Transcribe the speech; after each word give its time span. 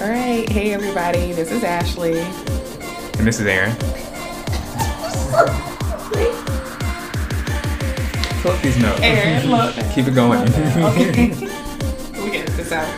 All 0.00 0.08
right. 0.08 0.48
Hey, 0.48 0.72
everybody. 0.72 1.32
This 1.32 1.52
is 1.52 1.62
Ashley. 1.62 2.20
And 3.18 3.26
this 3.26 3.38
is 3.38 3.46
Aaron. 3.46 3.72
Up 8.46 8.62
these 8.62 8.78
notes. 8.78 8.98
Aaron, 9.02 9.50
look. 9.50 9.74
Keep 9.92 10.08
it 10.08 10.14
going. 10.14 10.40
Okay. 10.40 11.28
we 12.24 12.30
get 12.30 12.46
this 12.46 12.72
out. 12.72 12.88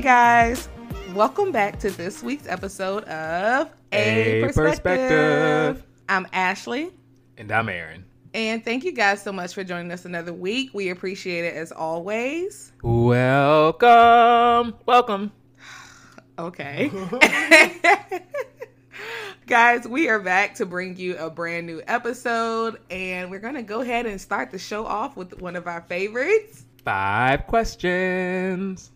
Hey 0.00 0.04
guys, 0.06 0.66
welcome 1.12 1.52
back 1.52 1.78
to 1.80 1.90
this 1.90 2.22
week's 2.22 2.46
episode 2.48 3.04
of 3.04 3.70
A 3.92 4.50
Perspective. 4.54 5.84
I'm 6.08 6.26
Ashley, 6.32 6.90
and 7.36 7.52
I'm 7.52 7.68
Aaron. 7.68 8.06
and 8.32 8.64
thank 8.64 8.84
you 8.84 8.92
guys 8.92 9.22
so 9.22 9.30
much 9.30 9.52
for 9.52 9.62
joining 9.62 9.92
us 9.92 10.06
another 10.06 10.32
week. 10.32 10.70
We 10.72 10.88
appreciate 10.88 11.44
it 11.44 11.52
as 11.52 11.70
always. 11.70 12.72
Welcome. 12.82 14.74
Welcome. 14.86 15.32
Okay. 16.38 16.90
Guys, 19.46 19.86
we 19.86 20.08
are 20.08 20.20
back 20.20 20.54
to 20.54 20.64
bring 20.64 20.96
you 20.96 21.18
a 21.18 21.28
brand 21.28 21.66
new 21.66 21.82
episode, 21.86 22.78
and 22.88 23.30
we're 23.30 23.38
going 23.40 23.52
to 23.52 23.62
go 23.62 23.82
ahead 23.82 24.06
and 24.06 24.18
start 24.18 24.50
the 24.50 24.58
show 24.58 24.86
off 24.86 25.18
with 25.18 25.42
one 25.42 25.56
of 25.56 25.66
our 25.66 25.82
favorites. 25.82 26.64
Five 26.86 27.46
questions. 27.46 28.92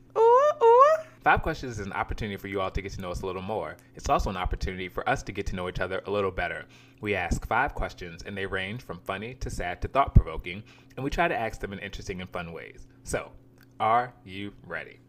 Five 1.25 1.41
questions 1.41 1.81
is 1.81 1.87
an 1.87 1.93
opportunity 1.95 2.37
for 2.37 2.49
you 2.49 2.61
all 2.61 2.71
to 2.71 2.83
get 2.83 2.93
to 2.93 3.01
know 3.01 3.11
us 3.11 3.23
a 3.23 3.27
little 3.27 3.41
more. 3.41 3.79
It's 3.95 4.11
also 4.11 4.29
an 4.29 4.37
opportunity 4.37 4.91
for 4.91 5.09
us 5.09 5.23
to 5.23 5.33
get 5.33 5.47
to 5.47 5.57
know 5.57 5.71
each 5.71 5.81
other 5.81 6.03
a 6.07 6.11
little 6.11 6.31
better. 6.31 6.67
We 7.01 7.15
ask 7.15 7.47
five 7.47 7.75
questions, 7.75 8.23
and 8.25 8.37
they 8.37 8.45
range 8.45 8.83
from 8.83 8.99
funny 8.99 9.33
to 9.37 9.49
sad 9.49 9.81
to 9.81 9.89
thought 9.89 10.15
provoking, 10.15 10.63
and 10.97 11.03
we 11.03 11.09
try 11.09 11.27
to 11.27 11.35
ask 11.35 11.61
them 11.61 11.73
in 11.73 11.79
interesting 11.79 12.21
and 12.21 12.29
fun 12.29 12.53
ways. 12.53 12.87
So, 13.05 13.33
are 13.81 14.13
you 14.23 14.53
ready? 14.67 15.01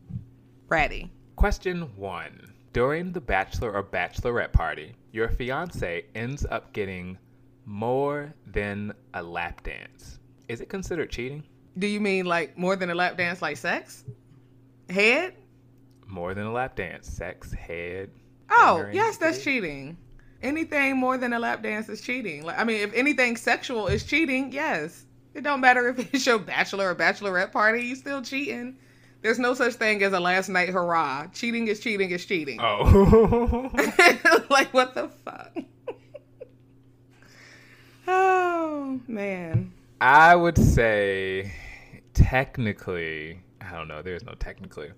Ready. 0.70 1.12
Question 1.36 1.82
one. 1.98 2.54
During 2.72 3.12
the 3.12 3.20
bachelor 3.20 3.74
or 3.74 3.84
bachelorette 3.84 4.54
party, 4.54 4.96
your 5.12 5.28
fiance 5.28 6.06
ends 6.16 6.46
up 6.50 6.72
getting 6.72 7.18
more 7.66 8.34
than 8.48 8.94
a 9.14 9.22
lap 9.22 9.64
dance. 9.64 10.20
Is 10.48 10.62
it 10.62 10.70
considered 10.70 11.10
cheating? 11.10 11.44
Do 11.78 11.88
you 11.88 12.00
mean 12.00 12.26
like 12.26 12.58
more 12.58 12.78
than 12.78 12.90
a 12.90 12.96
lap 12.96 13.18
dance, 13.18 13.42
like 13.42 13.58
sex? 13.58 14.06
Head? 14.90 15.36
More 16.08 16.34
than 16.34 16.46
a 16.46 16.52
lap 16.52 16.76
dance, 16.76 17.08
sex, 17.08 17.52
head. 17.54 18.12
Oh, 18.50 18.88
yes, 18.92 19.18
that's 19.18 19.44
cheating. 19.44 19.98
Anything 20.42 20.98
more 20.98 21.18
than 21.18 21.34
a 21.34 21.40
lap 21.40 21.64
dance 21.64 21.90
is 21.90 22.02
cheating. 22.02 22.44
Like, 22.44 22.60
I 22.60 22.64
mean, 22.64 22.82
if 22.82 22.94
anything 22.94 23.36
sexual 23.38 23.88
is 23.88 24.04
cheating, 24.04 24.52
yes. 24.52 25.06
It 25.34 25.44
don't 25.44 25.60
matter 25.62 25.90
if 25.90 26.00
it's 26.14 26.26
your 26.26 26.40
bachelor 26.40 26.92
or 26.92 26.96
bachelorette 26.96 27.52
party, 27.52 27.84
you 27.84 27.96
still 27.96 28.22
cheating. 28.22 28.78
There's 29.22 29.40
no 29.40 29.56
such 29.56 29.74
thing 29.74 30.04
as 30.04 30.14
a 30.14 30.20
last 30.20 30.50
night 30.50 30.70
hurrah. 30.70 31.28
Cheating 31.34 31.68
is 31.68 31.80
cheating 31.80 32.12
is 32.12 32.24
cheating. 32.26 32.60
Oh. 32.62 33.72
like 34.52 34.72
what 34.72 34.94
the 34.94 35.10
fuck? 35.26 35.56
oh 38.08 39.02
man. 39.08 39.74
I 40.00 40.36
would 40.36 40.60
say 40.60 41.52
technically, 42.14 43.42
I 43.66 43.76
don't 43.76 43.88
know, 43.88 44.02
there's 44.02 44.24
no 44.24 44.34
technically. 44.34 44.92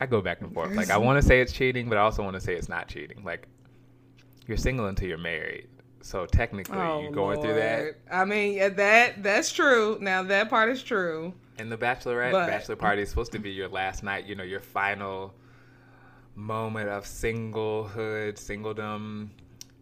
I 0.00 0.06
go 0.06 0.20
back 0.20 0.40
and 0.40 0.52
forth. 0.52 0.74
Like 0.74 0.90
I 0.90 0.96
want 0.96 1.20
to 1.20 1.26
say 1.26 1.40
it's 1.40 1.52
cheating, 1.52 1.88
but 1.88 1.96
I 1.98 2.00
also 2.00 2.22
want 2.22 2.34
to 2.34 2.40
say 2.40 2.54
it's 2.54 2.68
not 2.68 2.88
cheating. 2.88 3.22
Like 3.24 3.46
you're 4.46 4.56
single 4.56 4.86
until 4.86 5.08
you're 5.08 5.18
married. 5.18 5.68
So 6.00 6.26
technically, 6.26 6.76
Oh, 6.78 7.02
you 7.02 7.10
going 7.12 7.40
through 7.40 7.54
that. 7.54 7.94
I 8.10 8.24
mean, 8.24 8.54
yeah, 8.54 8.70
that 8.70 9.22
that's 9.22 9.52
true. 9.52 9.98
Now 10.00 10.22
that 10.24 10.50
part 10.50 10.70
is 10.70 10.82
true. 10.82 11.32
And 11.58 11.70
the 11.70 11.76
bachelorette 11.76 12.32
But- 12.32 12.48
bachelor 12.48 12.76
party 12.76 13.02
is 13.02 13.10
supposed 13.10 13.30
to 13.32 13.38
be 13.38 13.50
your 13.50 13.68
last 13.68 14.02
night, 14.02 14.24
you 14.26 14.34
know, 14.34 14.42
your 14.42 14.60
final 14.60 15.34
moment 16.34 16.88
of 16.88 17.04
singlehood, 17.04 18.34
singledom, 18.34 19.28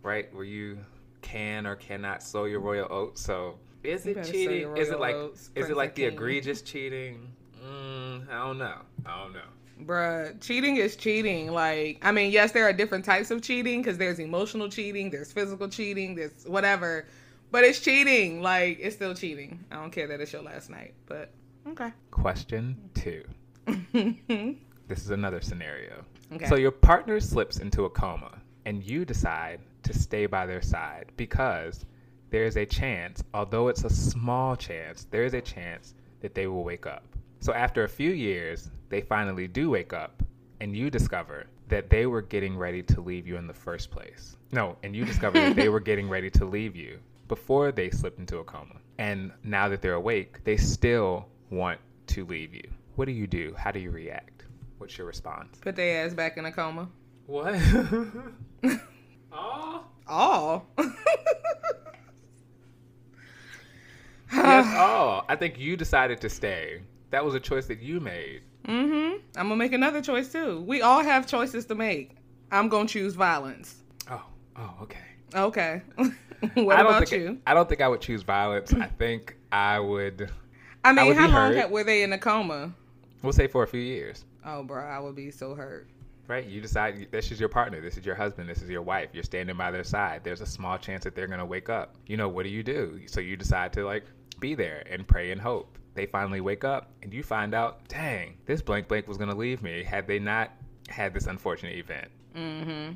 right? 0.02 0.32
Where 0.34 0.44
you 0.44 0.78
can 1.22 1.66
or 1.66 1.76
cannot 1.76 2.22
sow 2.22 2.44
your 2.44 2.60
royal 2.60 2.88
oats. 2.90 3.22
So 3.22 3.58
is 3.82 4.04
You 4.04 4.12
it 4.16 4.24
cheating? 4.24 4.76
Is 4.76 4.90
it 4.90 5.00
like 5.00 5.14
oats, 5.14 5.42
is 5.44 5.50
Prince 5.52 5.70
it 5.70 5.76
like 5.76 5.94
the 5.94 6.04
egregious 6.04 6.60
cheating? 6.60 7.32
Mm, 7.64 8.28
I 8.30 8.46
don't 8.46 8.58
know. 8.58 8.78
I 9.06 9.22
don't 9.22 9.32
know. 9.32 9.40
Bruh, 9.84 10.38
cheating 10.40 10.76
is 10.76 10.96
cheating. 10.96 11.52
Like, 11.52 11.98
I 12.02 12.12
mean, 12.12 12.30
yes, 12.30 12.52
there 12.52 12.64
are 12.68 12.72
different 12.72 13.04
types 13.04 13.30
of 13.30 13.42
cheating 13.42 13.82
because 13.82 13.98
there's 13.98 14.18
emotional 14.18 14.68
cheating, 14.68 15.10
there's 15.10 15.32
physical 15.32 15.68
cheating, 15.68 16.14
there's 16.14 16.44
whatever. 16.46 17.06
But 17.50 17.64
it's 17.64 17.80
cheating. 17.80 18.42
Like, 18.42 18.78
it's 18.80 18.96
still 18.96 19.14
cheating. 19.14 19.64
I 19.70 19.76
don't 19.76 19.90
care 19.90 20.06
that 20.06 20.20
it's 20.20 20.32
your 20.32 20.42
last 20.42 20.70
night. 20.70 20.94
But, 21.06 21.30
okay. 21.68 21.92
Question 22.10 22.76
two. 22.94 23.24
This 24.90 25.04
is 25.04 25.10
another 25.10 25.40
scenario. 25.40 26.04
Okay. 26.32 26.46
So 26.46 26.56
your 26.56 26.72
partner 26.72 27.20
slips 27.20 27.58
into 27.58 27.84
a 27.84 27.90
coma 27.90 28.40
and 28.64 28.82
you 28.82 29.04
decide 29.04 29.60
to 29.84 29.92
stay 29.96 30.26
by 30.26 30.46
their 30.46 30.62
side 30.62 31.12
because 31.16 31.86
there 32.30 32.42
is 32.42 32.56
a 32.56 32.66
chance, 32.66 33.22
although 33.32 33.68
it's 33.68 33.84
a 33.84 33.88
small 33.88 34.56
chance, 34.56 35.06
there 35.12 35.22
is 35.22 35.34
a 35.34 35.40
chance 35.40 35.94
that 36.22 36.34
they 36.34 36.48
will 36.48 36.64
wake 36.64 36.86
up. 36.86 37.04
So 37.40 37.54
after 37.54 37.84
a 37.84 37.88
few 37.88 38.10
years, 38.10 38.70
they 38.90 39.00
finally 39.00 39.48
do 39.48 39.70
wake 39.70 39.94
up 39.94 40.22
and 40.60 40.76
you 40.76 40.90
discover 40.90 41.46
that 41.68 41.88
they 41.88 42.04
were 42.04 42.20
getting 42.20 42.56
ready 42.56 42.82
to 42.82 43.00
leave 43.00 43.26
you 43.26 43.36
in 43.36 43.46
the 43.46 43.54
first 43.54 43.90
place. 43.90 44.36
No, 44.52 44.76
and 44.82 44.94
you 44.94 45.06
discover 45.06 45.40
that 45.40 45.56
they 45.56 45.68
were 45.70 45.80
getting 45.80 46.08
ready 46.08 46.28
to 46.30 46.44
leave 46.44 46.76
you 46.76 46.98
before 47.28 47.72
they 47.72 47.88
slipped 47.88 48.18
into 48.18 48.38
a 48.38 48.44
coma. 48.44 48.74
And 48.98 49.32
now 49.42 49.68
that 49.70 49.80
they're 49.80 49.94
awake, 49.94 50.44
they 50.44 50.58
still 50.58 51.26
want 51.48 51.80
to 52.08 52.26
leave 52.26 52.52
you. 52.52 52.68
What 52.96 53.06
do 53.06 53.12
you 53.12 53.26
do? 53.26 53.54
How 53.56 53.70
do 53.70 53.80
you 53.80 53.90
react? 53.90 54.44
What's 54.76 54.98
your 54.98 55.06
response? 55.06 55.58
Put 55.62 55.76
their 55.76 56.04
ass 56.04 56.12
back 56.12 56.36
in 56.36 56.44
a 56.44 56.52
coma. 56.52 56.88
What? 57.26 57.54
oh. 59.32 59.84
Oh. 60.06 60.62
Yes, 64.32 64.66
oh. 64.76 65.22
I 65.28 65.36
think 65.36 65.58
you 65.58 65.76
decided 65.76 66.20
to 66.20 66.28
stay. 66.28 66.82
That 67.10 67.24
was 67.24 67.34
a 67.34 67.40
choice 67.40 67.66
that 67.66 67.80
you 67.80 68.00
made. 68.00 68.42
mm-hmm. 68.66 69.16
I'm 69.36 69.44
gonna 69.48 69.56
make 69.56 69.72
another 69.72 70.00
choice 70.02 70.30
too. 70.32 70.60
We 70.66 70.82
all 70.82 71.02
have 71.02 71.26
choices 71.26 71.66
to 71.66 71.74
make. 71.74 72.16
I'm 72.52 72.68
gonna 72.68 72.88
choose 72.88 73.14
violence. 73.14 73.82
Oh, 74.10 74.22
oh, 74.56 74.74
okay. 74.82 74.98
Okay. 75.34 75.82
what 75.96 76.76
I 76.76 76.82
don't 76.82 76.86
about 76.86 77.08
think 77.08 77.22
you? 77.22 77.38
I 77.46 77.54
don't 77.54 77.68
think 77.68 77.80
I 77.80 77.88
would 77.88 78.00
choose 78.00 78.22
violence. 78.22 78.72
I 78.74 78.86
think 78.86 79.36
I 79.52 79.78
would. 79.78 80.30
I 80.84 80.92
mean, 80.92 81.08
would 81.08 81.16
how 81.16 81.28
long 81.28 81.54
had- 81.54 81.70
were 81.70 81.84
they 81.84 82.02
in 82.02 82.12
a 82.12 82.18
coma? 82.18 82.72
We'll 83.22 83.32
say 83.32 83.46
for 83.46 83.62
a 83.62 83.66
few 83.66 83.80
years, 83.80 84.24
Oh, 84.46 84.62
bro, 84.62 84.82
I 84.82 84.98
would 84.98 85.14
be 85.14 85.30
so 85.30 85.54
hurt. 85.54 85.86
right? 86.26 86.46
You 86.46 86.60
decide 86.62 87.08
this 87.10 87.30
is 87.30 87.38
your 87.38 87.50
partner, 87.50 87.80
this 87.82 87.98
is 87.98 88.06
your 88.06 88.14
husband, 88.14 88.48
this 88.48 88.62
is 88.62 88.70
your 88.70 88.80
wife. 88.82 89.10
You're 89.12 89.22
standing 89.24 89.56
by 89.58 89.70
their 89.70 89.84
side. 89.84 90.22
There's 90.24 90.40
a 90.40 90.46
small 90.46 90.78
chance 90.78 91.04
that 91.04 91.14
they're 91.14 91.26
gonna 91.28 91.44
wake 91.44 91.68
up. 91.68 91.96
You 92.06 92.16
know, 92.16 92.28
what 92.28 92.44
do 92.44 92.48
you 92.48 92.62
do? 92.62 93.00
So 93.06 93.20
you 93.20 93.36
decide 93.36 93.72
to 93.74 93.84
like 93.84 94.04
be 94.40 94.54
there 94.54 94.82
and 94.90 95.06
pray 95.06 95.32
and 95.32 95.40
hope. 95.40 95.76
They 96.00 96.06
finally 96.06 96.40
wake 96.40 96.64
up, 96.64 96.88
and 97.02 97.12
you 97.12 97.22
find 97.22 97.52
out, 97.52 97.86
dang, 97.88 98.38
this 98.46 98.62
blank 98.62 98.88
blank 98.88 99.06
was 99.06 99.18
gonna 99.18 99.34
leave 99.34 99.60
me 99.62 99.82
had 99.82 100.06
they 100.06 100.18
not 100.18 100.50
had 100.88 101.12
this 101.12 101.26
unfortunate 101.26 101.76
event. 101.76 102.08
Mm-hmm. 102.34 102.92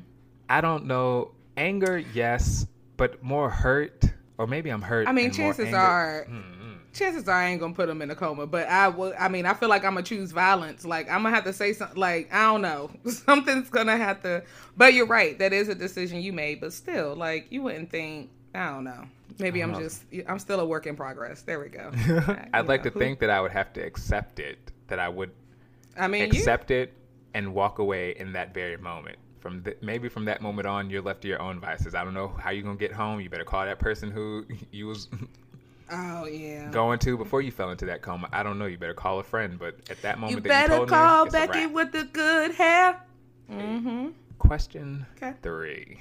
I 0.49 0.59
don't 0.59 0.87
know. 0.87 1.33
Anger, 1.55 1.99
yes, 2.15 2.65
but 2.97 3.21
more 3.21 3.51
hurt, 3.51 4.05
or 4.39 4.47
maybe 4.47 4.71
I'm 4.71 4.81
hurt. 4.81 5.07
I 5.07 5.11
mean, 5.11 5.29
chances 5.31 5.71
are- 5.71 6.25
Mm-mm. 6.27 6.79
Chances 6.95 7.27
are 7.27 7.35
I 7.39 7.49
ain't 7.49 7.59
gonna 7.59 7.75
put 7.75 7.85
them 7.85 8.01
in 8.01 8.09
a 8.09 8.15
coma, 8.15 8.47
but 8.47 8.67
I 8.69 8.87
will. 8.87 9.13
I 9.19 9.27
mean, 9.27 9.45
I 9.45 9.53
feel 9.53 9.69
like 9.69 9.83
I'm 9.85 9.93
gonna 9.93 10.01
choose 10.01 10.31
violence. 10.31 10.83
Like 10.83 11.07
I'm 11.07 11.21
gonna 11.21 11.35
have 11.35 11.43
to 11.43 11.53
say 11.53 11.73
something. 11.73 11.99
Like 11.99 12.33
I 12.33 12.45
don't 12.51 12.63
know, 12.63 12.89
something's 13.05 13.69
gonna 13.69 13.97
have 13.97 14.23
to. 14.23 14.41
But 14.77 14.95
you're 14.95 15.05
right. 15.05 15.37
That 15.37 15.53
is 15.53 15.69
a 15.69 15.75
decision 15.75 16.21
you 16.21 16.33
made. 16.33 16.59
But 16.59 16.73
still, 16.73 17.15
like 17.15 17.51
you 17.51 17.61
wouldn't 17.61 17.91
think. 17.91 18.31
I 18.55 18.69
don't 18.69 18.83
know. 18.85 19.03
Maybe 19.39 19.61
I 19.61 19.65
I'm 19.65 19.73
know. 19.73 19.79
just. 19.79 20.03
I'm 20.27 20.39
still 20.39 20.59
a 20.61 20.65
work 20.65 20.87
in 20.87 20.95
progress. 20.95 21.41
There 21.41 21.59
we 21.59 21.67
go. 21.69 21.91
I'd 22.53 22.61
You 22.63 22.67
like 22.67 22.85
know, 22.85 22.91
to 22.91 22.99
think 22.99 23.19
that 23.19 23.29
I 23.29 23.41
would 23.41 23.51
have 23.51 23.73
to 23.73 23.81
accept 23.81 24.39
it, 24.39 24.57
that 24.87 24.97
I 24.99 25.09
would 25.09 25.31
I 25.97 26.07
mean, 26.07 26.21
you, 26.21 26.27
accept 26.39 26.71
it 26.71 26.93
and 27.33 27.53
walk 27.53 27.79
away 27.79 28.11
in 28.17 28.33
that 28.33 28.53
very 28.53 28.77
moment. 28.77 29.17
From 29.41 29.61
th- 29.61 29.77
maybe 29.81 30.09
from 30.09 30.25
that 30.25 30.41
moment 30.41 30.67
on, 30.67 30.89
you're 30.89 31.01
left 31.01 31.21
to 31.23 31.27
your 31.27 31.41
own 31.41 31.59
vices. 31.59 31.93
I 31.93 32.03
don't 32.03 32.13
know 32.13 32.29
how 32.29 32.49
you're 32.51 32.63
gonna 32.63 32.77
get 32.77 32.93
home. 32.93 33.19
You 33.19 33.29
better 33.29 33.43
call 33.43 33.65
that 33.65 33.77
person 33.79 34.09
who 34.09 34.45
you 34.71 34.87
was 34.87 35.09
Oh 35.91 36.25
yeah. 36.25 36.71
going 36.71 36.97
to 36.99 37.15
before 37.17 37.41
you 37.41 37.51
fell 37.51 37.69
into 37.69 37.85
that 37.87 38.01
coma. 38.01 38.27
I 38.31 38.41
don't 38.41 38.57
know. 38.57 38.65
You 38.65 38.77
better 38.77 38.93
call 38.95 39.19
a 39.19 39.23
friend. 39.23 39.59
But 39.59 39.75
at 39.89 40.01
that 40.01 40.17
moment, 40.17 40.37
You 40.37 40.41
that 40.41 40.47
better 40.47 40.73
you 40.73 40.77
told 40.79 40.89
call 40.89 41.25
me, 41.25 41.31
Becky 41.31 41.67
with 41.67 41.91
the 41.91 42.05
good 42.05 42.51
hair. 42.55 43.01
Mm-hmm. 43.51 44.09
Question 44.39 45.05
three. 45.43 45.99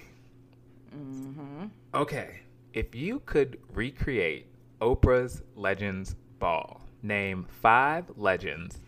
Mm-hmm. 0.97 1.67
Okay. 1.95 2.41
If 2.75 2.93
you 2.93 3.21
could 3.21 3.61
recreate 3.73 4.49
Oprah's 4.81 5.43
Legends 5.55 6.17
Ball, 6.41 6.81
name 7.05 7.47
five 7.49 8.11
legends 8.17 8.81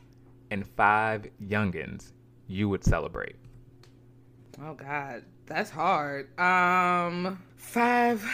and 0.50 0.66
five 0.66 1.28
youngins 1.40 2.10
you 2.48 2.68
would 2.68 2.82
celebrate. 2.82 3.36
Oh 4.60 4.74
God, 4.74 5.22
that's 5.46 5.70
hard. 5.70 6.36
Um, 6.36 7.40
five. 7.54 8.28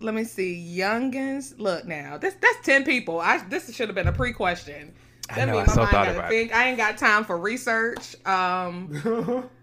Let 0.00 0.14
me 0.14 0.24
see. 0.24 0.76
Youngins. 0.76 1.54
Look 1.58 1.84
now. 1.84 2.18
This 2.18 2.34
that's 2.34 2.66
ten 2.66 2.82
people. 2.82 3.20
I 3.20 3.38
this 3.44 3.72
should 3.72 3.88
have 3.88 3.94
been 3.94 4.08
a 4.08 4.12
pre-question. 4.12 4.92
I 5.30 5.44
know. 5.44 5.58
I 5.58 5.66
so 5.66 5.86
thought 5.86 6.08
about 6.08 6.28
think. 6.28 6.52
I 6.52 6.70
ain't 6.70 6.76
got 6.76 6.98
time 6.98 7.24
for 7.24 7.38
research. 7.38 8.16
Um, 8.26 9.48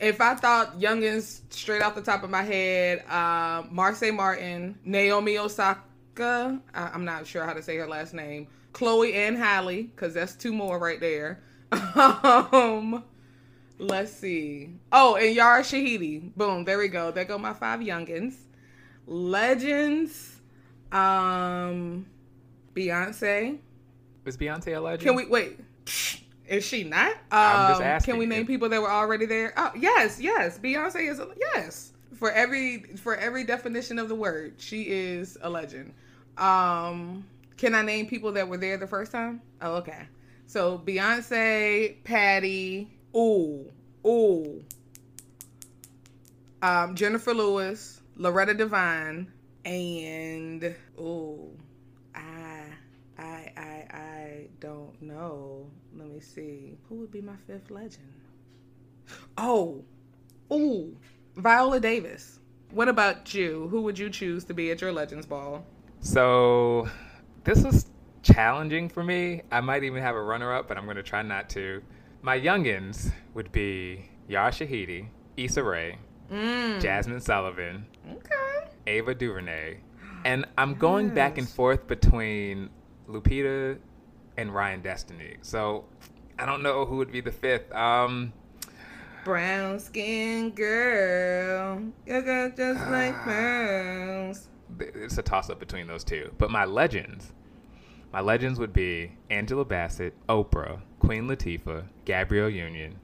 if 0.00 0.20
I 0.20 0.34
thought 0.34 0.80
youngins 0.80 1.40
straight 1.50 1.82
off 1.82 1.94
the 1.94 2.02
top 2.02 2.24
of 2.24 2.30
my 2.30 2.42
head, 2.42 3.04
uh, 3.08 3.62
Marsai 3.64 4.14
Martin, 4.14 4.78
Naomi 4.84 5.38
Osaka. 5.38 5.80
I, 6.74 6.94
am 6.94 7.04
not 7.04 7.26
sure 7.26 7.44
how 7.44 7.52
to 7.52 7.62
say 7.62 7.76
her 7.76 7.86
last 7.86 8.14
name. 8.14 8.48
Chloe 8.72 9.12
and 9.12 9.36
Halle, 9.36 9.82
because 9.82 10.14
that's 10.14 10.34
two 10.34 10.52
more 10.52 10.78
right 10.78 11.00
there. 11.00 11.42
um, 11.72 13.04
let's 13.78 14.12
see. 14.12 14.70
Oh, 14.90 15.16
and 15.16 15.34
Yara 15.34 15.62
Shahidi. 15.62 16.34
Boom. 16.34 16.64
There 16.64 16.78
we 16.78 16.88
go. 16.88 17.10
There 17.10 17.24
go 17.24 17.38
my 17.38 17.52
five 17.52 17.80
youngins. 17.80 18.34
Legends. 19.06 20.40
Um, 20.90 22.06
Beyonce. 22.74 23.58
Is 24.24 24.36
Beyonce 24.36 24.76
a 24.76 24.80
legend? 24.80 25.02
Can 25.02 25.14
we 25.14 25.26
wait? 25.26 25.58
Is 26.50 26.64
she 26.64 26.82
not? 26.82 27.16
I'm 27.30 27.70
just 27.70 27.80
asking. 27.80 28.12
Um, 28.12 28.14
can 28.14 28.18
we 28.18 28.26
name 28.26 28.44
people 28.44 28.68
that 28.70 28.82
were 28.82 28.90
already 28.90 29.24
there? 29.24 29.54
Oh, 29.56 29.70
yes, 29.78 30.20
yes. 30.20 30.58
Beyonce 30.58 31.08
is 31.08 31.20
a 31.20 31.28
yes. 31.38 31.92
For 32.14 32.32
every 32.32 32.82
for 32.96 33.14
every 33.14 33.44
definition 33.44 34.00
of 34.00 34.08
the 34.08 34.16
word, 34.16 34.54
she 34.58 34.82
is 34.82 35.38
a 35.42 35.48
legend. 35.48 35.94
Um, 36.36 37.24
can 37.56 37.72
I 37.72 37.82
name 37.82 38.08
people 38.08 38.32
that 38.32 38.48
were 38.48 38.56
there 38.56 38.76
the 38.76 38.88
first 38.88 39.12
time? 39.12 39.40
Oh, 39.62 39.76
okay. 39.76 40.08
So 40.48 40.76
Beyonce, 40.84 42.02
Patty, 42.02 42.90
ooh, 43.14 43.70
ooh, 44.04 44.64
um, 46.62 46.96
Jennifer 46.96 47.32
Lewis, 47.32 48.00
Loretta 48.16 48.54
Devine, 48.54 49.30
and 49.64 50.74
ooh, 50.98 51.56
I, 52.12 52.64
I, 53.16 53.52
I, 53.56 53.86
I 53.92 54.46
don't 54.58 55.00
know. 55.00 55.70
Let 55.96 56.08
me 56.08 56.20
see. 56.20 56.78
Who 56.88 56.96
would 56.96 57.10
be 57.10 57.20
my 57.20 57.36
fifth 57.46 57.70
legend? 57.70 58.12
Oh, 59.36 59.84
ooh, 60.52 60.96
Viola 61.36 61.80
Davis. 61.80 62.38
What 62.70 62.88
about 62.88 63.34
you? 63.34 63.68
Who 63.68 63.82
would 63.82 63.98
you 63.98 64.10
choose 64.10 64.44
to 64.44 64.54
be 64.54 64.70
at 64.70 64.80
your 64.80 64.92
Legends 64.92 65.26
Ball? 65.26 65.64
So, 66.00 66.88
this 67.42 67.64
was 67.64 67.86
challenging 68.22 68.88
for 68.88 69.02
me. 69.02 69.42
I 69.50 69.60
might 69.60 69.82
even 69.82 70.02
have 70.02 70.14
a 70.14 70.22
runner 70.22 70.54
up, 70.54 70.68
but 70.68 70.78
I'm 70.78 70.84
going 70.84 70.96
to 70.96 71.02
try 71.02 71.22
not 71.22 71.48
to. 71.50 71.82
My 72.22 72.38
youngins 72.38 73.10
would 73.34 73.50
be 73.50 74.08
Yara 74.28 74.52
Shahidi, 74.52 75.08
Issa 75.36 75.64
Rae, 75.64 75.98
mm. 76.30 76.80
Jazmine 76.80 77.20
Sullivan, 77.20 77.86
okay. 78.12 78.70
Ava 78.86 79.14
DuVernay. 79.14 79.78
And 80.24 80.46
I'm 80.58 80.74
going 80.74 81.06
yes. 81.06 81.14
back 81.14 81.38
and 81.38 81.48
forth 81.48 81.86
between 81.86 82.68
Lupita 83.08 83.78
and 84.40 84.54
Ryan 84.54 84.80
Destiny. 84.80 85.36
So 85.42 85.84
I 86.38 86.46
don't 86.46 86.62
know 86.62 86.84
who 86.84 86.96
would 86.96 87.12
be 87.12 87.20
the 87.20 87.32
fifth. 87.32 87.72
Um, 87.72 88.32
Brown 89.24 89.78
skin 89.78 90.50
girl, 90.50 91.82
you 92.06 92.22
got 92.22 92.56
just 92.56 92.80
like 92.90 93.14
pearls. 93.22 94.48
It's 94.78 95.18
a 95.18 95.22
toss 95.22 95.50
up 95.50 95.58
between 95.60 95.86
those 95.86 96.04
two. 96.04 96.32
But 96.38 96.50
my 96.50 96.64
legends 96.64 97.32
my 98.12 98.20
legends 98.20 98.58
would 98.58 98.72
be 98.72 99.12
Angela 99.30 99.64
Bassett, 99.64 100.14
Oprah, 100.28 100.80
Queen 100.98 101.28
Latifah, 101.28 101.84
Gabrielle 102.04 102.50
Union. 102.50 102.96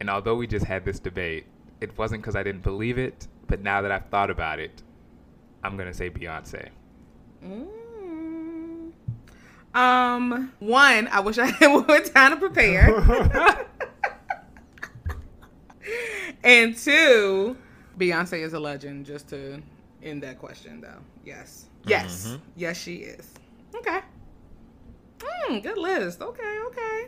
And 0.00 0.10
although 0.10 0.34
we 0.34 0.48
just 0.48 0.64
had 0.64 0.84
this 0.84 0.98
debate, 0.98 1.46
it 1.80 1.96
wasn't 1.96 2.22
because 2.22 2.34
I 2.34 2.42
didn't 2.42 2.62
believe 2.62 2.98
it, 2.98 3.28
but 3.46 3.62
now 3.62 3.80
that 3.82 3.92
I've 3.92 4.08
thought 4.08 4.28
about 4.28 4.58
it, 4.58 4.82
I'm 5.62 5.76
going 5.76 5.88
to 5.88 5.94
say 5.94 6.10
Beyonce. 6.10 6.70
Mm. 7.44 7.68
Um, 9.74 10.52
one, 10.58 11.08
I 11.08 11.20
wish 11.20 11.38
I 11.38 11.46
had 11.50 11.68
more 11.68 12.00
time 12.00 12.32
to 12.32 12.36
prepare. 12.36 13.66
and 16.44 16.76
two, 16.76 17.56
Beyonce 17.98 18.42
is 18.42 18.52
a 18.52 18.60
legend, 18.60 19.06
just 19.06 19.28
to 19.28 19.62
end 20.02 20.22
that 20.22 20.38
question, 20.38 20.80
though. 20.80 20.98
Yes. 21.24 21.66
Yes. 21.84 22.26
Mm-hmm. 22.26 22.36
Yes, 22.56 22.80
she 22.80 22.96
is. 22.96 23.28
Okay. 23.74 24.00
Mm, 25.18 25.62
good 25.62 25.78
list. 25.78 26.20
Okay, 26.20 26.58
okay. 26.66 27.06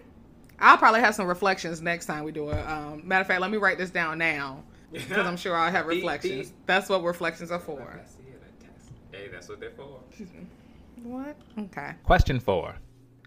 I'll 0.59 0.79
probably 0.79 1.01
have 1.01 1.15
some 1.15 1.27
reflections 1.27 1.83
next 1.83 2.07
time 2.07 2.25
we 2.25 2.31
do 2.33 2.51
it. 2.51 2.61
Um, 2.69 3.03
matter 3.07 3.23
of 3.23 3.27
fact, 3.27 3.41
let 3.41 3.51
me 3.51 3.57
write 3.57 3.79
this 3.79 3.91
down 3.91 4.19
now 4.19 4.63
because 4.93 5.27
I'm 5.27 5.37
sure 5.37 5.57
I'll 5.57 5.73
have 5.73 5.87
reflections. 5.89 6.53
That's 6.67 6.89
what 6.89 7.03
reflections 7.03 7.51
are 7.51 7.59
for. 7.59 8.01
Hey, 9.11 9.29
that's 9.29 9.49
what 9.49 9.61
they're 9.61 9.71
for. 9.73 10.01
What? 11.03 11.37
Okay. 11.59 11.93
Question 12.05 12.39
four. 12.39 12.77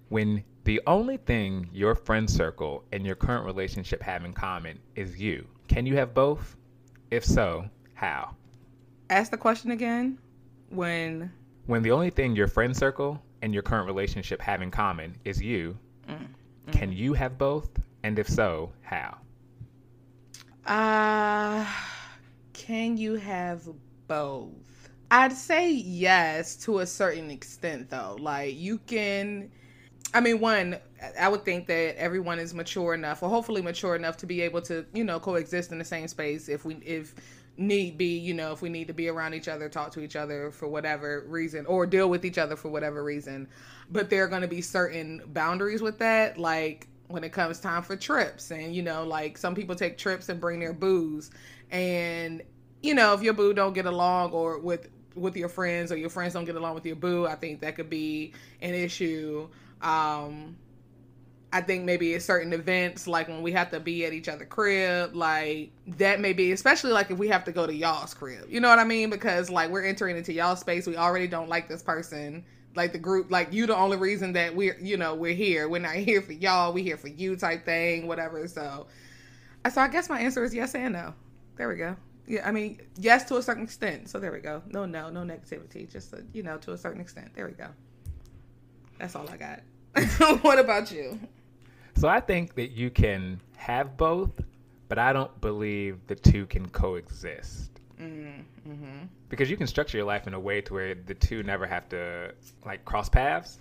When 0.10 0.44
the 0.64 0.82
only 0.88 1.18
thing 1.18 1.70
your 1.74 1.96
friend 1.96 2.30
circle 2.30 2.84
and 2.92 3.06
your 3.06 3.16
current 3.16 3.46
relationship 3.46 4.02
have 4.02 4.24
in 4.24 4.34
common 4.34 4.80
is 4.96 5.20
you, 5.20 5.48
can 5.68 5.86
you 5.86 5.96
have 5.96 6.14
both? 6.14 6.56
If 7.12 7.26
so, 7.26 7.66
how? 7.94 8.36
Ask 9.10 9.32
the 9.32 9.38
question 9.38 9.72
again. 9.72 10.18
When 10.70 11.32
when 11.66 11.82
the 11.84 11.92
only 11.92 12.10
thing 12.10 12.36
your 12.36 12.48
friend 12.48 12.76
circle 12.76 13.22
and 13.42 13.54
your 13.54 13.64
current 13.64 13.88
relationship 13.88 14.42
have 14.42 14.62
in 14.62 14.72
common 14.72 15.16
is 15.26 15.42
you, 15.42 15.78
mm, 16.08 16.18
mm. 16.18 16.72
can 16.72 16.92
you 16.92 17.14
have 17.14 17.38
both? 17.38 17.70
And 18.04 18.20
if 18.20 18.30
so, 18.30 18.72
how? 18.82 19.18
Uh, 20.66 21.66
can 22.54 22.98
you 22.98 23.16
have 23.16 23.68
both? 24.08 24.65
I'd 25.12 25.34
say 25.34 25.72
yes 25.72 26.56
to 26.58 26.80
a 26.80 26.86
certain 26.86 27.30
extent, 27.32 27.90
though. 27.90 28.18
Like, 28.20 28.56
you 28.58 28.80
can. 28.80 29.52
I 30.14 30.22
mean, 30.22 30.40
one, 30.40 30.78
I 31.20 31.28
would 31.28 31.44
think 31.44 31.68
that 31.68 31.98
everyone 31.98 32.40
is 32.40 32.54
mature 32.54 32.94
enough, 32.94 33.22
or 33.22 33.30
hopefully 33.30 33.62
mature 33.62 33.96
enough, 33.96 34.18
to 34.18 34.26
be 34.26 34.42
able 34.42 34.62
to, 34.62 34.86
you 34.94 35.04
know, 35.04 35.20
coexist 35.20 35.72
in 35.72 35.78
the 35.78 35.86
same 35.86 36.08
space. 36.08 36.48
If 36.48 36.64
we, 36.64 36.76
if 36.76 37.16
need 37.58 37.98
be, 37.98 38.18
you 38.18 38.34
know, 38.34 38.52
if 38.52 38.62
we 38.62 38.70
need 38.70 38.88
to 38.88 38.94
be 38.94 39.08
around 39.10 39.34
each 39.34 39.48
other, 39.48 39.68
talk 39.70 39.92
to 39.92 40.02
each 40.02 40.16
other 40.16 40.52
for 40.52 40.68
whatever 40.68 41.26
reason, 41.28 41.66
or 41.66 41.86
deal 41.86 42.10
with 42.10 42.24
each 42.26 42.38
other 42.38 42.56
for 42.56 42.70
whatever 42.70 43.04
reason. 43.04 43.48
But 43.92 44.10
there 44.10 44.24
are 44.24 44.28
going 44.28 44.42
to 44.42 44.48
be 44.48 44.62
certain 44.62 45.22
boundaries 45.28 45.82
with 45.82 46.00
that, 46.00 46.38
like 46.38 46.88
when 47.08 47.24
it 47.24 47.32
comes 47.32 47.60
time 47.60 47.84
for 47.84 47.96
trips. 47.96 48.52
And, 48.52 48.74
you 48.74 48.82
know, 48.84 49.04
like 49.04 49.38
some 49.38 49.54
people 49.54 49.76
take 49.76 49.98
trips 49.98 50.30
and 50.30 50.40
bring 50.40 50.60
their 50.60 50.74
booze. 50.74 51.32
And, 51.72 52.42
you 52.82 52.94
know, 52.94 53.14
if 53.14 53.22
your 53.22 53.34
boo 53.34 53.54
don't 53.54 53.74
get 53.74 53.86
along 53.86 54.32
or 54.32 54.60
with, 54.60 54.90
with 55.16 55.36
your 55.36 55.50
friends 55.50 55.92
or 55.92 55.98
your 55.98 56.10
friends 56.10 56.34
don't 56.34 56.46
get 56.46 56.56
along 56.56 56.76
with 56.76 56.86
your 56.86 56.96
boo, 56.96 57.26
I 57.26 57.36
think 57.36 57.62
that 57.62 57.76
could 57.76 57.90
be 57.90 58.34
an 58.62 58.74
issue. 58.74 59.48
Um, 59.82 60.58
I 61.56 61.62
think 61.62 61.86
maybe 61.86 62.14
at 62.16 62.22
certain 62.22 62.52
events, 62.52 63.08
like 63.08 63.30
when 63.30 63.42
we 63.42 63.54
have 63.54 63.72
to 63.72 63.80
be 63.80 64.06
at 64.06 64.12
each 64.12 64.28
other 64.28 64.44
crib, 64.44 65.16
like 65.16 65.72
that 65.88 66.20
may 66.20 66.34
be, 66.34 66.52
especially 66.52 66.92
like 66.92 67.12
if 67.12 67.18
we 67.18 67.30
have 67.30 67.46
to 67.46 67.54
go 67.54 67.66
to 67.66 67.74
y'all's 67.74 68.14
crib. 68.14 68.46
You 68.50 68.60
know 68.60 68.68
what 68.68 68.78
I 68.78 68.84
mean? 68.84 69.10
Because 69.10 69.50
like 69.50 69.70
we're 69.70 69.86
entering 69.86 70.18
into 70.18 70.34
y'all 70.34 70.58
space, 70.58 70.86
we 70.86 70.98
already 70.98 71.28
don't 71.28 71.48
like 71.48 71.70
this 71.70 71.82
person. 71.82 72.44
Like 72.76 72.92
the 72.92 73.00
group, 73.00 73.32
like 73.32 73.54
you, 73.54 73.68
the 73.68 73.76
only 73.76 73.96
reason 73.96 74.34
that 74.34 74.54
we're, 74.54 74.78
you 74.82 74.98
know, 74.98 75.16
we're 75.16 75.34
here. 75.34 75.70
We're 75.70 75.80
not 75.80 75.96
here 75.96 76.22
for 76.22 76.34
y'all. 76.34 76.74
We're 76.74 76.84
here 76.84 76.98
for 76.98 77.08
you, 77.08 77.38
type 77.38 77.64
thing, 77.64 78.06
whatever. 78.06 78.46
So, 78.50 78.88
so 79.72 79.80
I 79.80 79.88
guess 79.88 80.10
my 80.10 80.20
answer 80.20 80.44
is 80.44 80.54
yes 80.54 80.76
and 80.76 80.92
no. 80.92 81.14
There 81.56 81.70
we 81.70 81.76
go. 81.76 81.96
Yeah, 82.28 82.48
I 82.48 82.52
mean, 82.52 82.82
yes 82.98 83.24
to 83.26 83.38
a 83.38 83.42
certain 83.42 83.64
extent. 83.64 84.10
So 84.10 84.20
there 84.20 84.32
we 84.32 84.40
go. 84.40 84.64
No, 84.68 84.86
no, 84.86 85.10
no 85.10 85.22
negativity. 85.22 85.90
Just 85.90 86.14
a, 86.14 86.24
you 86.34 86.44
know, 86.44 86.58
to 86.60 86.74
a 86.74 86.78
certain 86.78 87.02
extent. 87.02 87.32
There 87.36 87.46
we 87.46 87.54
go. 87.54 87.68
That's 88.98 89.16
all 89.16 89.28
I 89.30 89.38
got. 89.38 89.62
what 90.44 90.60
about 90.60 90.92
you? 90.92 91.20
So 91.96 92.08
I 92.08 92.20
think 92.20 92.56
that 92.56 92.72
you 92.72 92.90
can 92.90 93.40
have 93.58 93.96
both, 93.96 94.32
but 94.90 95.00
I 95.00 95.14
don't 95.14 95.40
believe 95.42 96.00
the 96.08 96.16
two 96.16 96.46
can 96.48 96.68
coexist. 96.70 97.72
Mm-hmm. 98.00 99.06
Because 99.30 99.50
you 99.50 99.58
can 99.58 99.68
structure 99.68 99.98
your 99.98 100.06
life 100.06 100.28
in 100.28 100.34
a 100.34 100.40
way 100.40 100.62
to 100.62 100.74
where 100.74 100.96
the 100.96 101.14
two 101.14 101.44
never 101.44 101.66
have 101.66 101.88
to 101.90 102.34
like 102.66 102.84
cross 102.86 103.08
paths, 103.08 103.60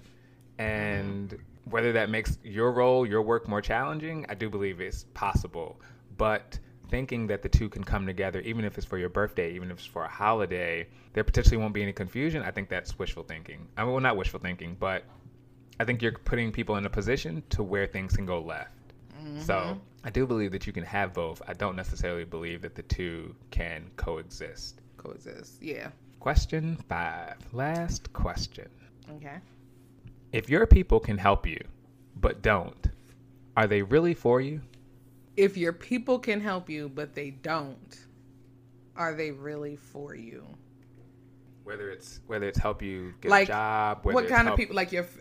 and 0.58 1.30
mm-hmm. 1.30 1.70
whether 1.70 1.92
that 1.92 2.10
makes 2.10 2.38
your 2.42 2.72
role, 2.72 3.06
your 3.06 3.22
work 3.22 3.48
more 3.48 3.60
challenging, 3.60 4.26
I 4.28 4.34
do 4.34 4.50
believe 4.50 4.80
it's 4.80 5.04
possible. 5.14 5.80
But 6.16 6.58
thinking 6.88 7.26
that 7.28 7.42
the 7.42 7.48
two 7.48 7.68
can 7.68 7.84
come 7.84 8.06
together, 8.06 8.40
even 8.40 8.64
if 8.64 8.76
it's 8.78 8.86
for 8.86 8.98
your 8.98 9.08
birthday, 9.08 9.54
even 9.54 9.70
if 9.70 9.78
it's 9.78 9.86
for 9.86 10.04
a 10.04 10.08
holiday, 10.08 10.86
there 11.12 11.24
potentially 11.24 11.56
won't 11.56 11.74
be 11.74 11.82
any 11.82 11.92
confusion. 11.92 12.42
I 12.42 12.50
think 12.50 12.68
that's 12.68 12.98
wishful 12.98 13.22
thinking. 13.22 13.66
I 13.76 13.82
mean, 13.82 13.92
well, 13.92 14.00
not 14.00 14.16
wishful 14.16 14.40
thinking, 14.40 14.76
but 14.78 15.04
I 15.80 15.84
think 15.84 16.02
you're 16.02 16.12
putting 16.12 16.52
people 16.52 16.76
in 16.76 16.86
a 16.86 16.90
position 16.90 17.42
to 17.50 17.62
where 17.62 17.86
things 17.86 18.16
can 18.16 18.26
go 18.26 18.40
left. 18.40 18.70
Mm-hmm. 19.18 19.40
So 19.40 19.80
I 20.04 20.10
do 20.10 20.26
believe 20.26 20.52
that 20.52 20.66
you 20.66 20.72
can 20.72 20.84
have 20.84 21.14
both. 21.14 21.42
I 21.48 21.54
don't 21.54 21.76
necessarily 21.76 22.24
believe 22.24 22.62
that 22.62 22.74
the 22.74 22.82
two 22.82 23.34
can 23.50 23.90
coexist. 23.96 24.80
Coexist, 24.96 25.62
yeah. 25.62 25.88
Question 26.20 26.76
five. 26.88 27.36
Last 27.52 28.12
question. 28.12 28.68
Okay. 29.16 29.36
If 30.32 30.48
your 30.48 30.66
people 30.66 31.00
can 31.00 31.18
help 31.18 31.46
you, 31.46 31.60
but 32.16 32.42
don't, 32.42 32.88
are 33.56 33.66
they 33.66 33.82
really 33.82 34.14
for 34.14 34.40
you? 34.40 34.60
If 35.36 35.56
your 35.56 35.72
people 35.72 36.18
can 36.18 36.40
help 36.40 36.70
you, 36.70 36.88
but 36.88 37.14
they 37.14 37.30
don't, 37.30 37.98
are 38.96 39.14
they 39.14 39.30
really 39.32 39.76
for 39.76 40.14
you? 40.14 40.44
Whether 41.64 41.90
it's 41.90 42.20
whether 42.26 42.46
it's 42.46 42.58
help 42.58 42.82
you 42.82 43.14
get 43.20 43.30
Like, 43.30 43.48
a 43.48 43.52
job, 43.52 43.98
whether 44.02 44.14
what 44.14 44.28
kind 44.28 44.48
of 44.48 44.56
people? 44.56 44.76
Like 44.76 44.92
your. 44.92 45.04
f- 45.04 45.18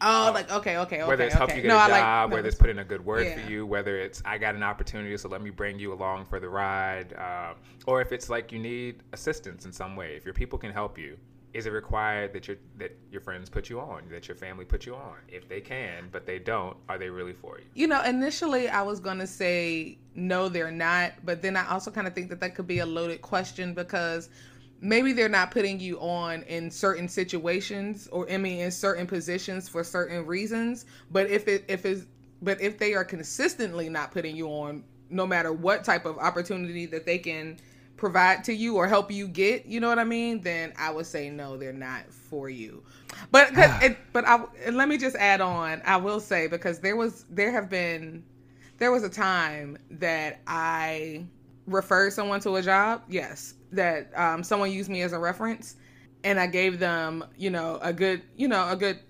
Oh, 0.00 0.30
like 0.32 0.48
okay, 0.48 0.76
okay, 0.76 0.98
okay. 1.02 1.08
whether 1.08 1.24
it's 1.24 1.34
help 1.34 1.50
you 1.56 1.62
get 1.62 1.66
no, 1.66 1.74
a 1.74 1.80
job, 1.80 1.90
like, 1.90 2.30
no, 2.30 2.36
whether 2.36 2.46
it's 2.46 2.54
it's- 2.54 2.60
put 2.60 2.70
in 2.70 2.78
a 2.78 2.84
good 2.84 3.04
word 3.04 3.26
Yeah. 3.26 3.34
for 3.44 3.50
you, 3.50 3.66
whether 3.66 3.96
it's 3.98 4.22
I 4.24 4.38
got 4.38 4.54
an 4.54 4.62
opportunity, 4.62 5.16
so 5.16 5.28
let 5.28 5.42
me 5.42 5.50
bring 5.50 5.76
you 5.80 5.92
along 5.92 6.26
for 6.26 6.38
the 6.38 6.48
ride, 6.48 7.14
um, 7.14 7.56
or 7.84 8.00
if 8.00 8.12
it's 8.12 8.30
like 8.30 8.52
you 8.52 8.60
need 8.60 9.02
assistance 9.12 9.66
in 9.66 9.72
some 9.72 9.96
way. 9.96 10.14
If 10.14 10.24
your 10.24 10.34
people 10.34 10.56
can 10.56 10.70
help 10.72 10.98
you, 10.98 11.18
is 11.54 11.66
it 11.66 11.70
required 11.70 12.32
that 12.32 12.46
your 12.46 12.56
that 12.78 12.96
your 13.10 13.20
friends 13.20 13.48
put 13.48 13.70
you 13.70 13.80
on, 13.80 14.02
that 14.10 14.28
your 14.28 14.36
family 14.36 14.64
put 14.64 14.86
you 14.86 14.94
on? 14.94 15.16
If 15.28 15.48
they 15.48 15.60
can, 15.60 16.08
but 16.12 16.26
they 16.26 16.38
don't, 16.38 16.76
are 16.88 16.98
they 16.98 17.08
really 17.08 17.32
for 17.32 17.58
you? 17.58 17.64
You 17.74 17.86
know, 17.86 18.02
initially 18.02 18.68
I 18.68 18.82
was 18.82 19.00
going 19.00 19.18
to 19.18 19.26
say 19.26 19.98
no, 20.14 20.48
they're 20.48 20.70
not. 20.70 21.12
But 21.24 21.42
then 21.42 21.56
I 21.56 21.68
also 21.68 21.90
kind 21.90 22.06
of 22.06 22.14
think 22.14 22.28
that 22.30 22.40
that 22.40 22.54
could 22.54 22.66
be 22.66 22.80
a 22.80 22.86
loaded 22.86 23.22
question 23.22 23.72
because 23.72 24.28
maybe 24.80 25.12
they're 25.12 25.28
not 25.28 25.50
putting 25.50 25.80
you 25.80 25.98
on 26.00 26.42
in 26.42 26.70
certain 26.70 27.08
situations 27.08 28.08
or 28.08 28.30
I 28.30 28.36
mean 28.36 28.60
in 28.60 28.70
certain 28.70 29.06
positions 29.06 29.68
for 29.68 29.82
certain 29.82 30.26
reasons. 30.26 30.84
But 31.10 31.30
if 31.30 31.48
it 31.48 31.64
if 31.68 31.86
it's 31.86 32.04
but 32.42 32.60
if 32.60 32.78
they 32.78 32.94
are 32.94 33.04
consistently 33.04 33.88
not 33.88 34.12
putting 34.12 34.36
you 34.36 34.48
on, 34.48 34.84
no 35.10 35.26
matter 35.26 35.52
what 35.52 35.82
type 35.82 36.04
of 36.04 36.18
opportunity 36.18 36.86
that 36.86 37.06
they 37.06 37.18
can 37.18 37.58
provide 37.98 38.44
to 38.44 38.54
you 38.54 38.76
or 38.76 38.86
help 38.88 39.10
you 39.12 39.28
get, 39.28 39.66
you 39.66 39.80
know 39.80 39.88
what 39.88 39.98
I 39.98 40.04
mean? 40.04 40.40
Then 40.42 40.72
I 40.78 40.90
would 40.90 41.06
say 41.06 41.30
no, 41.30 41.58
they're 41.58 41.72
not 41.74 42.10
for 42.12 42.48
you. 42.48 42.82
But 43.32 43.54
'cause 43.54 43.70
it, 43.82 43.98
but 44.12 44.26
I 44.26 44.44
and 44.64 44.76
let 44.76 44.88
me 44.88 44.98
just 44.98 45.16
add 45.16 45.40
on. 45.42 45.82
I 45.84 45.96
will 45.98 46.20
say 46.20 46.46
because 46.46 46.80
there 46.80 46.96
was 46.96 47.24
there 47.30 47.52
have 47.52 47.68
been 47.68 48.24
there 48.78 48.92
was 48.92 49.02
a 49.04 49.10
time 49.10 49.78
that 49.90 50.40
I 50.46 51.26
referred 51.66 52.12
someone 52.12 52.40
to 52.40 52.56
a 52.56 52.62
job. 52.62 53.02
Yes, 53.08 53.54
that 53.72 54.10
um, 54.18 54.42
someone 54.44 54.72
used 54.72 54.88
me 54.90 55.02
as 55.02 55.12
a 55.12 55.18
reference, 55.18 55.76
and 56.24 56.40
I 56.40 56.46
gave 56.46 56.78
them, 56.78 57.24
you 57.36 57.50
know, 57.50 57.78
a 57.82 57.92
good, 57.92 58.22
you 58.36 58.48
know, 58.48 58.68
a 58.70 58.76
good. 58.76 59.00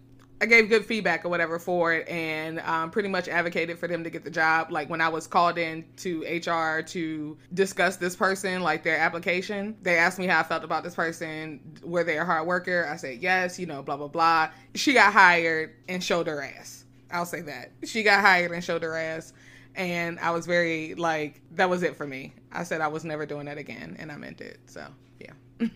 I 0.41 0.47
gave 0.47 0.69
good 0.69 0.85
feedback 0.85 1.25
or 1.25 1.29
whatever 1.29 1.59
for 1.59 1.93
it, 1.93 2.09
and 2.09 2.61
um, 2.61 2.91
pretty 2.91 3.09
much 3.09 3.29
advocated 3.29 3.79
for 3.79 3.89
them 3.89 4.05
to 4.05 4.11
get 4.11 4.23
the 4.25 4.31
job. 4.31 4.71
Like 4.71 4.89
when 4.89 5.01
I 5.01 5.09
was 5.09 5.27
called 5.27 5.59
in 5.59 5.85
to 5.97 6.23
HR 6.23 6.83
to 6.83 7.37
discuss 7.55 7.97
this 7.97 8.15
person, 8.15 8.63
like 8.63 8.85
their 8.85 8.99
application, 8.99 9.77
they 9.83 9.99
asked 9.99 10.19
me 10.19 10.27
how 10.27 10.41
I 10.41 10.43
felt 10.45 10.65
about 10.65 10.85
this 10.85 10.95
person. 10.95 11.61
Were 11.83 12.05
they 12.05 12.19
a 12.19 12.25
hard 12.25 12.47
worker? 12.47 12.87
I 12.89 12.97
said 12.97 13.19
yes. 13.19 13.59
You 13.59 13.67
know, 13.67 13.83
blah 13.83 13.97
blah 13.97 14.09
blah. 14.09 14.51
She 14.75 14.93
got 14.95 15.13
hired 15.13 15.75
and 15.89 16.03
showed 16.03 16.27
her 16.27 16.43
ass. 16.43 16.85
I'll 17.11 17.27
say 17.27 17.41
that 17.43 17.73
she 17.85 18.03
got 18.03 18.21
hired 18.21 18.53
and 18.53 18.63
showed 18.63 18.83
her 18.83 18.97
ass 18.97 19.33
and 19.79 20.19
I 20.19 20.33
was 20.33 20.45
very 20.45 20.95
like 20.97 21.41
that 21.53 21.71
was 21.71 21.83
it 21.83 21.97
for 21.97 22.07
me. 22.07 22.35
I 22.53 22.65
said 22.65 22.81
I 22.81 22.89
was 22.89 23.05
never 23.05 23.25
doing 23.25 23.47
that 23.47 23.59
again, 23.59 23.97
and 23.99 24.13
I 24.13 24.17
meant 24.17 24.41
it. 24.41 24.59
So 24.67 24.87
yeah, 25.21 25.69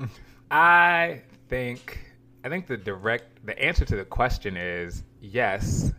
I 0.50 1.20
think 1.48 1.98
I 2.48 2.50
think 2.50 2.66
the 2.66 2.78
direct 2.78 3.44
the 3.44 3.62
answer 3.62 3.84
to 3.84 3.94
the 3.94 4.06
question 4.06 4.56
is 4.56 5.02
yes, 5.20 5.92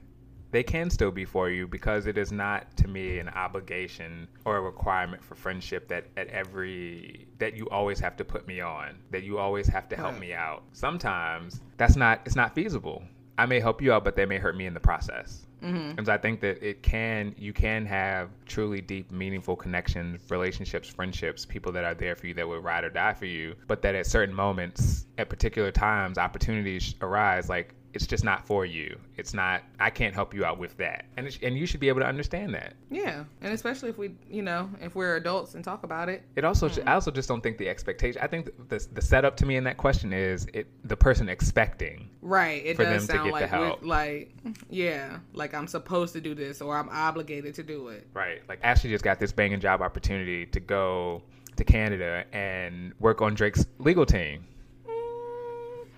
they 0.49 0.63
can 0.63 0.89
still 0.89 1.11
be 1.11 1.23
for 1.23 1.47
you 1.47 1.67
because 1.67 2.07
it 2.07 2.17
is 2.17 2.31
not 2.31 2.75
to 2.77 2.87
me 2.87 3.19
an 3.19 3.29
obligation 3.29 4.27
or 4.45 4.57
a 4.57 4.61
requirement 4.61 5.23
for 5.23 5.35
friendship 5.35 5.87
that 5.89 6.05
at 6.17 6.25
every 6.29 7.27
that 7.37 7.55
you 7.55 7.69
always 7.69 7.99
have 7.99 8.17
to 8.17 8.25
put 8.25 8.47
me 8.47 8.61
on, 8.61 8.97
that 9.11 9.21
you 9.21 9.37
always 9.37 9.67
have 9.67 9.87
to 9.89 9.95
help 9.95 10.13
Right. 10.13 10.21
me 10.21 10.33
out. 10.33 10.63
Sometimes 10.71 11.61
that's 11.77 11.95
not 11.95 12.21
it's 12.25 12.35
not 12.35 12.55
feasible. 12.55 13.03
I 13.37 13.45
may 13.45 13.59
help 13.59 13.79
you 13.79 13.93
out, 13.93 14.03
but 14.03 14.15
they 14.15 14.25
may 14.25 14.39
hurt 14.39 14.57
me 14.57 14.65
in 14.65 14.73
the 14.73 14.79
process. 14.79 15.45
Mm-hmm. 15.61 15.97
And 15.97 16.05
so 16.05 16.13
I 16.13 16.17
think 16.17 16.41
that 16.41 16.61
it 16.61 16.83
can, 16.83 17.35
you 17.37 17.53
can 17.53 17.85
have 17.85 18.29
truly 18.45 18.81
deep, 18.81 19.11
meaningful 19.11 19.55
connections, 19.55 20.21
relationships, 20.29 20.89
friendships, 20.89 21.45
people 21.45 21.71
that 21.73 21.83
are 21.83 21.93
there 21.93 22.15
for 22.15 22.27
you 22.27 22.33
that 22.35 22.47
will 22.47 22.59
ride 22.59 22.83
or 22.83 22.89
die 22.89 23.13
for 23.13 23.25
you. 23.25 23.55
But 23.67 23.81
that 23.81 23.95
at 23.95 24.05
certain 24.05 24.35
moments, 24.35 25.05
at 25.17 25.29
particular 25.29 25.71
times, 25.71 26.17
opportunities 26.17 26.95
arise. 27.01 27.49
Like 27.49 27.73
it's 27.93 28.05
just 28.05 28.23
not 28.23 28.45
for 28.45 28.65
you. 28.65 28.97
It's 29.17 29.33
not. 29.33 29.63
I 29.79 29.89
can't 29.89 30.13
help 30.13 30.33
you 30.33 30.45
out 30.45 30.59
with 30.59 30.77
that. 30.77 31.05
And 31.17 31.25
it's, 31.25 31.39
and 31.41 31.57
you 31.57 31.65
should 31.65 31.79
be 31.79 31.89
able 31.89 32.01
to 32.01 32.05
understand 32.05 32.53
that. 32.53 32.73
yeah, 32.89 33.23
and 33.41 33.53
especially 33.53 33.89
if 33.89 33.97
we, 33.97 34.11
you 34.29 34.41
know, 34.41 34.69
if 34.81 34.95
we're 34.95 35.15
adults 35.15 35.55
and 35.55 35.63
talk 35.63 35.83
about 35.83 36.09
it. 36.09 36.23
It 36.35 36.43
also, 36.43 36.69
I 36.85 36.93
also 36.93 37.11
just 37.11 37.27
don't 37.27 37.41
think 37.41 37.57
the 37.57 37.67
expectation. 37.67 38.21
I 38.21 38.27
think 38.27 38.49
the 38.69 38.85
the 38.93 39.01
setup 39.01 39.35
to 39.37 39.45
me 39.45 39.55
in 39.55 39.63
that 39.63 39.77
question 39.77 40.13
is 40.13 40.47
it 40.53 40.67
the 40.87 40.97
person 40.97 41.29
expecting. 41.29 42.09
Right. 42.21 42.65
It 42.65 42.75
For 42.75 42.83
does 42.83 43.07
them 43.07 43.17
to 43.17 43.23
sound 43.23 43.39
get 43.39 43.51
the 43.51 43.87
like 43.87 44.35
like 44.43 44.53
yeah, 44.69 45.19
like 45.33 45.53
I'm 45.53 45.67
supposed 45.67 46.13
to 46.13 46.21
do 46.21 46.35
this 46.35 46.61
or 46.61 46.77
I'm 46.77 46.89
obligated 46.89 47.55
to 47.55 47.63
do 47.63 47.87
it. 47.89 48.07
Right. 48.13 48.41
Like 48.47 48.59
Ashley 48.63 48.89
just 48.89 49.03
got 49.03 49.19
this 49.19 49.31
banging 49.31 49.59
job 49.59 49.81
opportunity 49.81 50.45
to 50.47 50.59
go 50.59 51.23
to 51.55 51.63
Canada 51.63 52.25
and 52.31 52.93
work 52.99 53.21
on 53.21 53.33
Drake's 53.33 53.65
legal 53.79 54.05
team. 54.05 54.45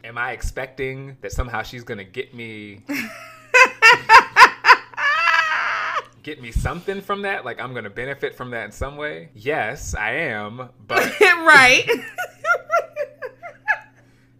Am 0.03 0.17
I 0.17 0.31
expecting 0.31 1.15
that 1.21 1.31
somehow 1.31 1.61
she's 1.61 1.83
gonna 1.83 2.03
get 2.03 2.33
me 2.33 2.81
get 6.23 6.41
me 6.41 6.51
something 6.51 7.01
from 7.01 7.21
that? 7.23 7.45
Like 7.45 7.59
I'm 7.61 7.73
gonna 7.73 7.89
benefit 7.89 8.35
from 8.35 8.51
that 8.51 8.65
in 8.65 8.71
some 8.71 8.97
way? 8.97 9.29
Yes, 9.35 9.93
I 9.95 10.11
am. 10.13 10.69
But 10.87 11.19
right. 11.21 11.85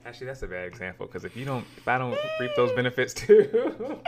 actually, 0.05 0.27
that's 0.27 0.41
a 0.43 0.47
bad 0.47 0.67
example 0.67 1.05
because 1.05 1.25
if 1.25 1.35
you 1.37 1.45
don't, 1.45 1.65
if 1.77 1.87
I 1.87 1.97
don't 1.97 2.17
reap 2.39 2.51
those 2.55 2.71
benefits 2.73 3.13
too, 3.13 3.99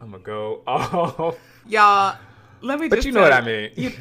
I'm 0.00 0.10
gonna 0.10 0.22
go 0.22 0.62
off. 0.66 1.36
y'all, 1.68 2.16
let 2.60 2.80
me 2.80 2.88
But 2.88 3.04
you 3.04 3.12
know 3.12 3.22
what 3.22 3.32
I 3.32 3.40
mean. 3.40 3.70
you- 3.76 3.92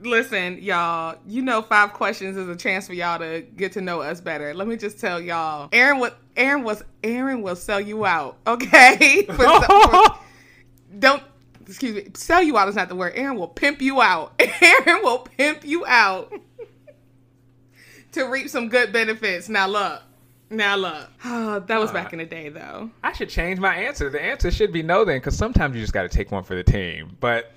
Listen, 0.00 0.58
y'all, 0.62 1.16
you 1.26 1.42
know 1.42 1.62
five 1.62 1.92
questions 1.92 2.36
is 2.36 2.48
a 2.48 2.56
chance 2.56 2.86
for 2.86 2.94
y'all 2.94 3.18
to 3.18 3.42
get 3.56 3.72
to 3.72 3.80
know 3.80 4.00
us 4.00 4.20
better. 4.20 4.54
Let 4.54 4.68
me 4.68 4.76
just 4.76 4.98
tell 5.00 5.20
y'all. 5.20 5.68
Aaron 5.72 5.98
was 5.98 6.12
Aaron 6.36 6.62
was 6.62 6.82
Aaron 7.02 7.42
will 7.42 7.56
sell 7.56 7.80
you 7.80 8.04
out, 8.04 8.38
okay? 8.46 9.24
For- 9.26 9.62
for- 9.62 10.18
don't 10.98 11.22
excuse 11.66 11.94
me, 11.94 12.08
sell 12.14 12.42
you 12.42 12.58
out 12.58 12.68
is 12.68 12.74
not 12.74 12.88
the 12.88 12.96
word. 12.96 13.12
Aaron 13.14 13.36
will 13.38 13.48
pimp 13.48 13.80
you 13.80 14.00
out. 14.00 14.32
Aaron 14.60 15.02
will 15.02 15.18
pimp 15.18 15.64
you 15.64 15.86
out 15.86 16.32
to 18.12 18.24
reap 18.24 18.48
some 18.48 18.68
good 18.68 18.92
benefits. 18.92 19.48
Now 19.48 19.68
look. 19.68 20.02
Now 20.50 20.74
look. 20.76 21.08
Oh, 21.24 21.60
that 21.66 21.78
was 21.78 21.92
back 21.92 22.06
uh, 22.06 22.10
in 22.14 22.18
the 22.18 22.26
day 22.26 22.48
though. 22.48 22.90
I 23.04 23.12
should 23.12 23.28
change 23.28 23.60
my 23.60 23.74
answer. 23.74 24.10
The 24.10 24.20
answer 24.20 24.50
should 24.50 24.72
be 24.72 24.82
no 24.82 25.04
then, 25.04 25.18
because 25.18 25.36
sometimes 25.36 25.74
you 25.76 25.80
just 25.80 25.92
got 25.92 26.02
to 26.02 26.08
take 26.08 26.32
one 26.32 26.42
for 26.42 26.56
the 26.56 26.64
team. 26.64 27.16
But 27.20 27.52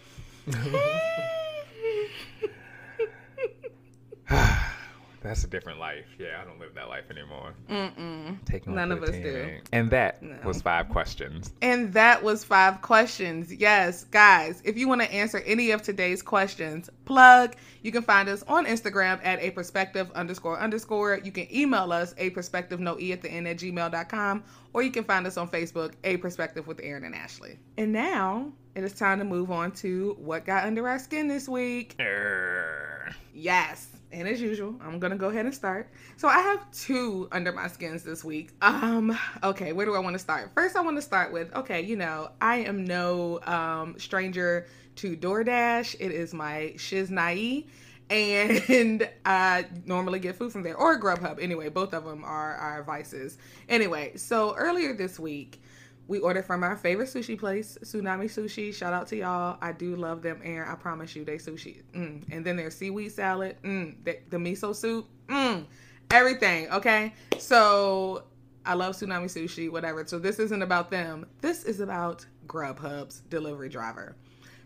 that's 5.21 5.43
a 5.43 5.47
different 5.47 5.79
life. 5.79 6.05
Yeah, 6.19 6.41
I 6.41 6.45
don't 6.45 6.59
live 6.59 6.73
that 6.75 6.89
life 6.89 7.05
anymore. 7.09 7.53
Mm-mm. 7.69 8.43
Taking 8.45 8.75
None 8.75 8.91
of 8.91 9.01
us 9.03 9.11
team. 9.11 9.23
do. 9.23 9.57
And 9.71 9.89
that 9.91 10.21
No. 10.21 10.35
was 10.43 10.61
five 10.61 10.89
questions. 10.89 11.53
And 11.61 11.93
that 11.93 12.21
was 12.23 12.43
five 12.43 12.81
questions. 12.81 13.53
Yes, 13.53 14.03
guys, 14.05 14.61
if 14.65 14.77
you 14.77 14.87
want 14.89 15.01
to 15.01 15.11
answer 15.13 15.39
any 15.45 15.71
of 15.71 15.81
today's 15.81 16.21
questions, 16.21 16.89
plug. 17.05 17.55
You 17.83 17.91
can 17.91 18.01
find 18.01 18.27
us 18.29 18.43
on 18.43 18.65
Instagram 18.65 19.19
at 19.25 19.41
a 19.41 19.51
perspective 19.51 20.09
underscore 20.13 20.59
underscore. 20.59 21.19
You 21.23 21.31
can 21.31 21.47
email 21.53 21.91
us 21.93 22.13
a 22.17 22.29
perspective 22.31 22.79
no 22.79 22.97
e 22.99 23.11
at 23.13 23.21
the 23.21 23.29
end 23.31 23.47
at 23.47 23.57
gmail.com, 23.57 24.43
or 24.73 24.83
you 24.83 24.91
can 24.91 25.03
find 25.03 25.25
us 25.27 25.37
on 25.37 25.47
Facebook, 25.49 25.93
a 26.03 26.17
perspective 26.17 26.65
with 26.67 26.79
Aaron 26.83 27.03
and 27.05 27.13
Ashley. 27.15 27.59
And 27.77 27.91
now 27.93 28.51
it 28.75 28.83
is 28.83 28.93
time 28.93 29.19
to 29.19 29.25
move 29.25 29.51
on 29.51 29.71
to 29.73 30.15
what 30.19 30.45
got 30.45 30.65
under 30.65 30.87
our 30.87 30.97
skin 30.99 31.27
this 31.27 31.47
week. 31.47 31.95
Yes. 33.33 33.87
And 34.13 34.27
as 34.27 34.39
usual, 34.39 34.75
I'm 34.81 34.99
gonna 34.99 35.17
go 35.17 35.29
ahead 35.29 35.45
and 35.45 35.53
start. 35.53 35.89
So 36.17 36.27
I 36.27 36.39
have 36.39 36.69
two 36.71 37.27
under 37.31 37.51
my 37.51 37.67
skins 37.67 38.03
this 38.03 38.23
week. 38.23 38.51
Um, 38.61 39.17
okay, 39.43 39.73
where 39.73 39.85
do 39.85 39.95
I 39.95 39.99
want 39.99 40.13
to 40.13 40.19
start? 40.19 40.51
First, 40.53 40.75
I 40.75 40.81
want 40.81 40.97
to 40.97 41.01
start 41.01 41.33
with 41.33 41.53
okay, 41.55 41.81
you 41.81 41.95
know, 41.95 42.29
I 42.39 42.57
am 42.57 42.85
no 42.85 43.39
um 43.43 43.95
stranger 43.97 44.67
to 44.97 45.17
DoorDash. 45.17 45.95
It 45.99 46.11
is 46.11 46.33
my 46.33 46.73
shiznai. 46.75 47.65
And 48.09 49.09
I 49.25 49.65
normally 49.85 50.19
get 50.19 50.35
food 50.35 50.51
from 50.51 50.61
there 50.61 50.77
or 50.77 50.99
Grubhub. 50.99 51.41
Anyway, 51.41 51.69
both 51.69 51.93
of 51.93 52.05
them 52.05 52.23
are 52.23 52.53
our 52.55 52.83
vices. 52.83 53.37
Anyway, 53.67 54.15
so 54.17 54.55
earlier 54.55 54.93
this 54.93 55.19
week, 55.19 55.61
we 56.07 56.19
ordered 56.19 56.45
from 56.45 56.63
our 56.63 56.75
favorite 56.75 57.07
sushi 57.09 57.39
place, 57.39 57.77
Tsunami 57.81 58.25
Sushi. 58.25 58.73
Shout 58.73 58.93
out 58.93 59.07
to 59.07 59.15
y'all. 59.15 59.57
I 59.61 59.71
do 59.71 59.95
love 59.95 60.21
them, 60.21 60.41
Aaron. 60.43 60.69
I 60.69 60.75
promise 60.75 61.15
you, 61.15 61.23
they 61.23 61.37
sushi. 61.37 61.81
Mm. 61.93 62.23
And 62.31 62.45
then 62.45 62.57
their 62.57 62.71
seaweed 62.71 63.11
salad, 63.11 63.55
mm. 63.63 63.95
the, 64.03 64.19
the 64.29 64.37
miso 64.37 64.75
soup, 64.75 65.07
mm. 65.27 65.65
everything. 66.11 66.69
Okay, 66.71 67.13
so 67.37 68.23
I 68.65 68.73
love 68.73 68.95
Tsunami 68.95 69.25
Sushi, 69.25 69.71
whatever. 69.71 70.05
So 70.05 70.19
this 70.19 70.39
isn't 70.39 70.61
about 70.61 70.91
them. 70.91 71.25
This 71.41 71.63
is 71.63 71.79
about 71.79 72.25
Grubhub's 72.47 73.21
delivery 73.29 73.69
driver. 73.69 74.15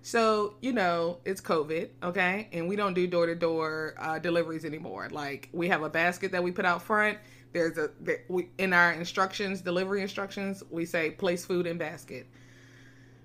So, 0.01 0.56
you 0.62 0.72
know, 0.72 1.20
it's 1.25 1.41
COVID, 1.41 1.89
okay? 2.01 2.48
And 2.53 2.70
we 2.70 2.77
don't 2.77 2.94
do 2.94 3.08
door 3.08 3.25
to 3.25 3.36
door 3.36 3.94
deliveries 4.22 4.63
anymore. 4.63 5.10
Like, 5.12 5.50
we 5.51 5.67
have 5.67 5.84
a 5.84 5.89
basket 5.89 6.32
that 6.32 6.41
we 6.44 6.51
put 6.51 6.63
out 6.63 6.82
front. 6.82 7.17
There's 7.54 7.77
a, 7.77 7.89
there, 8.00 8.24
we, 8.27 8.50
in 8.58 8.74
our 8.74 8.92
instructions, 8.92 9.62
delivery 9.62 10.01
instructions, 10.01 10.63
we 10.70 10.86
say 10.86 11.12
place 11.12 11.46
food 11.46 11.66
in 11.68 11.77
basket. 11.77 12.27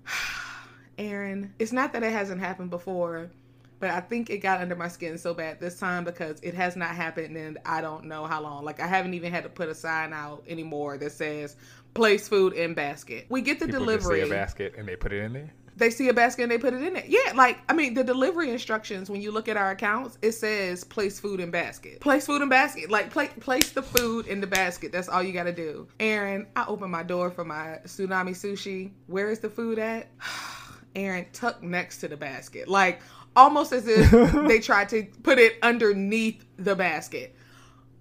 Aaron, 0.97 1.53
it's 1.59 1.71
not 1.71 1.93
that 1.93 2.03
it 2.03 2.11
hasn't 2.11 2.39
happened 2.39 2.69
before, 2.69 3.31
but 3.79 3.89
I 3.89 3.99
think 3.99 4.29
it 4.29 4.37
got 4.37 4.61
under 4.61 4.75
my 4.75 4.87
skin 4.87 5.17
so 5.17 5.33
bad 5.33 5.59
this 5.59 5.77
time 5.77 6.03
because 6.03 6.39
it 6.41 6.53
has 6.53 6.75
not 6.75 6.91
happened 6.91 7.35
and 7.35 7.57
I 7.65 7.81
don't 7.81 8.05
know 8.05 8.25
how 8.25 8.41
long. 8.41 8.63
Like 8.63 8.79
I 8.79 8.87
haven't 8.87 9.13
even 9.13 9.31
had 9.31 9.43
to 9.43 9.49
put 9.49 9.67
a 9.69 9.75
sign 9.75 10.13
out 10.13 10.43
anymore 10.47 10.97
that 10.99 11.11
says 11.11 11.57
place 11.93 12.27
food 12.27 12.53
in 12.53 12.73
basket. 12.75 13.25
We 13.29 13.41
get 13.41 13.59
the 13.59 13.65
People 13.65 13.81
delivery. 13.81 14.19
Just 14.19 14.29
see 14.29 14.35
a 14.35 14.39
basket 14.39 14.75
and 14.77 14.87
they 14.87 14.95
put 14.95 15.11
it 15.11 15.23
in 15.23 15.33
there. 15.33 15.53
They 15.75 15.89
see 15.89 16.09
a 16.09 16.13
basket 16.13 16.43
and 16.43 16.51
they 16.51 16.57
put 16.57 16.73
it 16.73 16.81
in 16.83 16.95
it. 16.95 17.05
Yeah, 17.07 17.33
like 17.35 17.59
I 17.67 17.73
mean, 17.73 17.93
the 17.93 18.03
delivery 18.03 18.51
instructions 18.51 19.09
when 19.09 19.21
you 19.21 19.31
look 19.31 19.47
at 19.47 19.57
our 19.57 19.71
accounts, 19.71 20.17
it 20.21 20.33
says 20.33 20.83
place 20.83 21.19
food 21.19 21.39
in 21.39 21.51
basket. 21.51 21.99
Place 21.99 22.25
food 22.25 22.41
in 22.41 22.49
basket. 22.49 22.91
Like 22.91 23.09
pla- 23.09 23.27
place 23.39 23.71
the 23.71 23.81
food 23.81 24.27
in 24.27 24.41
the 24.41 24.47
basket. 24.47 24.91
That's 24.91 25.09
all 25.09 25.23
you 25.23 25.33
got 25.33 25.43
to 25.43 25.53
do. 25.53 25.87
Aaron, 25.99 26.47
I 26.55 26.65
open 26.67 26.91
my 26.91 27.03
door 27.03 27.31
for 27.31 27.43
my 27.43 27.79
tsunami 27.85 28.31
sushi. 28.31 28.91
Where 29.07 29.29
is 29.29 29.39
the 29.39 29.49
food 29.49 29.79
at? 29.79 30.07
Aaron 30.95 31.25
tucked 31.33 31.63
next 31.63 31.99
to 31.99 32.07
the 32.07 32.17
basket. 32.17 32.67
Like 32.67 33.01
almost 33.35 33.73
as 33.73 33.87
if 33.87 34.11
they 34.47 34.59
tried 34.59 34.89
to 34.89 35.03
put 35.23 35.39
it 35.39 35.57
underneath 35.63 36.45
the 36.57 36.75
basket. 36.75 37.35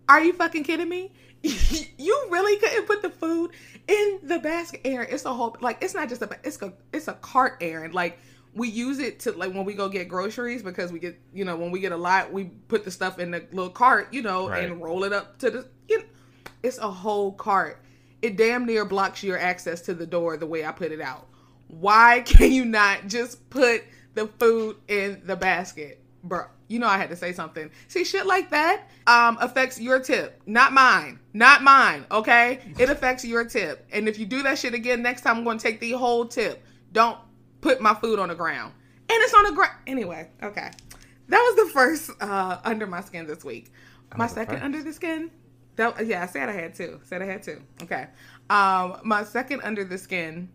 Are 0.09 0.23
you 0.23 0.33
fucking 0.35 0.65
kidding 0.65 0.89
me? 0.89 1.13
you 1.43 2.27
really 2.31 2.57
couldn't 2.59 2.87
put 2.87 3.03
the 3.03 3.11
food 3.11 3.51
in 3.93 4.21
the 4.23 4.39
basket, 4.39 4.81
Aaron. 4.85 5.09
It's 5.11 5.25
a 5.25 5.35
whole 5.35 5.57
like 5.61 5.79
it's 5.83 5.95
not 5.95 6.09
just 6.09 6.23
a 6.23 6.31
it's 6.45 6.61
a 6.63 6.73
it's 6.93 7.09
a 7.09 7.15
cart, 7.15 7.59
Aaron. 7.61 7.93
Like 7.93 8.19
we 8.55 8.69
use 8.69 8.99
it 8.99 9.21
to 9.21 9.33
like 9.33 9.53
when 9.55 9.65
we 9.65 9.75
go 9.75 9.89
get 9.89 10.09
groceries 10.09 10.63
because 10.63 10.93
we 10.93 10.99
get 10.99 11.19
you 11.33 11.45
know 11.45 11.57
when 11.57 11.71
we 11.71 11.81
get 11.81 11.93
a 11.93 11.97
lot 11.97 12.33
we 12.33 12.45
put 12.69 12.85
the 12.85 12.91
stuff 12.91 13.19
in 13.19 13.31
the 13.31 13.43
little 13.53 13.71
cart 13.71 14.13
you 14.13 14.21
know 14.21 14.49
Right. 14.49 14.65
and 14.65 14.83
roll 14.83 15.05
it 15.05 15.13
up 15.13 15.39
to 15.39 15.51
the 15.51 15.67
you 15.89 15.99
know, 15.99 16.05
it's 16.63 16.79
a 16.79 16.91
whole 16.91 17.33
cart. 17.33 17.79
It 18.21 18.37
damn 18.37 18.67
near 18.67 18.85
blocks 18.85 19.23
your 19.23 19.39
access 19.39 19.81
to 19.83 19.95
the 19.95 20.07
door 20.07 20.37
the 20.37 20.47
way 20.47 20.65
I 20.65 20.73
put 20.73 20.93
it 20.93 21.01
out. 21.01 21.27
Why 21.69 22.21
can 22.27 22.53
you 22.53 22.65
not 22.65 23.07
just 23.09 23.49
put 23.51 23.83
the 24.15 24.27
food 24.39 24.77
in 24.89 25.23
the 25.25 25.37
basket, 25.37 26.01
bro? 26.23 26.45
You 26.73 26.79
know 26.79 26.87
I 26.87 26.97
had 26.97 27.11
to 27.11 27.17
say 27.17 27.33
something. 27.33 27.71
See, 27.89 28.03
shit 28.03 28.25
like 28.25 28.49
that 28.51 28.89
um, 29.07 29.37
affects 29.41 29.79
your 29.79 30.01
tip, 30.01 30.41
not 30.47 30.73
mine, 30.73 31.21
not 31.35 31.63
mine. 31.63 32.07
Okay, 32.11 32.61
it 32.79 32.89
affects 32.89 33.27
your 33.27 33.45
tip, 33.45 33.87
and 33.93 34.09
if 34.09 34.19
you 34.19 34.25
do 34.25 34.43
that 34.45 34.59
shit 34.59 34.73
again 34.73 35.03
next 35.03 35.21
time, 35.21 35.37
I'm 35.37 35.45
going 35.45 35.59
to 35.59 35.63
take 35.63 35.81
the 35.81 35.93
whole 35.93 36.25
tip. 36.25 36.65
Don't 36.93 37.19
put 37.61 37.83
my 37.83 37.93
food 37.93 38.19
on 38.19 38.31
the 38.31 38.35
ground, 38.35 38.73
and 39.11 39.23
it's 39.23 39.35
on 39.35 39.45
the 39.45 39.53
ground 39.53 39.75
anyway. 39.87 40.31
Okay, 40.43 40.71
that 41.29 41.39
was 41.39 41.67
the 41.67 41.73
first 41.75 42.11
uh, 42.23 42.59
under 42.65 42.87
my 42.87 43.03
skin 43.03 43.27
this 43.27 43.45
week. 43.45 43.71
My 44.17 44.27
second 44.27 44.55
first. 44.55 44.65
under 44.65 44.83
the 44.83 44.95
skin. 44.95 45.31
That, 45.77 46.07
yeah, 46.07 46.23
I 46.23 46.27
said 46.27 46.49
I 46.49 46.53
had 46.53 46.75
two. 46.75 47.01
Said 47.05 47.23
I 47.23 47.27
had 47.27 47.43
two. 47.43 47.63
Okay. 47.83 48.07
Um, 48.51 49.01
my 49.05 49.25
second 49.25 49.61
under 49.63 49.85
the 49.85 49.99
skin. 49.99 50.51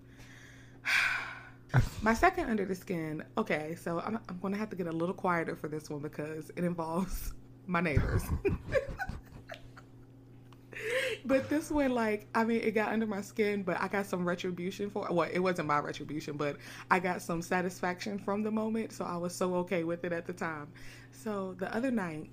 My 2.01 2.13
second 2.13 2.49
under 2.49 2.65
the 2.65 2.75
skin. 2.75 3.23
Okay, 3.37 3.75
so 3.79 3.99
I'm, 3.99 4.19
I'm 4.29 4.39
going 4.39 4.53
to 4.53 4.59
have 4.59 4.69
to 4.69 4.75
get 4.75 4.87
a 4.87 4.91
little 4.91 5.15
quieter 5.15 5.55
for 5.55 5.67
this 5.67 5.89
one 5.89 6.01
because 6.01 6.49
it 6.55 6.63
involves 6.63 7.33
my 7.65 7.81
neighbors. 7.81 8.23
but 11.25 11.49
this 11.49 11.69
one, 11.69 11.93
like, 11.93 12.27
I 12.33 12.45
mean, 12.45 12.61
it 12.61 12.71
got 12.71 12.93
under 12.93 13.05
my 13.05 13.21
skin, 13.21 13.63
but 13.63 13.81
I 13.81 13.89
got 13.89 14.05
some 14.05 14.25
retribution 14.25 14.89
for. 14.89 15.07
Well, 15.11 15.29
it 15.31 15.39
wasn't 15.39 15.67
my 15.67 15.79
retribution, 15.79 16.37
but 16.37 16.55
I 16.89 16.99
got 16.99 17.21
some 17.21 17.41
satisfaction 17.41 18.17
from 18.17 18.43
the 18.43 18.51
moment, 18.51 18.93
so 18.93 19.03
I 19.03 19.17
was 19.17 19.35
so 19.35 19.55
okay 19.55 19.83
with 19.83 20.05
it 20.05 20.13
at 20.13 20.25
the 20.25 20.33
time. 20.33 20.69
So 21.11 21.53
the 21.59 21.73
other 21.75 21.91
night, 21.91 22.29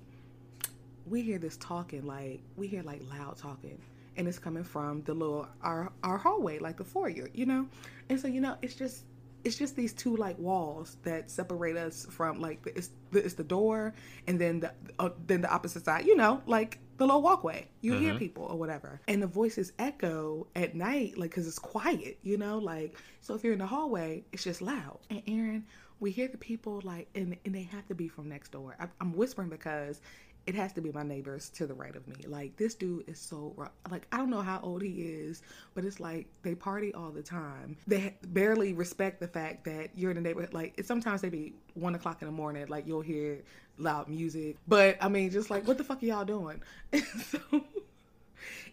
we 1.05 1.21
hear 1.21 1.37
this 1.37 1.57
talking 1.57 2.05
like 2.05 2.41
we 2.55 2.67
hear 2.67 2.81
like 2.81 3.01
loud 3.11 3.37
talking 3.37 3.79
and 4.17 4.27
it's 4.27 4.39
coming 4.39 4.63
from 4.63 5.03
the 5.03 5.13
little 5.13 5.47
our 5.61 5.91
our 6.03 6.17
hallway 6.17 6.57
like 6.57 6.77
the 6.77 6.83
foyer 6.83 7.29
you 7.33 7.45
know 7.45 7.67
and 8.09 8.19
so 8.19 8.27
you 8.27 8.41
know 8.41 8.57
it's 8.61 8.75
just 8.75 9.03
it's 9.45 9.57
just 9.57 9.75
these 9.75 9.93
two 9.93 10.15
like 10.17 10.37
walls 10.39 10.97
that 11.03 11.29
separate 11.31 11.77
us 11.77 12.05
from 12.09 12.41
like 12.41 12.63
the, 12.63 12.77
it's 12.77 12.89
the, 13.11 13.19
it's 13.23 13.35
the 13.35 13.43
door 13.43 13.93
and 14.27 14.39
then 14.41 14.59
the 14.61 14.73
uh, 14.99 15.09
then 15.27 15.41
the 15.41 15.49
opposite 15.53 15.85
side 15.85 16.05
you 16.05 16.15
know 16.15 16.41
like 16.47 16.79
the 16.97 17.05
little 17.05 17.21
walkway. 17.21 17.67
You 17.81 17.95
hear 17.95 18.13
Mhm. 18.13 18.19
people 18.19 18.43
or 18.45 18.57
whatever. 18.57 19.01
And 19.09 19.21
the 19.21 19.27
voices 19.27 19.73
echo 19.79 20.47
at 20.55 20.75
night 20.75 21.17
like 21.17 21.31
because 21.31 21.47
it's 21.47 21.59
quiet 21.59 22.17
you 22.23 22.37
know 22.37 22.57
like 22.57 22.97
so 23.21 23.35
if 23.35 23.43
you're 23.43 23.53
in 23.53 23.59
the 23.59 23.65
hallway 23.67 24.23
it's 24.31 24.43
just 24.43 24.61
loud. 24.61 24.99
And 25.09 25.21
aaron 25.27 25.65
we 25.99 26.11
hear 26.11 26.27
the 26.27 26.37
people 26.37 26.81
like 26.83 27.07
and, 27.15 27.37
and 27.45 27.55
they 27.55 27.63
have 27.63 27.85
to 27.87 27.95
be 27.95 28.07
from 28.07 28.29
next 28.29 28.51
door. 28.51 28.75
I, 28.79 28.87
i'm 29.01 29.13
whispering 29.13 29.49
because 29.49 30.01
it 30.45 30.55
has 30.55 30.73
to 30.73 30.81
be 30.81 30.91
my 30.91 31.03
neighbors 31.03 31.49
to 31.49 31.65
the 31.65 31.73
right 31.73 31.95
of 31.95 32.07
me. 32.07 32.15
Like 32.27 32.55
this 32.57 32.75
dude 32.75 33.09
is 33.09 33.19
so. 33.19 33.55
Like 33.89 34.07
I 34.11 34.17
don't 34.17 34.29
know 34.29 34.41
how 34.41 34.59
old 34.61 34.81
he 34.81 35.01
is, 35.01 35.41
but 35.73 35.85
it's 35.85 35.99
like 35.99 36.27
they 36.43 36.55
party 36.55 36.93
all 36.93 37.11
the 37.11 37.23
time. 37.23 37.77
They 37.87 38.15
barely 38.27 38.73
respect 38.73 39.19
the 39.19 39.27
fact 39.27 39.65
that 39.65 39.89
you're 39.95 40.11
in 40.11 40.15
the 40.15 40.21
neighborhood. 40.21 40.53
Like 40.53 40.79
sometimes 40.83 41.21
they 41.21 41.29
be 41.29 41.53
one 41.73 41.95
o'clock 41.95 42.21
in 42.21 42.27
the 42.27 42.31
morning. 42.31 42.67
Like 42.67 42.85
you'll 42.87 43.01
hear 43.01 43.43
loud 43.77 44.07
music, 44.07 44.57
but 44.67 44.97
I 45.01 45.09
mean, 45.09 45.31
just 45.31 45.49
like 45.49 45.67
what 45.67 45.77
the 45.77 45.83
fuck 45.83 46.01
are 46.03 46.05
y'all 46.05 46.25
doing? 46.25 46.61
so 46.93 47.39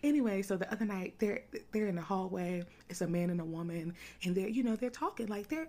anyway, 0.02 0.42
so 0.42 0.56
the 0.56 0.70
other 0.70 0.84
night 0.84 1.14
they're 1.18 1.42
they're 1.72 1.86
in 1.86 1.96
the 1.96 2.02
hallway. 2.02 2.64
It's 2.90 3.00
a 3.00 3.06
man 3.06 3.30
and 3.30 3.40
a 3.40 3.44
woman, 3.44 3.94
and 4.24 4.34
they're 4.34 4.48
you 4.48 4.62
know 4.62 4.76
they're 4.76 4.90
talking 4.90 5.28
like 5.28 5.48
they're 5.48 5.68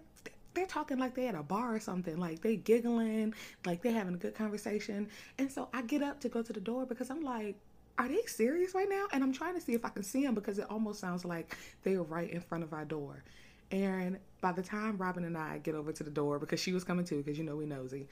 they're 0.54 0.66
talking 0.66 0.98
like 1.00 1.16
they 1.16 1.28
at 1.28 1.36
a 1.36 1.44
bar 1.44 1.76
or 1.76 1.80
something. 1.80 2.18
Like 2.18 2.42
they 2.42 2.56
giggling, 2.56 3.34
like 3.66 3.82
they 3.82 3.92
having 3.92 4.14
a 4.14 4.18
good 4.18 4.36
conversation. 4.36 5.10
And 5.38 5.52
so 5.52 5.70
I 5.74 5.82
get 5.82 6.02
up 6.02 6.20
to 6.22 6.30
go 6.30 6.42
to 6.42 6.54
the 6.54 6.60
door 6.60 6.86
because 6.86 7.10
I'm 7.10 7.22
like, 7.22 7.56
are 7.98 8.08
they 8.08 8.22
serious 8.26 8.74
right 8.74 8.90
now? 8.90 9.06
And 9.12 9.24
I'm 9.24 9.34
trying 9.34 9.56
to 9.56 9.62
see 9.62 9.74
if 9.74 9.86
I 9.86 9.90
can 9.90 10.04
see 10.04 10.24
them 10.24 10.34
because 10.34 10.60
it 10.60 10.66
almost 10.70 11.00
sounds 11.00 11.26
like 11.26 11.56
they 11.84 11.94
are 11.96 12.04
right 12.04 12.30
in 12.30 12.42
front 12.42 12.64
of 12.64 12.74
our 12.74 12.86
door. 12.86 13.24
Aaron, 13.72 14.18
by 14.42 14.52
the 14.52 14.62
time 14.62 14.98
Robin 14.98 15.26
and 15.26 15.38
I 15.38 15.58
get 15.60 15.76
over 15.76 15.92
to 15.92 16.04
the 16.04 16.12
door, 16.12 16.40
because 16.40 16.60
she 16.60 16.74
was 16.74 16.84
coming 16.84 17.06
too, 17.06 17.18
because 17.18 17.38
you 17.38 17.44
know 17.44 17.56
we 17.56 17.66
nosy, 17.66 18.08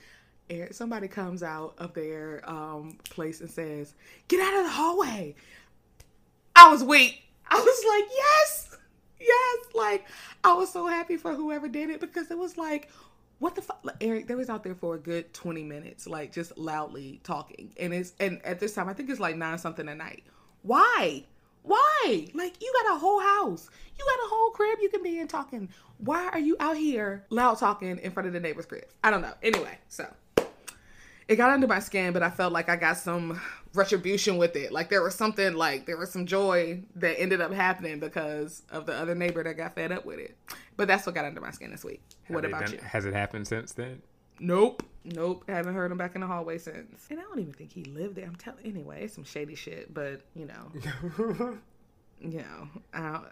Aaron, 0.49 0.73
somebody 0.73 1.08
comes 1.08 1.43
out 1.43 1.75
of 1.77 1.93
their 1.93 2.41
um, 2.49 2.97
place 3.10 3.41
and 3.41 3.49
says, 3.49 3.93
"Get 4.27 4.39
out 4.41 4.60
of 4.60 4.63
the 4.65 4.71
hallway." 4.71 5.36
I 6.56 6.69
was 6.69 6.84
weak. 6.84 7.23
I 7.49 7.60
was 7.60 7.86
like, 7.88 8.12
"Yes, 8.15 8.70
yes!" 9.21 9.75
Like 9.75 10.05
I 10.43 10.53
was 10.53 10.71
so 10.71 10.88
happy 10.88 11.17
for 11.17 11.34
whoever 11.34 11.67
did 11.67 11.89
it 11.89 11.99
because 11.99 12.31
it 12.31 12.38
was 12.38 12.57
like, 12.57 12.89
what 13.39 13.55
the 13.55 13.62
fuck, 13.62 13.84
Eric? 14.01 14.27
They 14.27 14.36
was 14.36 14.49
out 14.49 14.63
there 14.63 14.75
for 14.75 14.95
a 14.95 14.99
good 14.99 15.34
twenty 15.34 15.63
minutes, 15.63 16.07
like 16.07 16.31
just 16.31 16.57
loudly 16.57 17.19
talking, 17.23 17.71
and 17.79 17.93
it's 17.93 18.13
and 18.19 18.39
at 18.45 18.60
this 18.60 18.73
time 18.73 18.88
I 18.88 18.93
think 18.93 19.10
it's 19.10 19.19
like 19.19 19.36
nine 19.36 19.57
something 19.57 19.89
at 19.89 19.97
night. 19.97 20.23
Why? 20.62 21.23
Why? 21.63 22.27
Like 22.34 22.62
you 22.62 22.73
got 22.84 22.95
a 22.95 22.99
whole 22.99 23.19
house, 23.19 23.69
you 23.97 24.05
got 24.05 24.25
a 24.25 24.29
whole 24.29 24.51
crib 24.51 24.79
you 24.81 24.89
can 24.89 25.03
be 25.03 25.19
in 25.19 25.27
talking. 25.27 25.69
Why 25.97 26.29
are 26.29 26.39
you 26.39 26.55
out 26.60 26.77
here 26.77 27.25
loud 27.29 27.60
talking 27.60 27.97
in 27.97 28.12
front 28.12 28.27
of 28.27 28.34
the 28.34 28.39
neighbor's 28.39 28.65
crib? 28.65 28.86
I 29.03 29.12
don't 29.12 29.21
know. 29.21 29.34
Anyway, 29.43 29.77
so 29.88 30.12
it 31.27 31.36
got 31.36 31.51
under 31.51 31.67
my 31.67 31.79
skin, 31.79 32.13
but 32.13 32.23
I 32.23 32.29
felt 32.29 32.53
like 32.53 32.69
I 32.69 32.75
got 32.75 32.97
some 32.97 33.39
retribution 33.73 34.38
with 34.38 34.55
it. 34.55 34.71
Like 34.71 34.89
there 34.89 35.01
was 35.01 35.15
something 35.15 35.53
like 35.55 35.86
there 35.86 35.97
was 35.97 36.12
some 36.12 36.25
joy 36.25 36.81
that 36.95 37.19
ended 37.19 37.41
up 37.41 37.51
happening 37.53 37.99
because 37.99 38.63
of 38.71 38.86
the 38.86 38.93
other 38.93 39.15
neighbor 39.15 39.43
that 39.43 39.53
got 39.55 39.75
fed 39.75 39.91
up 39.91 40.05
with 40.05 40.19
it. 40.19 40.36
But 40.77 40.88
that's 40.88 41.05
what 41.05 41.15
got 41.15 41.25
under 41.25 41.41
my 41.41 41.51
skin 41.51 41.71
this 41.71 41.84
week. 41.84 42.01
Have 42.23 42.36
what 42.36 42.45
about 42.45 42.65
done- 42.65 42.73
you? 42.73 42.79
Has 42.79 43.05
it 43.05 43.13
happened 43.13 43.47
since 43.47 43.71
then? 43.73 44.01
Nope. 44.39 44.84
Nope. 45.05 45.43
Haven't 45.47 45.73
heard 45.75 45.91
him 45.91 45.97
back 45.97 46.15
in 46.15 46.21
the 46.21 46.27
hallway 46.27 46.57
since. 46.57 47.07
And 47.10 47.19
I 47.19 47.23
don't 47.23 47.39
even 47.39 47.53
think 47.53 47.71
he 47.71 47.84
lived 47.86 48.15
there. 48.15 48.25
I'm 48.25 48.36
telling 48.36 48.65
anyway, 48.65 49.03
it's 49.03 49.13
some 49.15 49.23
shady 49.23 49.55
shit, 49.55 49.93
but 49.93 50.21
you 50.36 50.45
know, 50.47 50.71
you 52.19 52.39
know, 52.39 52.67
I 52.93 52.99
don't, 53.13 53.25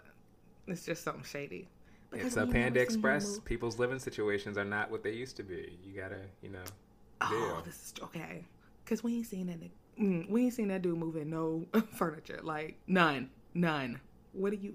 it's 0.66 0.84
just 0.84 1.02
something 1.04 1.24
shady. 1.24 1.68
Because 2.10 2.28
it's 2.28 2.36
a 2.36 2.40
Panda 2.46 2.52
never 2.52 2.66
seen 2.70 2.76
him 2.76 2.82
Express. 2.82 3.38
People's 3.40 3.78
living 3.78 3.98
situations 4.00 4.58
are 4.58 4.64
not 4.64 4.90
what 4.90 5.02
they 5.02 5.12
used 5.12 5.36
to 5.36 5.42
be. 5.44 5.78
You 5.84 6.00
gotta, 6.00 6.20
you 6.42 6.50
know, 6.50 6.58
Oh, 7.20 7.28
deal. 7.28 7.62
this 7.64 7.74
is 7.74 7.94
okay. 8.02 8.44
Cause 8.86 9.04
we 9.04 9.16
ain't 9.16 9.26
seen 9.26 9.46
that. 9.46 9.60
nigga- 9.60 9.70
Mm, 10.00 10.30
we 10.30 10.44
ain't 10.44 10.54
seen 10.54 10.68
that 10.68 10.82
dude 10.82 10.98
moving 10.98 11.30
no 11.30 11.66
furniture. 11.92 12.40
Like 12.42 12.78
none, 12.86 13.30
none. 13.54 14.00
What 14.32 14.50
do 14.50 14.56
you? 14.56 14.74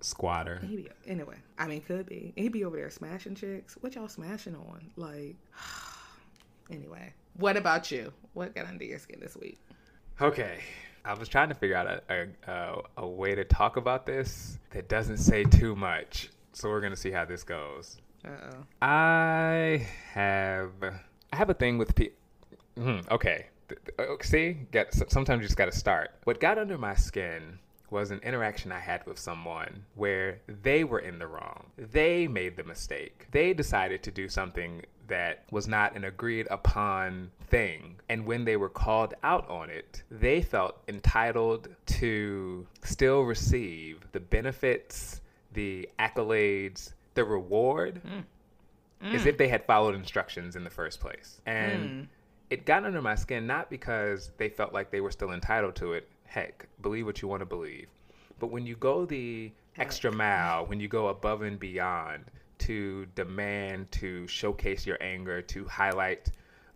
Squatter. 0.00 0.60
He 0.66 0.76
be 0.76 0.88
anyway. 1.06 1.36
I 1.58 1.66
mean, 1.66 1.80
could 1.82 2.06
be. 2.06 2.32
He'd 2.36 2.52
be 2.52 2.64
over 2.64 2.76
there 2.76 2.90
smashing 2.90 3.34
chicks. 3.34 3.76
What 3.80 3.94
y'all 3.94 4.08
smashing 4.08 4.54
on? 4.54 4.90
Like, 4.96 5.36
anyway. 6.70 7.12
What 7.36 7.56
about 7.56 7.90
you? 7.90 8.12
What 8.32 8.54
got 8.54 8.66
under 8.66 8.84
your 8.84 8.98
skin 8.98 9.20
this 9.20 9.36
week? 9.36 9.58
Okay. 10.20 10.58
I 11.04 11.14
was 11.14 11.28
trying 11.28 11.48
to 11.48 11.54
figure 11.54 11.76
out 11.76 11.86
a, 11.86 12.02
a, 12.10 12.50
a, 12.50 12.82
a 12.98 13.08
way 13.08 13.34
to 13.34 13.44
talk 13.44 13.76
about 13.76 14.04
this 14.04 14.58
that 14.70 14.88
doesn't 14.88 15.18
say 15.18 15.44
too 15.44 15.74
much. 15.74 16.30
So 16.52 16.68
we're 16.68 16.80
gonna 16.80 16.96
see 16.96 17.10
how 17.10 17.24
this 17.24 17.42
goes. 17.42 17.98
Uh 18.24 18.28
oh. 18.28 18.64
I 18.82 19.86
have 20.12 20.72
I 21.32 21.36
have 21.36 21.48
a 21.48 21.54
thing 21.54 21.78
with 21.78 21.94
people. 21.94 22.16
Okay, 23.10 23.36
th- 23.36 23.46
uh, 23.46 23.49
see, 24.22 24.58
got, 24.72 24.92
sometimes 24.92 25.42
you 25.42 25.48
just 25.48 25.56
got 25.56 25.66
to 25.66 25.76
start. 25.76 26.10
What 26.24 26.40
got 26.40 26.58
under 26.58 26.78
my 26.78 26.94
skin 26.94 27.58
was 27.90 28.10
an 28.10 28.20
interaction 28.22 28.72
I 28.72 28.78
had 28.78 29.04
with 29.06 29.18
someone 29.18 29.84
where 29.94 30.40
they 30.62 30.84
were 30.84 31.00
in 31.00 31.18
the 31.18 31.26
wrong. 31.26 31.66
They 31.76 32.28
made 32.28 32.56
the 32.56 32.64
mistake. 32.64 33.26
They 33.32 33.52
decided 33.52 34.02
to 34.04 34.10
do 34.10 34.28
something 34.28 34.82
that 35.08 35.42
was 35.50 35.66
not 35.66 35.96
an 35.96 36.04
agreed 36.04 36.46
upon 36.50 37.30
thing. 37.48 37.96
And 38.08 38.24
when 38.24 38.44
they 38.44 38.56
were 38.56 38.68
called 38.68 39.14
out 39.24 39.48
on 39.50 39.68
it, 39.68 40.02
they 40.10 40.40
felt 40.40 40.78
entitled 40.88 41.68
to 41.86 42.66
still 42.84 43.22
receive 43.22 44.06
the 44.12 44.20
benefits, 44.20 45.20
the 45.52 45.88
accolades, 45.98 46.92
the 47.14 47.24
reward, 47.24 48.00
mm. 48.06 48.22
Mm. 49.04 49.14
as 49.14 49.26
if 49.26 49.36
they 49.36 49.48
had 49.48 49.64
followed 49.64 49.96
instructions 49.96 50.54
in 50.54 50.62
the 50.62 50.70
first 50.70 51.00
place. 51.00 51.40
And 51.44 51.90
mm. 51.90 52.06
It 52.50 52.66
got 52.66 52.84
under 52.84 53.00
my 53.00 53.14
skin 53.14 53.46
not 53.46 53.70
because 53.70 54.32
they 54.36 54.48
felt 54.48 54.74
like 54.74 54.90
they 54.90 55.00
were 55.00 55.10
still 55.10 55.32
entitled 55.32 55.76
to 55.76 55.92
it. 55.94 56.08
Heck, 56.24 56.66
believe 56.82 57.06
what 57.06 57.22
you 57.22 57.28
want 57.28 57.40
to 57.40 57.46
believe. 57.46 57.86
But 58.38 58.48
when 58.48 58.66
you 58.66 58.76
go 58.76 59.06
the 59.06 59.52
extra 59.76 60.12
mile, 60.12 60.66
when 60.66 60.80
you 60.80 60.88
go 60.88 61.08
above 61.08 61.42
and 61.42 61.58
beyond, 61.58 62.24
to 62.58 63.06
demand, 63.14 63.90
to 63.92 64.26
showcase 64.26 64.86
your 64.86 64.98
anger, 65.00 65.40
to 65.42 65.64
highlight 65.64 66.30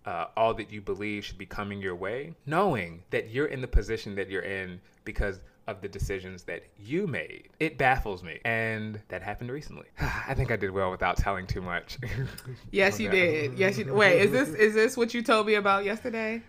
uh, 0.06 0.26
all 0.36 0.54
that 0.54 0.70
you 0.70 0.80
believe 0.80 1.24
should 1.24 1.38
be 1.38 1.46
coming 1.46 1.80
your 1.80 1.94
way, 1.94 2.34
knowing 2.46 3.02
that 3.10 3.30
you're 3.30 3.46
in 3.46 3.60
the 3.60 3.68
position 3.68 4.14
that 4.14 4.30
you're 4.30 4.42
in 4.42 4.80
because 5.04 5.40
of 5.66 5.80
the 5.80 5.88
decisions 5.88 6.42
that 6.44 6.64
you 6.78 7.06
made. 7.06 7.48
It 7.60 7.78
baffles 7.78 8.22
me. 8.22 8.40
And 8.44 9.00
that 9.08 9.22
happened 9.22 9.50
recently. 9.50 9.86
I 10.00 10.34
think 10.34 10.50
I 10.50 10.56
did 10.56 10.70
well 10.70 10.90
without 10.90 11.16
telling 11.16 11.46
too 11.46 11.62
much. 11.62 11.98
yes, 12.70 13.00
you 13.00 13.10
did. 13.10 13.58
Yes, 13.58 13.78
you 13.78 13.92
Wait, 13.92 14.20
is 14.20 14.30
this 14.30 14.48
is 14.50 14.74
this 14.74 14.96
what 14.96 15.14
you 15.14 15.22
told 15.22 15.46
me 15.46 15.54
about 15.54 15.84
yesterday? 15.84 16.42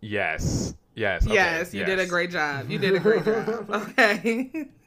Yes. 0.00 0.74
Yes. 0.94 1.24
Okay. 1.24 1.34
Yes, 1.34 1.72
you 1.72 1.80
yes. 1.80 1.88
did 1.88 1.98
a 1.98 2.06
great 2.06 2.30
job. 2.30 2.70
You 2.70 2.78
did 2.78 2.94
a 2.94 3.00
great 3.00 3.24
job. 3.24 3.70
Okay 3.70 4.68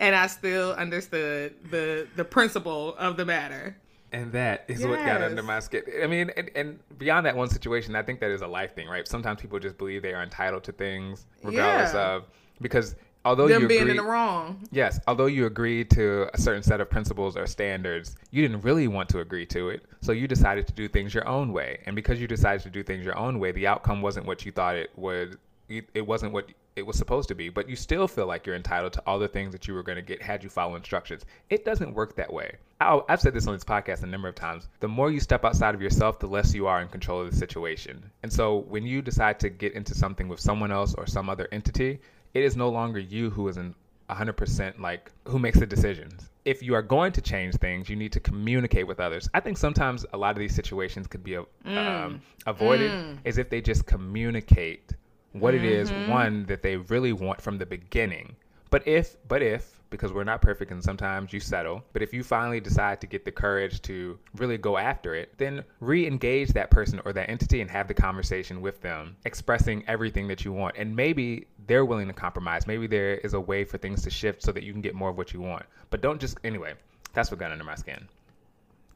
and 0.00 0.14
I 0.14 0.26
still 0.26 0.72
understood 0.72 1.54
the 1.70 2.08
the 2.16 2.24
principle 2.24 2.94
of 2.96 3.16
the 3.16 3.24
matter. 3.24 3.76
And 4.12 4.32
that 4.32 4.64
is 4.66 4.80
yes. 4.80 4.88
what 4.88 4.98
got 5.04 5.22
under 5.22 5.42
my 5.42 5.60
skin. 5.60 5.84
I 6.02 6.08
mean, 6.08 6.32
and, 6.36 6.50
and, 6.56 6.98
beyond 6.98 7.26
that 7.26 7.36
one 7.36 7.48
situation, 7.48 7.94
I 7.94 8.02
think 8.02 8.18
that 8.18 8.32
is 8.32 8.42
a 8.42 8.46
life 8.48 8.74
thing, 8.74 8.88
right? 8.88 9.06
Sometimes 9.06 9.40
people 9.40 9.60
just 9.60 9.78
believe 9.78 10.02
they 10.02 10.14
are 10.14 10.24
entitled 10.24 10.64
to 10.64 10.72
things 10.72 11.26
regardless 11.44 11.94
yeah. 11.94 12.14
of 12.14 12.24
because 12.60 12.96
although 13.24 13.48
them 13.48 13.62
you 13.62 13.68
being 13.68 13.82
agreed, 13.82 13.90
in 13.92 13.96
the 13.96 14.02
wrong. 14.04 14.66
Yes, 14.70 15.00
although 15.06 15.26
you 15.26 15.46
agreed 15.46 15.90
to 15.90 16.28
a 16.34 16.38
certain 16.38 16.62
set 16.62 16.80
of 16.80 16.90
principles 16.90 17.36
or 17.36 17.46
standards, 17.46 18.16
you 18.30 18.42
didn't 18.42 18.62
really 18.62 18.88
want 18.88 19.08
to 19.10 19.20
agree 19.20 19.46
to 19.46 19.70
it. 19.70 19.84
So 20.00 20.12
you 20.12 20.26
decided 20.26 20.66
to 20.66 20.72
do 20.72 20.88
things 20.88 21.14
your 21.14 21.26
own 21.28 21.52
way. 21.52 21.80
And 21.86 21.96
because 21.96 22.20
you 22.20 22.26
decided 22.26 22.62
to 22.62 22.70
do 22.70 22.82
things 22.82 23.04
your 23.04 23.18
own 23.18 23.38
way, 23.38 23.52
the 23.52 23.66
outcome 23.66 24.02
wasn't 24.02 24.26
what 24.26 24.44
you 24.44 24.52
thought 24.52 24.76
it 24.76 24.90
would 24.96 25.38
it 25.70 26.04
wasn't 26.04 26.32
what 26.32 26.48
it 26.76 26.86
was 26.86 26.96
supposed 26.96 27.28
to 27.28 27.34
be, 27.34 27.48
but 27.48 27.68
you 27.68 27.76
still 27.76 28.08
feel 28.08 28.26
like 28.26 28.46
you're 28.46 28.56
entitled 28.56 28.92
to 28.92 29.02
all 29.06 29.18
the 29.18 29.28
things 29.28 29.52
that 29.52 29.68
you 29.68 29.74
were 29.74 29.82
going 29.82 29.96
to 29.96 30.02
get 30.02 30.22
had 30.22 30.42
you 30.42 30.48
follow 30.48 30.74
instructions. 30.74 31.24
It 31.48 31.64
doesn't 31.64 31.94
work 31.94 32.16
that 32.16 32.32
way. 32.32 32.56
i 32.80 33.00
have 33.08 33.20
said 33.20 33.34
this 33.34 33.46
on 33.46 33.54
this 33.54 33.64
podcast 33.64 34.02
a 34.02 34.06
number 34.06 34.28
of 34.28 34.34
times. 34.34 34.68
The 34.80 34.88
more 34.88 35.10
you 35.10 35.20
step 35.20 35.44
outside 35.44 35.74
of 35.74 35.82
yourself, 35.82 36.18
the 36.18 36.26
less 36.26 36.54
you 36.54 36.66
are 36.66 36.80
in 36.80 36.88
control 36.88 37.20
of 37.20 37.30
the 37.30 37.36
situation. 37.36 38.10
And 38.22 38.32
so 38.32 38.58
when 38.68 38.84
you 38.84 39.02
decide 39.02 39.38
to 39.40 39.50
get 39.50 39.74
into 39.74 39.94
something 39.94 40.28
with 40.28 40.40
someone 40.40 40.72
else 40.72 40.94
or 40.94 41.06
some 41.06 41.28
other 41.28 41.48
entity, 41.52 42.00
it 42.34 42.42
is 42.42 42.56
no 42.56 42.68
longer 42.68 42.98
you 42.98 43.30
who 43.30 43.48
is 43.48 43.56
in 43.56 43.74
100% 44.08 44.78
like 44.80 45.10
who 45.26 45.38
makes 45.38 45.58
the 45.58 45.66
decisions. 45.66 46.30
If 46.44 46.62
you 46.62 46.74
are 46.74 46.82
going 46.82 47.12
to 47.12 47.20
change 47.20 47.56
things, 47.56 47.88
you 47.88 47.96
need 47.96 48.12
to 48.12 48.20
communicate 48.20 48.86
with 48.86 48.98
others. 48.98 49.28
I 49.34 49.40
think 49.40 49.58
sometimes 49.58 50.06
a 50.12 50.16
lot 50.16 50.30
of 50.30 50.38
these 50.38 50.54
situations 50.54 51.06
could 51.06 51.22
be 51.22 51.32
mm. 51.32 51.76
um, 51.76 52.22
avoided 52.46 52.90
mm. 52.90 53.18
is 53.24 53.38
if 53.38 53.50
they 53.50 53.60
just 53.60 53.86
communicate 53.86 54.94
what 55.32 55.54
mm-hmm. 55.54 55.64
it 55.64 55.72
is 55.72 55.90
mm-hmm. 55.90 56.10
one 56.10 56.46
that 56.46 56.62
they 56.62 56.76
really 56.76 57.12
want 57.12 57.40
from 57.40 57.58
the 57.58 57.66
beginning. 57.66 58.34
But 58.70 58.86
if 58.86 59.16
but 59.28 59.42
if 59.42 59.80
because 59.90 60.12
we're 60.12 60.24
not 60.24 60.40
perfect 60.40 60.70
and 60.70 60.82
sometimes 60.82 61.32
you 61.32 61.40
settle, 61.40 61.82
but 61.92 62.00
if 62.00 62.14
you 62.14 62.22
finally 62.22 62.60
decide 62.60 63.00
to 63.00 63.08
get 63.08 63.24
the 63.24 63.32
courage 63.32 63.82
to 63.82 64.18
really 64.36 64.56
go 64.56 64.76
after 64.76 65.16
it, 65.16 65.36
then 65.36 65.64
re-engage 65.80 66.50
that 66.50 66.70
person 66.70 67.00
or 67.04 67.12
that 67.12 67.28
entity 67.28 67.60
and 67.60 67.68
have 67.68 67.88
the 67.88 67.94
conversation 67.94 68.60
with 68.60 68.80
them, 68.80 69.16
expressing 69.24 69.82
everything 69.88 70.28
that 70.28 70.44
you 70.44 70.52
want. 70.52 70.76
And 70.78 70.94
maybe 70.94 71.48
they're 71.70 71.84
willing 71.84 72.08
to 72.08 72.12
compromise. 72.12 72.66
Maybe 72.66 72.88
there 72.88 73.14
is 73.14 73.32
a 73.32 73.40
way 73.40 73.62
for 73.62 73.78
things 73.78 74.02
to 74.02 74.10
shift 74.10 74.42
so 74.42 74.50
that 74.50 74.64
you 74.64 74.72
can 74.72 74.80
get 74.80 74.92
more 74.92 75.08
of 75.08 75.16
what 75.16 75.32
you 75.32 75.40
want. 75.40 75.64
But 75.90 76.00
don't 76.00 76.20
just 76.20 76.36
anyway, 76.42 76.74
that's 77.12 77.30
what 77.30 77.38
got 77.38 77.52
under 77.52 77.62
my 77.62 77.76
skin. 77.76 78.08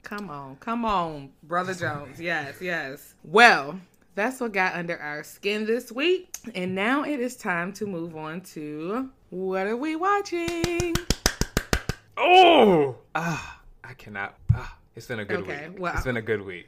Come 0.02 0.28
on, 0.28 0.56
come 0.56 0.84
on, 0.84 1.30
Brother 1.44 1.72
Jones. 1.72 2.20
Yes, 2.20 2.56
yes. 2.60 3.14
Well, 3.22 3.78
that's 4.16 4.40
what 4.40 4.52
got 4.52 4.74
under 4.74 4.98
our 4.98 5.22
skin 5.22 5.66
this 5.66 5.92
week. 5.92 6.34
And 6.56 6.74
now 6.74 7.04
it 7.04 7.20
is 7.20 7.36
time 7.36 7.72
to 7.74 7.86
move 7.86 8.16
on 8.16 8.40
to 8.40 9.08
what 9.30 9.68
are 9.68 9.76
we 9.76 9.94
watching? 9.94 10.94
Oh, 12.16 12.96
ah, 13.14 13.60
I 13.84 13.94
cannot. 13.94 14.34
Ah, 14.52 14.76
it's 14.96 15.06
been 15.06 15.20
a 15.20 15.24
good 15.24 15.42
okay, 15.42 15.68
week. 15.68 15.78
Well, 15.78 15.94
it's 15.94 16.04
been 16.04 16.16
a 16.16 16.22
good 16.22 16.44
week. 16.44 16.66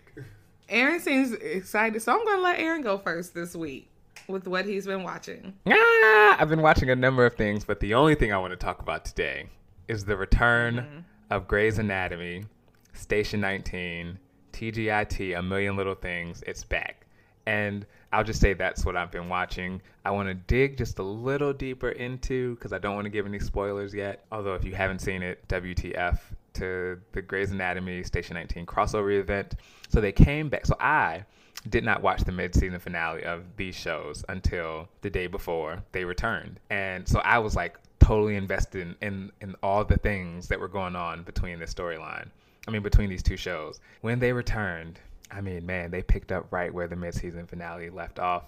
Aaron 0.68 1.00
seems 1.00 1.32
excited, 1.32 2.00
so 2.00 2.12
I'm 2.12 2.24
going 2.24 2.36
to 2.36 2.42
let 2.42 2.60
Aaron 2.60 2.82
go 2.82 2.96
first 2.96 3.34
this 3.34 3.56
week 3.56 3.90
with 4.28 4.46
what 4.46 4.64
he's 4.64 4.86
been 4.86 5.02
watching. 5.02 5.54
Ah, 5.66 6.36
I've 6.38 6.48
been 6.48 6.62
watching 6.62 6.90
a 6.90 6.96
number 6.96 7.24
of 7.26 7.34
things, 7.34 7.64
but 7.64 7.80
the 7.80 7.94
only 7.94 8.14
thing 8.14 8.32
I 8.32 8.38
want 8.38 8.52
to 8.52 8.56
talk 8.56 8.80
about 8.80 9.04
today 9.04 9.48
is 9.88 10.04
the 10.04 10.16
return 10.16 10.76
mm-hmm. 10.76 10.98
of 11.30 11.46
Grey's 11.48 11.78
Anatomy, 11.78 12.44
Station 12.92 13.40
19, 13.40 14.18
TGIT, 14.52 15.38
A 15.38 15.42
Million 15.42 15.76
Little 15.76 15.94
Things. 15.94 16.42
It's 16.46 16.64
back. 16.64 17.06
And 17.46 17.86
I'll 18.12 18.24
just 18.24 18.40
say 18.40 18.54
that's 18.54 18.84
what 18.84 18.96
I've 18.96 19.12
been 19.12 19.28
watching. 19.28 19.80
I 20.04 20.10
want 20.10 20.28
to 20.28 20.34
dig 20.34 20.76
just 20.76 20.98
a 20.98 21.02
little 21.02 21.52
deeper 21.52 21.90
into 21.90 22.56
because 22.56 22.72
I 22.72 22.78
don't 22.78 22.96
want 22.96 23.04
to 23.04 23.10
give 23.10 23.26
any 23.26 23.38
spoilers 23.38 23.94
yet. 23.94 24.24
Although, 24.32 24.54
if 24.54 24.64
you 24.64 24.74
haven't 24.74 25.00
seen 25.00 25.22
it, 25.22 25.46
WTF 25.48 26.18
to 26.54 26.98
the 27.12 27.22
Grey's 27.22 27.52
Anatomy 27.52 28.02
Station 28.02 28.34
19 28.34 28.66
crossover 28.66 29.20
event. 29.20 29.54
So 29.88 30.00
they 30.00 30.12
came 30.12 30.48
back. 30.48 30.66
So 30.66 30.76
I 30.80 31.24
did 31.68 31.84
not 31.84 32.02
watch 32.02 32.22
the 32.24 32.32
mid-season 32.32 32.78
finale 32.78 33.24
of 33.24 33.42
these 33.56 33.74
shows 33.74 34.24
until 34.28 34.88
the 35.02 35.10
day 35.10 35.26
before 35.26 35.82
they 35.92 36.04
returned, 36.04 36.60
and 36.70 37.08
so 37.08 37.20
I 37.20 37.38
was 37.38 37.56
like 37.56 37.78
totally 37.98 38.36
invested 38.36 38.82
in 38.82 38.96
in, 39.00 39.32
in 39.40 39.56
all 39.62 39.84
the 39.84 39.96
things 39.96 40.48
that 40.48 40.60
were 40.60 40.68
going 40.68 40.96
on 40.96 41.22
between 41.22 41.58
the 41.58 41.66
storyline. 41.66 42.28
I 42.68 42.70
mean, 42.70 42.82
between 42.82 43.08
these 43.08 43.22
two 43.22 43.36
shows. 43.36 43.80
When 44.00 44.18
they 44.18 44.32
returned, 44.32 44.98
I 45.30 45.40
mean, 45.40 45.64
man, 45.64 45.90
they 45.90 46.02
picked 46.02 46.32
up 46.32 46.46
right 46.50 46.72
where 46.72 46.88
the 46.88 46.96
mid-season 46.96 47.46
finale 47.46 47.90
left 47.90 48.18
off. 48.18 48.44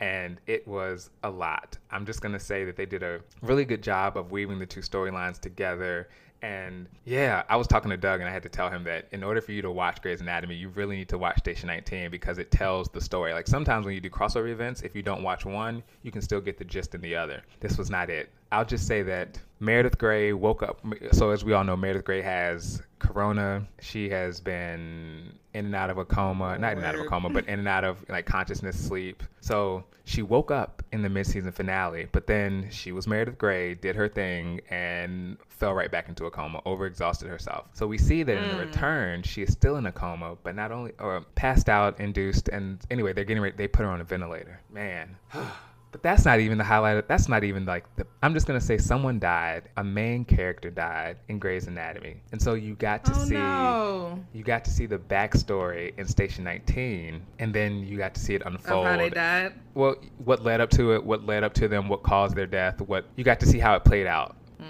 And 0.00 0.40
it 0.48 0.66
was 0.66 1.10
a 1.22 1.30
lot. 1.30 1.78
I'm 1.92 2.04
just 2.04 2.22
going 2.22 2.32
to 2.32 2.40
say 2.40 2.64
that 2.64 2.74
they 2.74 2.86
did 2.86 3.04
a 3.04 3.20
really 3.40 3.64
good 3.64 3.84
job 3.84 4.16
of 4.16 4.32
weaving 4.32 4.58
the 4.58 4.66
two 4.66 4.80
storylines 4.80 5.38
together. 5.38 6.08
And 6.42 6.88
yeah, 7.04 7.44
I 7.48 7.54
was 7.54 7.68
talking 7.68 7.90
to 7.90 7.96
Doug 7.96 8.20
and 8.20 8.28
I 8.28 8.32
had 8.32 8.42
to 8.42 8.48
tell 8.48 8.68
him 8.68 8.82
that 8.84 9.06
in 9.12 9.22
order 9.22 9.40
for 9.40 9.52
you 9.52 9.62
to 9.62 9.70
watch 9.70 10.02
Grey's 10.02 10.20
Anatomy, 10.20 10.56
you 10.56 10.70
really 10.70 10.96
need 10.96 11.08
to 11.10 11.18
watch 11.18 11.38
Station 11.38 11.68
19 11.68 12.10
because 12.10 12.38
it 12.38 12.50
tells 12.50 12.88
the 12.88 13.00
story. 13.00 13.32
Like 13.32 13.46
sometimes 13.46 13.86
when 13.86 13.94
you 13.94 14.00
do 14.00 14.10
crossover 14.10 14.50
events, 14.50 14.82
if 14.82 14.96
you 14.96 15.02
don't 15.02 15.22
watch 15.22 15.44
one, 15.44 15.84
you 16.02 16.10
can 16.10 16.20
still 16.20 16.40
get 16.40 16.58
the 16.58 16.64
gist 16.64 16.96
in 16.96 17.00
the 17.00 17.14
other. 17.14 17.42
This 17.60 17.78
was 17.78 17.90
not 17.90 18.10
it. 18.10 18.28
I'll 18.52 18.66
just 18.66 18.86
say 18.86 19.02
that 19.02 19.40
Meredith 19.60 19.96
Grey 19.96 20.34
woke 20.34 20.62
up. 20.62 20.84
So 21.12 21.30
as 21.30 21.42
we 21.44 21.54
all 21.54 21.64
know, 21.64 21.76
Meredith 21.76 22.04
Grey 22.04 22.20
has 22.20 22.82
corona. 22.98 23.66
She 23.80 24.10
has 24.10 24.40
been 24.40 25.32
in 25.54 25.66
and 25.66 25.74
out 25.74 25.88
of 25.88 25.96
a 25.96 26.04
coma, 26.04 26.58
not 26.58 26.72
in 26.72 26.78
and 26.78 26.86
out 26.86 26.94
of 26.94 27.00
a 27.00 27.06
coma, 27.06 27.30
but 27.30 27.46
in 27.48 27.58
and 27.58 27.68
out 27.68 27.82
of 27.82 28.04
like 28.10 28.26
consciousness 28.26 28.78
sleep. 28.78 29.22
So 29.40 29.84
she 30.04 30.20
woke 30.20 30.50
up 30.50 30.82
in 30.92 31.00
the 31.00 31.08
mid-season 31.08 31.52
finale, 31.52 32.08
but 32.12 32.26
then 32.26 32.68
she 32.70 32.92
was 32.92 33.06
Meredith 33.06 33.38
Grey, 33.38 33.74
did 33.74 33.96
her 33.96 34.08
thing, 34.08 34.60
and 34.68 35.38
fell 35.48 35.72
right 35.72 35.90
back 35.90 36.08
into 36.08 36.26
a 36.26 36.30
coma, 36.30 36.60
overexhausted 36.66 37.28
herself. 37.28 37.66
So 37.72 37.86
we 37.86 37.96
see 37.96 38.22
that 38.24 38.36
in 38.36 38.48
the 38.48 38.64
mm. 38.64 38.66
return, 38.66 39.22
she 39.22 39.42
is 39.42 39.52
still 39.52 39.76
in 39.76 39.86
a 39.86 39.92
coma, 39.92 40.36
but 40.42 40.54
not 40.54 40.72
only 40.72 40.92
or 40.98 41.22
passed 41.36 41.68
out, 41.68 41.98
induced, 42.00 42.48
and 42.48 42.80
anyway, 42.90 43.12
they're 43.12 43.24
getting 43.24 43.42
ready. 43.42 43.56
They 43.56 43.68
put 43.68 43.84
her 43.84 43.90
on 43.90 44.00
a 44.00 44.04
ventilator. 44.04 44.60
Man. 44.70 45.16
But 45.92 46.02
that's 46.02 46.24
not 46.24 46.40
even 46.40 46.56
the 46.56 46.64
highlight. 46.64 47.06
That's 47.06 47.28
not 47.28 47.44
even 47.44 47.66
like 47.66 47.84
the. 47.96 48.06
I'm 48.22 48.32
just 48.32 48.46
gonna 48.46 48.62
say 48.62 48.78
someone 48.78 49.18
died. 49.18 49.68
A 49.76 49.84
main 49.84 50.24
character 50.24 50.70
died 50.70 51.18
in 51.28 51.38
Grey's 51.38 51.66
Anatomy, 51.66 52.16
and 52.32 52.40
so 52.40 52.54
you 52.54 52.74
got 52.74 53.04
to 53.04 53.12
oh, 53.14 53.24
see. 53.24 53.34
No. 53.34 54.24
You 54.32 54.42
got 54.42 54.64
to 54.64 54.70
see 54.70 54.86
the 54.86 54.98
backstory 54.98 55.96
in 55.98 56.08
Station 56.08 56.44
19, 56.44 57.22
and 57.38 57.54
then 57.54 57.86
you 57.86 57.98
got 57.98 58.14
to 58.14 58.20
see 58.20 58.34
it 58.34 58.42
unfold. 58.46 58.86
Of 58.86 58.92
how 58.92 58.96
they 58.96 59.10
died. 59.10 59.52
Well, 59.74 59.96
what 60.24 60.42
led 60.42 60.62
up 60.62 60.70
to 60.70 60.94
it? 60.94 61.04
What 61.04 61.26
led 61.26 61.44
up 61.44 61.52
to 61.54 61.68
them? 61.68 61.90
What 61.90 62.02
caused 62.02 62.36
their 62.36 62.46
death? 62.46 62.80
What 62.80 63.04
you 63.16 63.22
got 63.22 63.38
to 63.40 63.46
see 63.46 63.58
how 63.58 63.76
it 63.76 63.84
played 63.84 64.06
out. 64.06 64.34
Mm. 64.62 64.64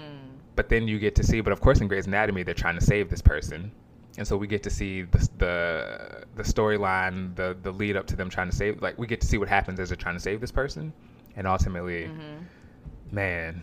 But 0.57 0.67
then 0.67 0.89
you 0.89 0.99
get 0.99 1.15
to 1.15 1.23
see. 1.23 1.39
But 1.39 1.53
of 1.53 1.61
course, 1.61 1.79
in 1.79 1.87
Grey's 1.87 2.05
Anatomy, 2.05 2.43
they're 2.43 2.53
trying 2.53 2.75
to 2.75 2.85
save 2.85 3.09
this 3.09 3.21
person 3.21 3.71
and 4.17 4.27
so 4.27 4.37
we 4.37 4.47
get 4.47 4.63
to 4.63 4.69
see 4.69 5.03
the 5.03 5.29
the, 5.37 6.23
the 6.35 6.43
storyline, 6.43 7.35
the 7.35 7.57
the 7.63 7.71
lead 7.71 7.97
up 7.97 8.05
to 8.07 8.15
them 8.15 8.29
trying 8.29 8.49
to 8.49 8.55
save. 8.55 8.81
Like 8.81 8.97
we 8.97 9.07
get 9.07 9.21
to 9.21 9.27
see 9.27 9.37
what 9.37 9.47
happens 9.47 9.79
as 9.79 9.89
they're 9.89 9.95
trying 9.95 10.15
to 10.15 10.21
save 10.21 10.39
this 10.39 10.51
person, 10.51 10.93
and 11.35 11.47
ultimately, 11.47 12.03
mm-hmm. 12.03 13.15
man, 13.15 13.61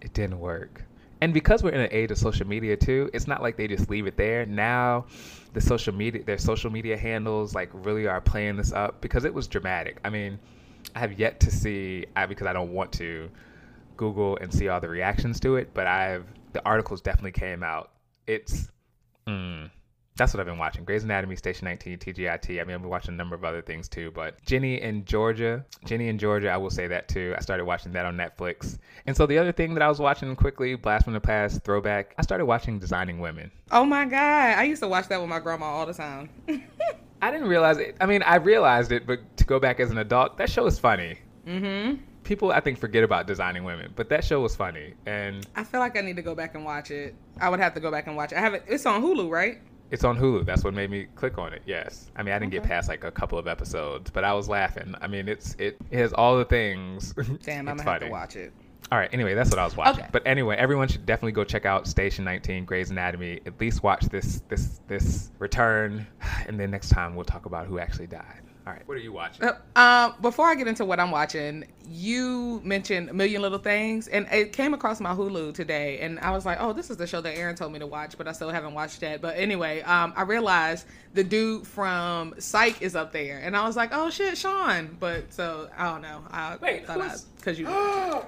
it 0.00 0.12
didn't 0.14 0.38
work. 0.38 0.82
And 1.20 1.32
because 1.32 1.62
we're 1.62 1.70
in 1.70 1.80
an 1.80 1.88
age 1.92 2.10
of 2.10 2.18
social 2.18 2.46
media 2.46 2.76
too, 2.76 3.08
it's 3.14 3.28
not 3.28 3.42
like 3.42 3.56
they 3.56 3.68
just 3.68 3.88
leave 3.88 4.06
it 4.06 4.16
there. 4.16 4.44
Now, 4.44 5.06
the 5.52 5.60
social 5.60 5.94
media, 5.94 6.24
their 6.24 6.38
social 6.38 6.70
media 6.70 6.96
handles, 6.96 7.54
like 7.54 7.70
really 7.72 8.08
are 8.08 8.20
playing 8.20 8.56
this 8.56 8.72
up 8.72 9.00
because 9.00 9.24
it 9.24 9.32
was 9.32 9.46
dramatic. 9.46 9.98
I 10.04 10.10
mean, 10.10 10.38
I 10.96 10.98
have 10.98 11.18
yet 11.18 11.38
to 11.40 11.50
see, 11.50 12.06
I, 12.16 12.26
because 12.26 12.48
I 12.48 12.52
don't 12.52 12.72
want 12.72 12.90
to, 12.94 13.30
Google 13.96 14.36
and 14.40 14.52
see 14.52 14.68
all 14.68 14.80
the 14.80 14.88
reactions 14.88 15.38
to 15.40 15.56
it, 15.56 15.70
but 15.74 15.86
I've 15.86 16.26
the 16.52 16.64
articles 16.66 17.00
definitely 17.00 17.32
came 17.32 17.62
out. 17.62 17.90
It's 18.26 18.68
mm, 19.26 19.70
that's 20.22 20.32
what 20.32 20.40
I've 20.40 20.46
been 20.46 20.58
watching. 20.58 20.84
Grey's 20.84 21.02
Anatomy, 21.02 21.34
Station 21.34 21.64
19, 21.64 21.98
TGIT. 21.98 22.60
I 22.60 22.64
mean, 22.64 22.74
I've 22.76 22.80
been 22.80 22.88
watching 22.88 23.14
a 23.14 23.16
number 23.16 23.34
of 23.34 23.44
other 23.44 23.60
things 23.60 23.88
too, 23.88 24.12
but 24.12 24.40
Ginny 24.46 24.80
in 24.80 25.04
Georgia, 25.04 25.64
Ginny 25.84 26.06
in 26.06 26.16
Georgia, 26.16 26.48
I 26.48 26.58
will 26.58 26.70
say 26.70 26.86
that 26.86 27.08
too. 27.08 27.34
I 27.36 27.40
started 27.40 27.64
watching 27.64 27.90
that 27.92 28.06
on 28.06 28.16
Netflix. 28.16 28.78
And 29.06 29.16
so 29.16 29.26
the 29.26 29.36
other 29.36 29.50
thing 29.50 29.74
that 29.74 29.82
I 29.82 29.88
was 29.88 29.98
watching 29.98 30.36
quickly, 30.36 30.76
Blast 30.76 31.04
from 31.04 31.12
the 31.14 31.20
Past, 31.20 31.64
throwback, 31.64 32.14
I 32.18 32.22
started 32.22 32.44
watching 32.44 32.78
Designing 32.78 33.18
Women. 33.18 33.50
Oh 33.72 33.84
my 33.84 34.04
God. 34.04 34.58
I 34.58 34.62
used 34.62 34.80
to 34.82 34.88
watch 34.88 35.08
that 35.08 35.20
with 35.20 35.28
my 35.28 35.40
grandma 35.40 35.66
all 35.66 35.86
the 35.86 35.94
time. 35.94 36.28
I 37.22 37.32
didn't 37.32 37.48
realize 37.48 37.78
it. 37.78 37.96
I 38.00 38.06
mean, 38.06 38.22
I 38.22 38.36
realized 38.36 38.92
it, 38.92 39.08
but 39.08 39.36
to 39.38 39.44
go 39.44 39.58
back 39.58 39.80
as 39.80 39.90
an 39.90 39.98
adult, 39.98 40.38
that 40.38 40.50
show 40.50 40.66
is 40.66 40.78
funny. 40.78 41.18
mm 41.46 41.58
hmm. 41.58 42.02
People, 42.22 42.52
I 42.52 42.60
think, 42.60 42.78
forget 42.78 43.02
about 43.02 43.26
Designing 43.26 43.64
Women, 43.64 43.92
but 43.96 44.08
that 44.10 44.22
show 44.22 44.40
was 44.40 44.54
funny. 44.54 44.94
And 45.06 45.44
I 45.56 45.64
feel 45.64 45.80
like 45.80 45.96
I 45.96 46.02
need 46.02 46.14
to 46.14 46.22
go 46.22 46.36
back 46.36 46.54
and 46.54 46.64
watch 46.64 46.92
it. 46.92 47.16
I 47.40 47.48
would 47.48 47.58
have 47.58 47.74
to 47.74 47.80
go 47.80 47.90
back 47.90 48.06
and 48.06 48.14
watch 48.14 48.30
it. 48.30 48.38
I 48.38 48.40
have 48.40 48.54
it. 48.54 48.62
It's 48.68 48.86
on 48.86 49.02
Hulu, 49.02 49.28
right? 49.28 49.60
It's 49.92 50.04
on 50.04 50.16
Hulu. 50.18 50.44
That's 50.46 50.64
what 50.64 50.74
made 50.74 50.90
me 50.90 51.06
click 51.14 51.38
on 51.38 51.52
it. 51.52 51.62
Yes. 51.66 52.10
I 52.16 52.22
mean, 52.22 52.34
I 52.34 52.38
didn't 52.38 52.52
Okay. 52.54 52.62
get 52.62 52.68
past 52.68 52.88
like 52.88 53.04
a 53.04 53.10
couple 53.12 53.38
of 53.38 53.46
episodes, 53.46 54.10
but 54.10 54.24
I 54.24 54.32
was 54.32 54.48
laughing. 54.48 54.94
I 55.00 55.06
mean, 55.06 55.28
it's 55.28 55.54
it, 55.58 55.76
it 55.90 55.98
has 55.98 56.12
all 56.14 56.36
the 56.38 56.44
things. 56.46 57.12
Damn, 57.44 57.68
I'm 57.68 57.76
gonna 57.76 57.88
have 57.90 58.00
to 58.00 58.08
watch 58.08 58.34
it. 58.36 58.52
All 58.90 58.98
right. 58.98 59.08
Anyway, 59.12 59.34
that's 59.34 59.50
what 59.50 59.58
I 59.58 59.64
was 59.64 59.76
watching. 59.76 60.00
Okay. 60.02 60.08
But 60.12 60.26
anyway, 60.26 60.56
everyone 60.56 60.88
should 60.88 61.06
definitely 61.06 61.32
go 61.32 61.44
check 61.44 61.64
out 61.66 61.86
Station 61.86 62.24
19, 62.24 62.64
Grey's 62.64 62.90
Anatomy. 62.90 63.40
At 63.46 63.60
least 63.60 63.82
watch 63.82 64.02
this 64.06 64.42
this 64.48 64.80
this 64.88 65.30
return, 65.38 66.06
and 66.46 66.58
then 66.58 66.70
next 66.70 66.88
time 66.88 67.14
we'll 67.14 67.24
talk 67.24 67.46
about 67.46 67.66
who 67.66 67.78
actually 67.78 68.06
died. 68.08 68.40
All 68.64 68.72
right. 68.72 68.86
What 68.86 68.96
are 68.96 69.00
you 69.00 69.12
watching? 69.12 69.44
Uh, 69.44 69.56
um, 69.74 70.14
before 70.20 70.46
I 70.46 70.54
get 70.54 70.68
into 70.68 70.84
what 70.84 71.00
I'm 71.00 71.10
watching, 71.10 71.64
you 71.88 72.60
mentioned 72.64 73.10
A 73.10 73.12
Million 73.12 73.42
Little 73.42 73.58
Things, 73.58 74.06
and 74.06 74.28
it 74.30 74.52
came 74.52 74.72
across 74.72 75.00
my 75.00 75.12
Hulu 75.12 75.52
today, 75.52 75.98
and 75.98 76.20
I 76.20 76.30
was 76.30 76.46
like, 76.46 76.58
"Oh, 76.60 76.72
this 76.72 76.88
is 76.88 76.96
the 76.96 77.06
show 77.08 77.20
that 77.22 77.36
Aaron 77.36 77.56
told 77.56 77.72
me 77.72 77.80
to 77.80 77.88
watch," 77.88 78.16
but 78.16 78.28
I 78.28 78.32
still 78.32 78.50
haven't 78.50 78.74
watched 78.74 79.00
that. 79.00 79.20
But 79.20 79.36
anyway, 79.36 79.82
um, 79.82 80.12
I 80.16 80.22
realized 80.22 80.86
the 81.12 81.24
dude 81.24 81.66
from 81.66 82.34
Psych 82.38 82.80
is 82.80 82.94
up 82.94 83.10
there, 83.12 83.40
and 83.42 83.56
I 83.56 83.66
was 83.66 83.74
like, 83.74 83.90
"Oh 83.92 84.10
shit, 84.10 84.38
Shawn!" 84.38 84.96
But 85.00 85.32
so 85.32 85.68
I 85.76 85.90
don't 85.90 86.02
know. 86.02 86.22
I 86.30 86.56
Wait, 86.60 86.86
thought 86.86 87.00
who's- 87.00 87.22
because 87.38 87.58
you 87.58 87.66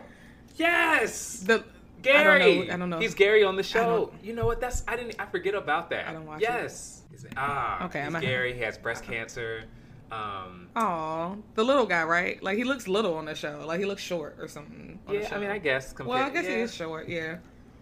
yes. 0.57 1.40
the 1.47 1.64
Gary. 2.03 2.18
I 2.18 2.38
don't 2.38 2.66
know. 2.66 2.75
I 2.75 2.77
don't 2.77 2.90
know. 2.90 2.99
He's 2.99 3.14
Gary 3.14 3.44
on 3.44 3.57
the 3.57 3.62
show. 3.62 4.12
You 4.23 4.35
know 4.35 4.47
what? 4.47 4.61
That's 4.61 4.83
I 4.88 4.97
didn't. 4.97 5.14
I 5.20 5.27
forget 5.27 5.55
about 5.55 5.90
that. 5.90 6.09
I 6.09 6.12
don't 6.12 6.27
watch 6.27 6.40
it. 6.42 6.49
yes. 6.49 7.03
He's- 7.11 7.25
Ah. 7.37 7.85
Okay, 7.87 8.01
He's 8.01 8.09
I'm 8.09 8.16
a- 8.16 8.20
Gary. 8.20 8.53
He 8.53 8.61
has 8.62 8.77
breast 8.77 9.05
cancer. 9.05 9.64
Um. 10.14 10.68
Oh, 10.77 11.37
the 11.55 11.64
little 11.64 11.87
guy, 11.87 12.05
right? 12.05 12.42
Like 12.42 12.57
he 12.57 12.64
looks 12.64 12.87
little 12.87 13.14
on 13.14 13.24
the 13.24 13.35
show. 13.35 13.64
Like 13.66 13.81
he 13.81 13.87
looks 13.87 14.03
short 14.03 14.37
or 14.38 14.48
something. 14.48 14.98
Yeah. 15.11 15.29
I 15.33 15.38
mean, 15.38 15.50
I 15.50 15.59
guess. 15.59 15.94
Well, 15.98 16.12
I 16.12 16.31
guess 16.31 16.46
he 16.46 16.53
is 16.53 16.74
short. 16.74 17.09
Yeah. 17.09 17.38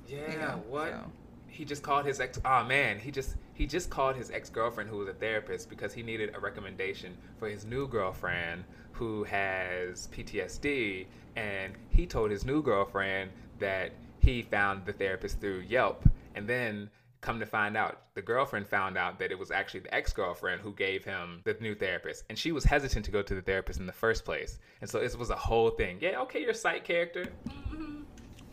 Yeah. 0.08 0.34
know, 0.36 0.62
what? 0.68 0.90
so. 0.90 1.00
He 1.48 1.64
just 1.64 1.82
called 1.82 2.06
his 2.06 2.20
ex. 2.20 2.40
Oh 2.44 2.64
man, 2.64 2.98
he 2.98 3.10
just 3.10 3.36
he 3.54 3.66
just 3.66 3.90
called 3.90 4.16
his 4.16 4.30
ex 4.30 4.48
girlfriend 4.48 4.88
who 4.88 4.98
was 4.98 5.08
a 5.08 5.14
therapist 5.14 5.68
because 5.68 5.92
he 5.92 6.02
needed 6.02 6.34
a 6.34 6.40
recommendation 6.40 7.16
for 7.38 7.48
his 7.48 7.64
new 7.64 7.86
girlfriend 7.86 8.64
who 8.92 9.24
has 9.24 10.08
PTSD, 10.08 11.06
and 11.36 11.74
he 11.90 12.06
told 12.06 12.30
his 12.30 12.44
new 12.44 12.62
girlfriend 12.62 13.30
that 13.58 13.92
he 14.20 14.42
found 14.42 14.86
the 14.86 14.92
therapist 14.92 15.40
through 15.40 15.60
Yelp, 15.60 16.08
and 16.34 16.48
then. 16.48 16.88
Come 17.22 17.38
to 17.38 17.46
find 17.46 17.76
out, 17.76 18.02
the 18.14 18.20
girlfriend 18.20 18.66
found 18.66 18.98
out 18.98 19.20
that 19.20 19.30
it 19.30 19.38
was 19.38 19.52
actually 19.52 19.80
the 19.80 19.94
ex 19.94 20.12
girlfriend 20.12 20.60
who 20.60 20.72
gave 20.72 21.04
him 21.04 21.40
the 21.44 21.56
new 21.60 21.76
therapist. 21.76 22.24
And 22.28 22.36
she 22.36 22.50
was 22.50 22.64
hesitant 22.64 23.04
to 23.04 23.12
go 23.12 23.22
to 23.22 23.34
the 23.34 23.40
therapist 23.40 23.78
in 23.78 23.86
the 23.86 23.92
first 23.92 24.24
place. 24.24 24.58
And 24.80 24.90
so 24.90 24.98
it 25.00 25.16
was 25.16 25.30
a 25.30 25.36
whole 25.36 25.70
thing. 25.70 25.98
Yeah, 26.00 26.20
okay, 26.22 26.40
you're 26.40 26.50
a 26.50 26.54
side 26.54 26.82
character. 26.82 27.26
Mhm. 27.48 28.02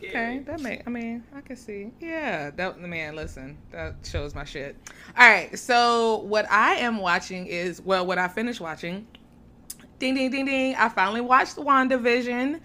Okay, 0.02 0.38
that 0.46 0.60
may. 0.60 0.80
I 0.86 0.88
mean, 0.88 1.24
I 1.34 1.40
can 1.40 1.56
see. 1.56 1.90
Yeah, 2.00 2.50
that 2.50 2.80
man. 2.80 3.16
Listen, 3.16 3.58
that 3.72 3.96
shows 4.04 4.36
my 4.36 4.44
shit. 4.44 4.76
All 5.18 5.28
right, 5.28 5.58
so 5.58 6.18
what 6.20 6.50
I 6.50 6.76
am 6.76 6.98
watching 6.98 7.46
is 7.46 7.82
well, 7.82 8.06
what 8.06 8.18
I 8.18 8.28
finished 8.28 8.60
watching. 8.60 9.06
Ding 9.98 10.14
ding 10.14 10.30
ding 10.30 10.46
ding! 10.46 10.76
I 10.76 10.88
finally 10.88 11.20
watched 11.20 11.56
WandaVision, 11.56 12.60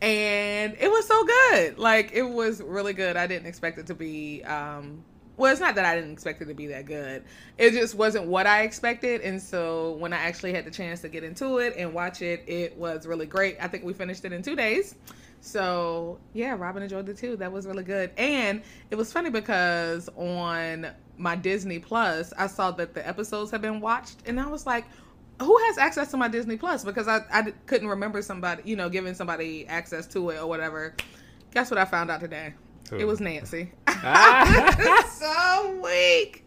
and 0.00 0.76
it 0.80 0.90
was 0.90 1.06
so 1.06 1.22
good. 1.24 1.78
Like 1.78 2.12
it 2.12 2.22
was 2.22 2.62
really 2.62 2.94
good. 2.94 3.16
I 3.18 3.26
didn't 3.26 3.46
expect 3.46 3.76
it 3.78 3.86
to 3.88 3.94
be. 3.94 4.42
um 4.44 5.04
well, 5.40 5.50
it's 5.50 5.60
not 5.60 5.74
that 5.76 5.86
I 5.86 5.94
didn't 5.94 6.12
expect 6.12 6.42
it 6.42 6.44
to 6.44 6.54
be 6.54 6.66
that 6.66 6.84
good. 6.84 7.24
It 7.56 7.70
just 7.70 7.94
wasn't 7.94 8.26
what 8.26 8.46
I 8.46 8.60
expected. 8.60 9.22
And 9.22 9.40
so 9.40 9.92
when 9.92 10.12
I 10.12 10.18
actually 10.18 10.52
had 10.52 10.66
the 10.66 10.70
chance 10.70 11.00
to 11.00 11.08
get 11.08 11.24
into 11.24 11.58
it 11.60 11.74
and 11.78 11.94
watch 11.94 12.20
it, 12.20 12.44
it 12.46 12.76
was 12.76 13.06
really 13.06 13.24
great. 13.24 13.56
I 13.58 13.66
think 13.66 13.82
we 13.82 13.94
finished 13.94 14.26
it 14.26 14.34
in 14.34 14.42
two 14.42 14.54
days. 14.54 14.96
So 15.40 16.18
yeah, 16.34 16.54
Robin 16.58 16.82
enjoyed 16.82 17.08
it 17.08 17.16
too. 17.16 17.36
That 17.36 17.50
was 17.50 17.66
really 17.66 17.84
good. 17.84 18.10
And 18.18 18.60
it 18.90 18.96
was 18.96 19.14
funny 19.14 19.30
because 19.30 20.10
on 20.14 20.88
my 21.16 21.36
Disney 21.36 21.78
Plus, 21.78 22.34
I 22.36 22.46
saw 22.46 22.70
that 22.72 22.92
the 22.92 23.08
episodes 23.08 23.50
have 23.50 23.62
been 23.62 23.80
watched, 23.80 24.18
and 24.26 24.38
I 24.38 24.46
was 24.46 24.66
like, 24.66 24.84
who 25.40 25.56
has 25.68 25.78
access 25.78 26.10
to 26.10 26.18
my 26.18 26.28
Disney 26.28 26.58
Plus? 26.58 26.84
Because 26.84 27.08
I, 27.08 27.20
I 27.32 27.54
couldn't 27.64 27.88
remember 27.88 28.20
somebody, 28.20 28.62
you 28.66 28.76
know, 28.76 28.90
giving 28.90 29.14
somebody 29.14 29.66
access 29.68 30.06
to 30.08 30.28
it 30.28 30.38
or 30.38 30.46
whatever. 30.46 30.94
Guess 31.54 31.70
what 31.70 31.78
I 31.78 31.86
found 31.86 32.10
out 32.10 32.20
today? 32.20 32.52
Who? 32.90 32.96
It 32.96 33.06
was 33.06 33.20
Nancy. 33.20 33.72
Ah. 33.86 35.06
so 35.10 35.80
weak. 35.80 36.44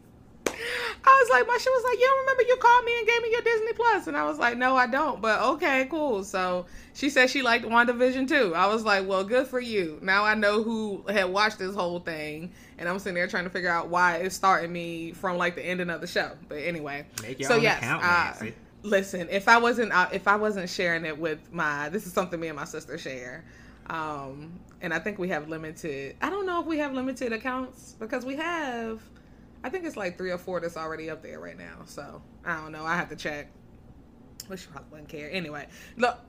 I 1.05 1.23
was 1.23 1.29
like, 1.31 1.47
my 1.47 1.57
shit 1.57 1.71
was 1.71 1.83
like, 1.83 1.99
you 1.99 2.05
don't 2.05 2.19
remember 2.19 2.43
you 2.43 2.55
called 2.57 2.85
me 2.85 2.97
and 2.97 3.07
gave 3.07 3.21
me 3.21 3.31
your 3.31 3.41
Disney 3.41 3.73
Plus, 3.73 4.07
and 4.07 4.15
I 4.15 4.25
was 4.25 4.39
like, 4.39 4.57
no, 4.57 4.75
I 4.75 4.87
don't. 4.87 5.21
But 5.21 5.41
okay, 5.41 5.87
cool. 5.89 6.23
So 6.23 6.65
she 6.93 7.09
said 7.09 7.29
she 7.29 7.41
liked 7.41 7.65
WandaVision 7.65 8.27
too. 8.27 8.53
I 8.55 8.67
was 8.67 8.83
like, 8.83 9.07
well, 9.07 9.23
good 9.23 9.47
for 9.47 9.59
you. 9.59 9.99
Now 10.01 10.23
I 10.23 10.35
know 10.35 10.63
who 10.63 11.03
had 11.09 11.25
watched 11.25 11.59
this 11.59 11.75
whole 11.75 11.99
thing, 11.99 12.51
and 12.77 12.87
I'm 12.87 12.99
sitting 12.99 13.15
there 13.15 13.27
trying 13.27 13.45
to 13.45 13.49
figure 13.49 13.69
out 13.69 13.89
why 13.89 14.17
it's 14.17 14.35
starting 14.35 14.71
me 14.71 15.11
from 15.11 15.37
like 15.37 15.55
the 15.55 15.65
ending 15.65 15.89
of 15.89 16.01
the 16.01 16.07
show. 16.07 16.31
But 16.47 16.59
anyway, 16.59 17.05
Make 17.21 17.39
your 17.39 17.49
so 17.49 17.55
yes, 17.57 17.79
account, 17.79 18.53
listen, 18.83 19.27
if 19.29 19.47
I 19.47 19.57
wasn't 19.57 19.91
uh, 19.91 20.09
if 20.11 20.27
I 20.27 20.35
wasn't 20.35 20.69
sharing 20.69 21.05
it 21.05 21.17
with 21.17 21.51
my 21.51 21.89
this 21.89 22.05
is 22.05 22.13
something 22.13 22.39
me 22.39 22.47
and 22.47 22.57
my 22.57 22.65
sister 22.65 22.97
share. 22.97 23.43
Um 23.87 24.59
and 24.81 24.93
I 24.93 24.99
think 24.99 25.19
we 25.19 25.29
have 25.29 25.49
limited 25.49 26.15
I 26.21 26.29
don't 26.29 26.45
know 26.45 26.61
if 26.61 26.65
we 26.65 26.77
have 26.77 26.93
limited 26.93 27.33
accounts 27.33 27.95
because 27.99 28.25
we 28.25 28.35
have 28.35 29.01
I 29.63 29.69
think 29.69 29.85
it's 29.85 29.95
like 29.95 30.17
3 30.17 30.31
or 30.31 30.37
4 30.37 30.59
that's 30.59 30.75
already 30.75 31.09
up 31.09 31.23
there 31.23 31.39
right 31.39 31.57
now. 31.57 31.83
So, 31.85 32.21
I 32.45 32.57
don't 32.57 32.71
know. 32.71 32.85
I 32.85 32.95
have 32.95 33.09
to 33.09 33.15
check. 33.15 33.49
Which 34.47 34.61
she 34.61 34.67
probably 34.67 34.89
wouldn't 34.91 35.09
care. 35.09 35.29
Anyway, 35.31 35.67
look, 35.95 36.19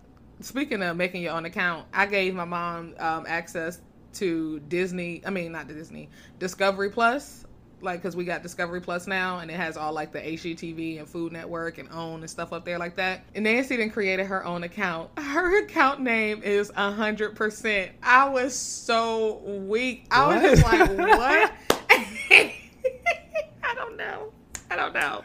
speaking 0.41 0.83
of 0.83 0.97
making 0.97 1.23
your 1.23 1.33
own 1.33 1.45
account, 1.45 1.87
I 1.93 2.07
gave 2.07 2.33
my 2.35 2.45
mom 2.45 2.95
um, 2.99 3.25
access 3.27 3.81
to 4.15 4.61
Disney. 4.61 5.21
I 5.27 5.31
mean, 5.31 5.51
not 5.51 5.67
to 5.69 5.75
Disney, 5.75 6.11
Discovery 6.39 6.91
Plus. 6.91 7.45
Like, 7.85 8.01
because 8.01 8.17
we 8.17 8.25
got 8.25 8.43
Discovery 8.43 8.81
Plus 8.81 9.07
now, 9.07 9.39
and 9.39 9.51
it 9.51 9.55
has 9.55 9.77
all 9.77 9.93
like 9.93 10.11
the 10.13 10.19
HGTV 10.21 10.99
and 10.99 11.07
Food 11.09 11.33
Network 11.33 11.79
and 11.79 11.89
OWN 11.93 12.21
and 12.21 12.31
stuff 12.31 12.53
up 12.53 12.65
there 12.65 12.79
like 12.79 12.97
that. 12.97 13.25
And 13.35 13.45
Nancy 13.45 13.77
then 13.77 13.91
created 13.91 14.27
her 14.27 14.45
own 14.45 14.65
account. 14.65 15.11
Her 15.19 15.63
account 15.65 16.01
name 16.01 16.43
is 16.43 16.71
100%. 16.73 17.91
I 18.03 18.29
was 18.29 18.55
so 18.55 19.37
weak. 19.67 20.07
I 20.11 20.35
was 20.35 20.43
just 20.43 20.65
like, 20.65 20.99
what? 20.99 21.53
I 21.91 23.75
don't 23.75 23.97
know. 23.97 24.33
I 24.71 24.77
don't 24.77 24.95
know. 24.95 25.23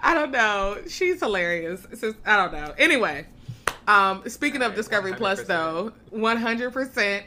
I 0.00 0.14
don't 0.14 0.30
know. 0.30 0.78
She's 0.86 1.20
hilarious. 1.20 1.86
Just, 1.98 2.16
I 2.26 2.36
don't 2.36 2.52
know. 2.52 2.74
Anyway, 2.78 3.26
um, 3.88 4.22
speaking 4.28 4.62
of 4.62 4.74
Discovery 4.74 5.14
Plus, 5.14 5.42
100%. 5.42 5.46
though, 5.46 5.92
one 6.10 6.36
hundred 6.36 6.72
percent. 6.72 7.24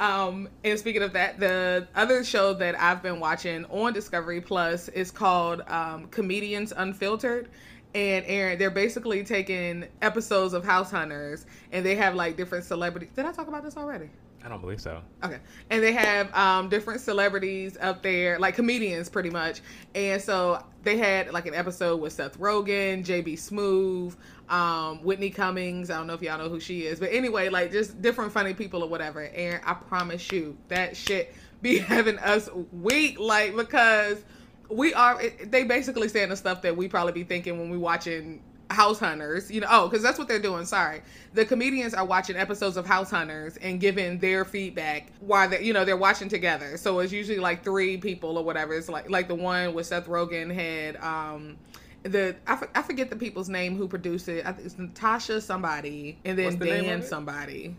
Um, 0.00 0.48
and 0.64 0.78
speaking 0.78 1.02
of 1.02 1.12
that, 1.12 1.38
the 1.38 1.86
other 1.94 2.24
show 2.24 2.54
that 2.54 2.74
I've 2.80 3.02
been 3.02 3.20
watching 3.20 3.66
on 3.66 3.92
Discovery 3.92 4.40
Plus 4.40 4.88
is 4.88 5.10
called 5.10 5.60
um, 5.68 6.06
Comedians 6.06 6.72
Unfiltered. 6.74 7.50
And 7.94 8.24
Aaron, 8.26 8.58
they're 8.58 8.70
basically 8.70 9.22
taking 9.24 9.86
episodes 10.00 10.54
of 10.54 10.64
House 10.64 10.90
Hunters, 10.90 11.44
and 11.72 11.84
they 11.84 11.96
have 11.96 12.14
like 12.14 12.36
different 12.36 12.64
celebrities. 12.64 13.10
Did 13.14 13.26
I 13.26 13.32
talk 13.32 13.48
about 13.48 13.62
this 13.62 13.76
already? 13.76 14.08
I 14.42 14.48
don't 14.48 14.60
believe 14.60 14.80
so. 14.80 15.02
Okay. 15.22 15.38
And 15.68 15.82
they 15.82 15.92
have 15.92 16.34
um, 16.34 16.68
different 16.70 17.00
celebrities 17.00 17.76
up 17.80 18.02
there, 18.02 18.38
like 18.38 18.54
comedians 18.54 19.08
pretty 19.10 19.28
much. 19.28 19.60
And 19.94 20.22
so 20.22 20.64
they 20.82 20.96
had 20.96 21.32
like 21.32 21.46
an 21.46 21.54
episode 21.54 22.00
with 22.00 22.14
Seth 22.14 22.38
Rogen, 22.38 23.04
JB 23.04 23.34
Smoove, 23.34 24.16
um, 24.50 25.02
Whitney 25.02 25.30
Cummings. 25.30 25.90
I 25.90 25.96
don't 25.96 26.06
know 26.06 26.14
if 26.14 26.22
y'all 26.22 26.38
know 26.38 26.48
who 26.48 26.60
she 26.60 26.82
is. 26.82 27.00
But 27.00 27.10
anyway, 27.12 27.48
like 27.48 27.72
just 27.72 28.02
different 28.02 28.32
funny 28.32 28.52
people 28.52 28.82
or 28.82 28.88
whatever. 28.88 29.22
And 29.22 29.60
I 29.64 29.74
promise 29.74 30.30
you, 30.30 30.56
that 30.68 30.96
shit 30.96 31.34
be 31.62 31.78
having 31.78 32.18
us 32.18 32.50
weak, 32.72 33.18
like, 33.18 33.56
because 33.56 34.24
we 34.68 34.92
are, 34.92 35.22
they 35.46 35.64
basically 35.64 36.08
saying 36.08 36.28
the 36.28 36.36
stuff 36.36 36.62
that 36.62 36.76
we 36.76 36.88
probably 36.88 37.12
be 37.12 37.24
thinking 37.24 37.58
when 37.58 37.70
we 37.70 37.78
watching 37.78 38.42
House 38.70 39.00
Hunters, 39.00 39.50
you 39.50 39.60
know, 39.60 39.66
oh, 39.68 39.88
because 39.88 40.02
that's 40.02 40.18
what 40.18 40.28
they're 40.28 40.38
doing. 40.38 40.64
Sorry, 40.64 41.02
the 41.34 41.44
comedians 41.44 41.92
are 41.92 42.04
watching 42.04 42.36
episodes 42.36 42.76
of 42.76 42.86
House 42.86 43.10
Hunters 43.10 43.56
and 43.56 43.80
giving 43.80 44.18
their 44.18 44.44
feedback 44.44 45.10
while 45.20 45.48
they, 45.48 45.62
you 45.62 45.72
know, 45.72 45.84
they're 45.84 45.96
watching 45.96 46.28
together. 46.28 46.76
So 46.76 47.00
it's 47.00 47.12
usually 47.12 47.40
like 47.40 47.64
three 47.64 47.96
people 47.96 48.38
or 48.38 48.44
whatever. 48.44 48.74
It's 48.74 48.88
like 48.88 49.10
like 49.10 49.26
the 49.26 49.34
one 49.34 49.74
with 49.74 49.86
Seth 49.86 50.06
Rogen 50.06 50.54
had 50.54 50.96
um 50.98 51.56
the 52.02 52.36
I, 52.46 52.56
for- 52.56 52.70
I 52.74 52.82
forget 52.82 53.10
the 53.10 53.16
people's 53.16 53.48
name 53.48 53.76
who 53.76 53.88
produced 53.88 54.28
it. 54.28 54.46
I 54.46 54.52
think 54.52 54.66
it's 54.66 54.78
Natasha 54.78 55.40
somebody 55.40 56.18
and 56.24 56.38
then 56.38 56.58
the 56.58 56.66
Dan 56.66 57.02
somebody. 57.02 57.76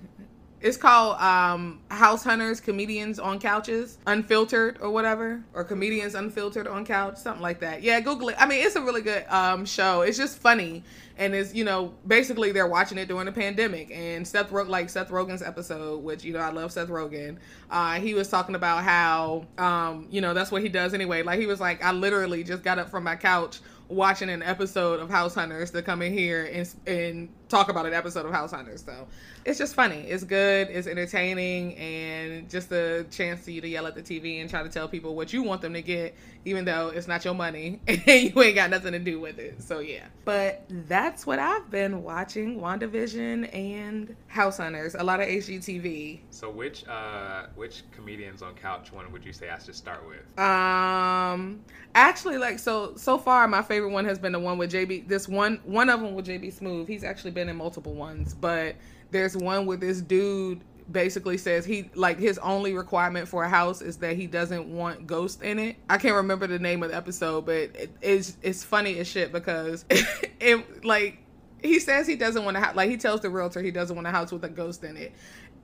It's 0.61 0.77
called 0.77 1.19
um, 1.19 1.79
House 1.89 2.23
Hunters, 2.23 2.59
Comedians 2.59 3.17
on 3.17 3.39
Couches, 3.39 3.97
Unfiltered 4.05 4.77
or 4.79 4.91
whatever, 4.91 5.43
or 5.55 5.63
Comedians 5.63 6.13
Unfiltered 6.13 6.67
on 6.67 6.85
Couch, 6.85 7.17
something 7.17 7.41
like 7.41 7.61
that. 7.61 7.81
Yeah, 7.81 7.99
Google 7.99 8.29
it. 8.29 8.35
I 8.37 8.45
mean, 8.45 8.63
it's 8.63 8.75
a 8.75 8.81
really 8.81 9.01
good 9.01 9.25
um, 9.27 9.65
show. 9.65 10.01
It's 10.01 10.19
just 10.19 10.37
funny, 10.37 10.83
and 11.17 11.33
it's 11.33 11.55
you 11.55 11.63
know 11.63 11.95
basically 12.05 12.51
they're 12.51 12.67
watching 12.67 12.99
it 12.99 13.07
during 13.07 13.25
the 13.25 13.31
pandemic. 13.31 13.89
And 13.91 14.27
Seth 14.27 14.51
Rogen, 14.51 14.67
like 14.67 14.91
Seth 14.91 15.09
Rogen's 15.09 15.41
episode, 15.41 16.03
which 16.03 16.23
you 16.23 16.33
know 16.33 16.39
I 16.39 16.51
love 16.51 16.71
Seth 16.71 16.89
Rogen. 16.89 17.37
Uh, 17.71 17.99
he 17.99 18.13
was 18.13 18.27
talking 18.27 18.53
about 18.53 18.83
how 18.83 19.47
um, 19.57 20.07
you 20.11 20.21
know 20.21 20.35
that's 20.35 20.51
what 20.51 20.61
he 20.61 20.69
does 20.69 20.93
anyway. 20.93 21.23
Like 21.23 21.39
he 21.39 21.47
was 21.47 21.59
like, 21.59 21.83
I 21.83 21.91
literally 21.91 22.43
just 22.43 22.61
got 22.61 22.77
up 22.77 22.91
from 22.91 23.03
my 23.03 23.15
couch 23.15 23.61
watching 23.91 24.29
an 24.29 24.41
episode 24.41 24.99
of 24.99 25.09
House 25.09 25.35
Hunters 25.35 25.71
to 25.71 25.81
come 25.81 26.01
in 26.01 26.13
here 26.13 26.49
and 26.51 26.73
and 26.87 27.29
talk 27.51 27.69
about 27.69 27.85
an 27.85 27.93
episode 27.93 28.25
of 28.25 28.31
House 28.31 28.51
Hunters. 28.51 28.83
So 28.83 29.07
it's 29.45 29.59
just 29.59 29.75
funny. 29.75 30.01
It's 30.01 30.23
good. 30.23 30.69
It's 30.69 30.87
entertaining, 30.87 31.75
and 31.75 32.49
just 32.49 32.71
a 32.71 33.05
chance 33.11 33.43
for 33.43 33.51
you 33.51 33.61
to 33.61 33.67
yell 33.67 33.85
at 33.85 33.95
the 33.95 34.01
TV 34.01 34.41
and 34.41 34.49
try 34.49 34.63
to 34.63 34.69
tell 34.69 34.87
people 34.87 35.15
what 35.15 35.33
you 35.33 35.43
want 35.43 35.61
them 35.61 35.73
to 35.73 35.81
get, 35.81 36.15
even 36.45 36.65
though 36.65 36.89
it's 36.89 37.07
not 37.07 37.25
your 37.25 37.33
money 37.33 37.79
and 37.87 38.01
you 38.07 38.41
ain't 38.41 38.55
got 38.55 38.69
nothing 38.69 38.93
to 38.93 38.99
do 38.99 39.19
with 39.19 39.37
it. 39.37 39.61
So 39.61 39.79
yeah. 39.79 40.05
But 40.25 40.63
that's 40.87 41.27
what 41.27 41.39
I've 41.39 41.69
been 41.69 42.03
watching: 42.03 42.59
WandaVision 42.59 43.53
and 43.53 44.15
House 44.27 44.57
Hunters. 44.57 44.95
A 44.95 45.03
lot 45.03 45.19
of 45.19 45.27
HGTV. 45.27 46.19
So 46.29 46.49
which 46.49 46.87
uh 46.87 47.47
which 47.55 47.83
comedians 47.91 48.41
on 48.41 48.55
couch 48.55 48.93
one 48.93 49.11
would 49.11 49.25
you 49.25 49.33
say 49.33 49.49
I 49.49 49.59
should 49.59 49.75
start 49.75 50.01
with? 50.07 50.21
Um, 50.39 51.61
actually, 51.95 52.37
like 52.37 52.59
so 52.59 52.95
so 52.95 53.17
far, 53.17 53.47
my 53.47 53.61
favorite 53.61 53.91
one 53.91 54.05
has 54.05 54.19
been 54.19 54.31
the 54.31 54.39
one 54.39 54.57
with 54.57 54.71
JB. 54.71 55.07
This 55.07 55.27
one 55.27 55.59
one 55.65 55.89
of 55.89 56.01
them 56.01 56.15
with 56.15 56.27
JB 56.27 56.57
Smoove. 56.57 56.87
He's 56.87 57.03
actually 57.03 57.31
been 57.31 57.40
in 57.49 57.55
multiple 57.55 57.93
ones, 57.93 58.33
but 58.33 58.75
there's 59.11 59.35
one 59.35 59.65
where 59.65 59.77
this 59.77 60.01
dude 60.01 60.61
basically 60.91 61.37
says 61.37 61.63
he 61.65 61.89
like 61.95 62.19
his 62.19 62.37
only 62.39 62.73
requirement 62.73 63.27
for 63.27 63.43
a 63.43 63.49
house 63.49 63.81
is 63.81 63.97
that 63.97 64.15
he 64.17 64.27
doesn't 64.27 64.67
want 64.67 65.07
ghosts 65.07 65.41
in 65.41 65.59
it. 65.59 65.77
I 65.89 65.97
can't 65.97 66.15
remember 66.15 66.47
the 66.47 66.59
name 66.59 66.83
of 66.83 66.89
the 66.89 66.95
episode, 66.95 67.45
but 67.45 67.55
it, 67.55 67.91
it's 68.01 68.37
it's 68.41 68.63
funny 68.63 68.99
as 68.99 69.07
shit 69.07 69.31
because 69.31 69.85
it 69.89 70.85
like 70.85 71.19
he 71.61 71.79
says 71.79 72.07
he 72.07 72.15
doesn't 72.15 72.43
want 72.43 72.55
to 72.57 72.61
have 72.61 72.75
like 72.75 72.89
he 72.89 72.97
tells 72.97 73.21
the 73.21 73.29
realtor 73.29 73.61
he 73.61 73.71
doesn't 73.71 73.95
want 73.95 74.07
a 74.07 74.11
house 74.11 74.31
with 74.31 74.43
a 74.43 74.49
ghost 74.49 74.83
in 74.83 74.97
it 74.97 75.13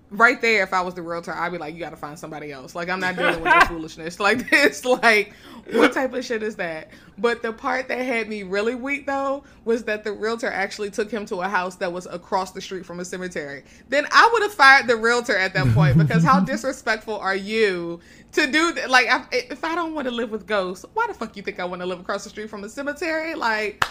right 0.09 0.41
there, 0.41 0.63
if 0.63 0.73
I 0.73 0.81
was 0.81 0.93
the 0.93 1.01
realtor, 1.01 1.33
I'd 1.33 1.51
be 1.51 1.57
like, 1.57 1.73
you 1.73 1.79
got 1.79 1.89
to 1.89 1.97
find 1.97 2.17
somebody 2.17 2.51
else. 2.51 2.75
Like, 2.75 2.89
I'm 2.89 2.99
not 2.99 3.15
dealing 3.15 3.41
with 3.41 3.53
this 3.53 3.63
foolishness 3.67 4.19
like 4.21 4.49
this. 4.49 4.85
Like, 4.85 5.33
what 5.71 5.93
type 5.93 6.13
of 6.13 6.23
shit 6.23 6.43
is 6.43 6.55
that? 6.55 6.89
But 7.17 7.41
the 7.41 7.51
part 7.51 7.87
that 7.89 7.99
had 7.99 8.29
me 8.29 8.43
really 8.43 8.75
weak, 8.75 9.05
though, 9.05 9.43
was 9.65 9.83
that 9.83 10.03
the 10.03 10.11
realtor 10.11 10.47
actually 10.47 10.91
took 10.91 11.11
him 11.11 11.25
to 11.27 11.41
a 11.41 11.47
house 11.47 11.75
that 11.77 11.91
was 11.91 12.05
across 12.05 12.51
the 12.51 12.61
street 12.61 12.85
from 12.85 12.99
a 12.99 13.05
cemetery. 13.05 13.63
Then 13.89 14.05
I 14.11 14.29
would 14.31 14.43
have 14.43 14.53
fired 14.53 14.87
the 14.87 14.95
realtor 14.95 15.35
at 15.35 15.53
that 15.53 15.73
point 15.73 15.97
because 15.97 16.23
how 16.23 16.39
disrespectful 16.45 17.17
are 17.17 17.35
you 17.35 17.99
to 18.33 18.49
do 18.49 18.71
that? 18.73 18.89
Like, 18.89 19.07
if 19.31 19.63
I 19.63 19.75
don't 19.75 19.93
want 19.93 20.07
to 20.07 20.13
live 20.13 20.31
with 20.31 20.47
ghosts, 20.47 20.85
why 20.93 21.07
the 21.07 21.13
fuck 21.13 21.35
you 21.35 21.43
think 21.43 21.59
I 21.59 21.65
want 21.65 21.81
to 21.81 21.85
live 21.85 21.99
across 21.99 22.23
the 22.23 22.29
street 22.29 22.49
from 22.49 22.63
a 22.63 22.69
cemetery? 22.69 23.35
Like, 23.35 23.83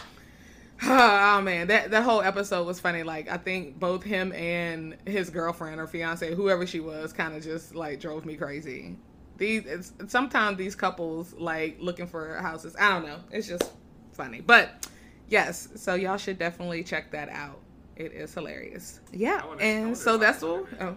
oh 0.83 1.41
man, 1.41 1.69
that 1.69 1.91
that 1.91 2.03
whole 2.03 2.21
episode 2.21 2.67
was 2.67 2.79
funny. 2.79 3.03
Like 3.03 3.31
I 3.31 3.39
think 3.39 3.79
both 3.79 4.03
him 4.03 4.33
and 4.33 4.97
his 5.07 5.31
girlfriend 5.31 5.81
or 5.81 5.87
fiance, 5.87 6.35
whoever 6.35 6.67
she 6.67 6.81
was, 6.81 7.13
kind 7.13 7.35
of 7.35 7.43
just 7.43 7.75
like 7.75 7.99
drove 7.99 8.27
me 8.27 8.37
crazy. 8.37 8.97
These 9.39 9.93
sometimes 10.09 10.59
these 10.59 10.75
couples 10.75 11.35
like 11.35 11.79
looking 11.81 12.07
for 12.07 12.37
houses. 12.37 12.77
I 12.79 12.91
don't 12.91 13.07
know. 13.07 13.19
It's 13.31 13.49
just 13.49 13.73
funny, 14.13 14.43
but 14.43 14.87
yes. 15.29 15.69
So 15.77 15.95
y'all 15.95 16.19
should 16.19 16.39
definitely 16.39 16.85
check 16.85 17.11
that 17.13 17.31
out. 17.31 17.59
It 17.97 18.13
is 18.13 18.35
hilarious. 18.35 19.01
Yeah, 19.13 19.47
wanna, 19.47 19.63
and 19.63 19.97
so 19.97 20.19
that's 20.19 20.43
what. 20.43 20.67
Oh. 20.79 20.95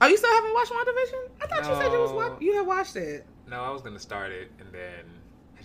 oh, 0.00 0.06
you 0.08 0.16
still 0.16 0.32
haven't 0.32 0.54
watched 0.54 0.72
WandaVision? 0.72 1.28
I 1.42 1.46
thought 1.46 1.62
no. 1.62 1.70
you 1.70 1.80
said 1.80 1.92
you 1.92 1.98
was 1.98 2.42
you 2.42 2.56
had 2.56 2.66
watched 2.66 2.96
it. 2.96 3.24
No, 3.48 3.60
I 3.60 3.70
was 3.70 3.82
gonna 3.82 4.00
start 4.00 4.32
it 4.32 4.50
and 4.58 4.72
then 4.72 5.04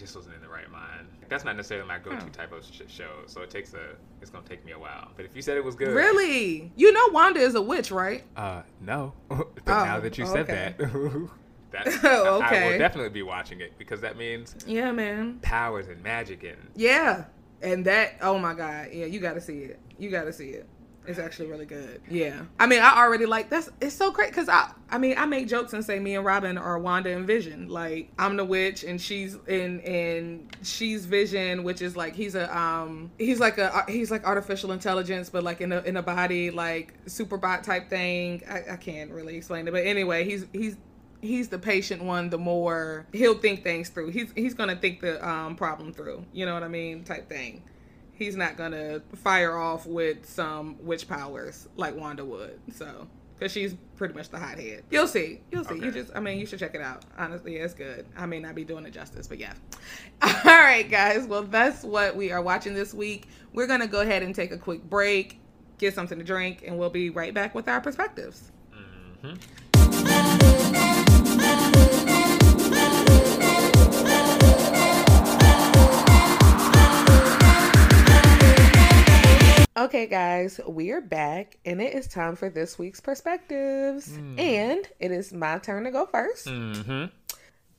just 0.02 0.16
wasn't 0.16 0.36
in 0.36 0.42
the 0.42 0.50
right 0.50 0.70
mind 0.72 1.08
that's 1.32 1.46
not 1.46 1.56
necessarily 1.56 1.88
my 1.88 1.98
go-to 1.98 2.30
type 2.32 2.52
of 2.52 2.66
sh- 2.66 2.82
show. 2.88 3.10
So 3.26 3.42
it 3.42 3.50
takes 3.50 3.74
a 3.74 3.96
it's 4.22 4.30
gonna 4.30 4.46
take 4.46 4.66
me 4.66 4.74
a 4.74 4.80
while. 4.80 5.12
But 5.16 5.24
if 5.24 5.34
you 5.34 5.42
said 5.42 5.56
it 5.56 5.64
was 5.64 5.76
good, 5.76 5.96
really, 5.96 6.74
you 6.76 6.92
know 6.92 7.08
Wanda 7.14 7.40
is 7.40 7.56
a 7.56 7.62
witch, 7.62 7.90
right? 7.90 8.26
Uh, 8.36 8.64
no. 8.82 9.14
but 9.30 9.40
oh, 9.66 9.86
now 9.86 10.00
that 10.02 10.18
you 10.18 10.26
said 10.26 10.50
okay. 10.50 10.76
that. 10.78 10.92
that 11.72 11.88
oh, 12.04 12.42
okay. 12.44 12.64
I, 12.64 12.68
I 12.68 12.72
will 12.72 12.78
definitely 12.78 13.12
be 13.12 13.24
watching 13.24 13.62
it 13.62 13.78
because 13.78 14.02
that 14.02 14.18
means 14.18 14.56
yeah, 14.68 14.92
man, 14.92 15.40
powers 15.42 15.88
and 15.88 16.04
magic 16.04 16.44
and 16.44 16.58
yeah, 16.76 17.24
and 17.62 17.86
that 17.86 18.16
oh 18.22 18.38
my 18.38 18.54
god, 18.54 18.90
yeah, 18.92 19.06
you 19.06 19.22
got 19.22 19.36
to 19.36 19.42
see 19.42 19.60
it. 19.60 19.80
You 19.98 20.12
got 20.12 20.26
to 20.26 20.34
see 20.34 20.50
it. 20.50 20.68
It's 21.08 21.18
actually 21.18 21.48
really 21.48 21.66
good. 21.66 22.02
Yeah. 22.10 22.44
I 22.60 22.68
mean, 22.68 22.80
I 22.80 22.98
already 22.98 23.26
like 23.26 23.50
that's 23.50 23.70
it's 23.82 23.96
so 23.96 24.12
great 24.12 24.30
because 24.30 24.48
I 24.48 24.72
I 24.90 25.00
mean 25.00 25.18
I 25.18 25.26
make 25.26 25.48
jokes 25.48 25.74
and 25.74 25.84
say 25.84 26.00
me 26.00 26.16
and 26.16 26.24
Robin 26.24 26.58
are 26.58 26.78
Wanda 26.78 27.16
and 27.16 27.26
Vision. 27.26 27.70
Like 27.70 28.12
I'm 28.20 28.38
the 28.38 28.46
witch 28.46 28.84
and 28.84 29.02
she's 29.02 29.36
in 29.48 29.82
and 29.82 30.56
she's 30.62 31.06
Vision, 31.06 31.64
which 31.64 31.82
is 31.82 31.98
like 31.98 32.16
he's 32.16 32.36
a 32.36 32.56
um 32.56 33.12
he's 33.18 33.40
like 33.40 33.58
a 33.58 33.84
he's 33.88 34.12
like 34.12 34.26
artificial 34.26 34.72
intelligence, 34.72 35.30
but 35.30 35.44
like 35.44 35.60
in 35.62 35.72
a 35.72 35.82
in 35.82 35.98
a 35.98 36.04
body 36.04 36.52
like 36.52 36.94
super 37.08 37.38
bot 37.38 37.64
type 37.64 37.90
thing. 37.90 38.44
I, 38.48 38.74
I 38.74 38.76
can't 38.78 39.12
really 39.12 39.36
explain 39.36 39.68
it, 39.68 39.72
but 39.72 39.86
anyway, 39.86 40.24
he's 40.24 40.46
he's 40.54 40.78
he's 41.22 41.50
the 41.50 41.60
patient 41.60 42.04
one 42.04 42.30
the 42.30 42.38
more 42.38 43.06
he'll 43.14 43.38
think 43.38 43.64
things 43.64 43.90
through 43.90 44.10
he's 44.10 44.32
he's 44.36 44.56
gonna 44.56 44.76
think 44.76 45.02
the 45.02 45.28
um 45.28 45.56
problem 45.56 45.94
through 45.94 46.26
you 46.34 46.48
know 46.48 46.54
what 46.56 46.64
i 46.64 46.68
mean 46.68 47.04
type 47.04 47.30
thing 47.30 47.62
he's 48.22 48.36
not 48.36 48.56
gonna 48.56 49.02
fire 49.16 49.58
off 49.58 49.88
with 49.88 50.26
some 50.30 50.78
witch 50.82 51.08
powers 51.08 51.68
like 51.76 51.96
Wanda 51.96 52.24
would. 52.24 52.60
So, 52.76 53.08
because 53.34 53.52
she's 53.52 53.76
pretty 53.96 54.14
much 54.14 54.30
the 54.30 54.38
hothead. 54.38 54.84
You'll 54.92 55.08
see. 55.08 55.42
You'll 55.52 55.64
see. 55.64 55.76
Okay. 55.76 55.86
You 55.86 55.92
just, 55.92 56.12
I 56.16 56.20
mean, 56.20 56.38
you 56.38 56.46
should 56.46 56.60
check 56.60 56.76
it 56.76 56.82
out. 56.82 57.04
Honestly, 57.18 57.56
it's 57.56 57.74
good. 57.74 58.06
I 58.16 58.28
may 58.28 58.40
not 58.40 58.54
be 58.54 58.64
doing 58.64 58.86
it 58.86 58.92
justice, 58.92 59.28
but 59.28 59.40
yeah. 59.40 59.54
All 60.22 60.32
right, 60.46 60.88
guys. 60.90 61.26
Well, 61.26 61.42
that's 61.44 61.84
what 61.84 62.16
we 62.16 62.32
are 62.32 62.42
watching 62.42 62.76
this 62.76 62.94
week. 62.94 63.28
We're 63.54 63.68
gonna 63.68 63.88
go 63.88 64.02
ahead 64.02 64.22
and 64.22 64.36
take 64.36 64.52
a 64.52 64.58
quick 64.58 64.84
break, 64.84 65.40
get 65.80 65.96
something 65.96 66.20
to 66.20 66.24
drink, 66.24 66.64
and 66.66 66.78
we'll 66.78 66.92
be 66.92 67.10
right 67.10 67.34
back 67.34 67.56
with 67.56 67.68
our 67.68 67.82
perspectives. 67.82 68.52
Mm-hmm. 69.24 71.01
Okay, 79.92 80.08
guys, 80.08 80.58
we 80.66 80.92
are 80.92 81.02
back, 81.02 81.58
and 81.66 81.82
it 81.82 81.94
is 81.94 82.08
time 82.08 82.38
for 82.38 82.50
this 82.50 82.80
week's 82.80 83.02
perspectives. 83.02 84.08
Mm. 84.08 84.40
And 84.40 84.88
it 85.02 85.12
is 85.12 85.34
my 85.34 85.58
turn 85.58 85.84
to 85.84 85.92
go 85.92 86.06
1st 86.06 86.48
mm-hmm. 86.48 87.06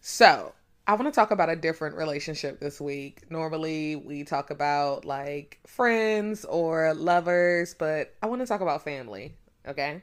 So, 0.02 0.52
I 0.86 0.92
want 0.92 1.06
to 1.06 1.10
talk 1.10 1.30
about 1.30 1.48
a 1.48 1.56
different 1.56 1.96
relationship 1.96 2.60
this 2.60 2.82
week. 2.82 3.22
Normally, 3.30 3.96
we 3.96 4.24
talk 4.24 4.50
about 4.50 5.06
like 5.06 5.58
friends 5.66 6.44
or 6.44 6.92
lovers, 6.92 7.74
but 7.78 8.12
I 8.22 8.26
want 8.26 8.42
to 8.42 8.46
talk 8.46 8.60
about 8.60 8.84
family, 8.84 9.34
okay? 9.66 10.02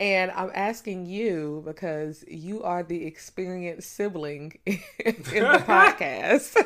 And 0.00 0.32
I'm 0.32 0.50
asking 0.52 1.06
you 1.06 1.62
because 1.64 2.24
you 2.26 2.64
are 2.64 2.82
the 2.82 3.06
experienced 3.06 3.92
sibling 3.92 4.58
in 4.66 4.76
the 4.98 5.62
podcast. 5.64 6.56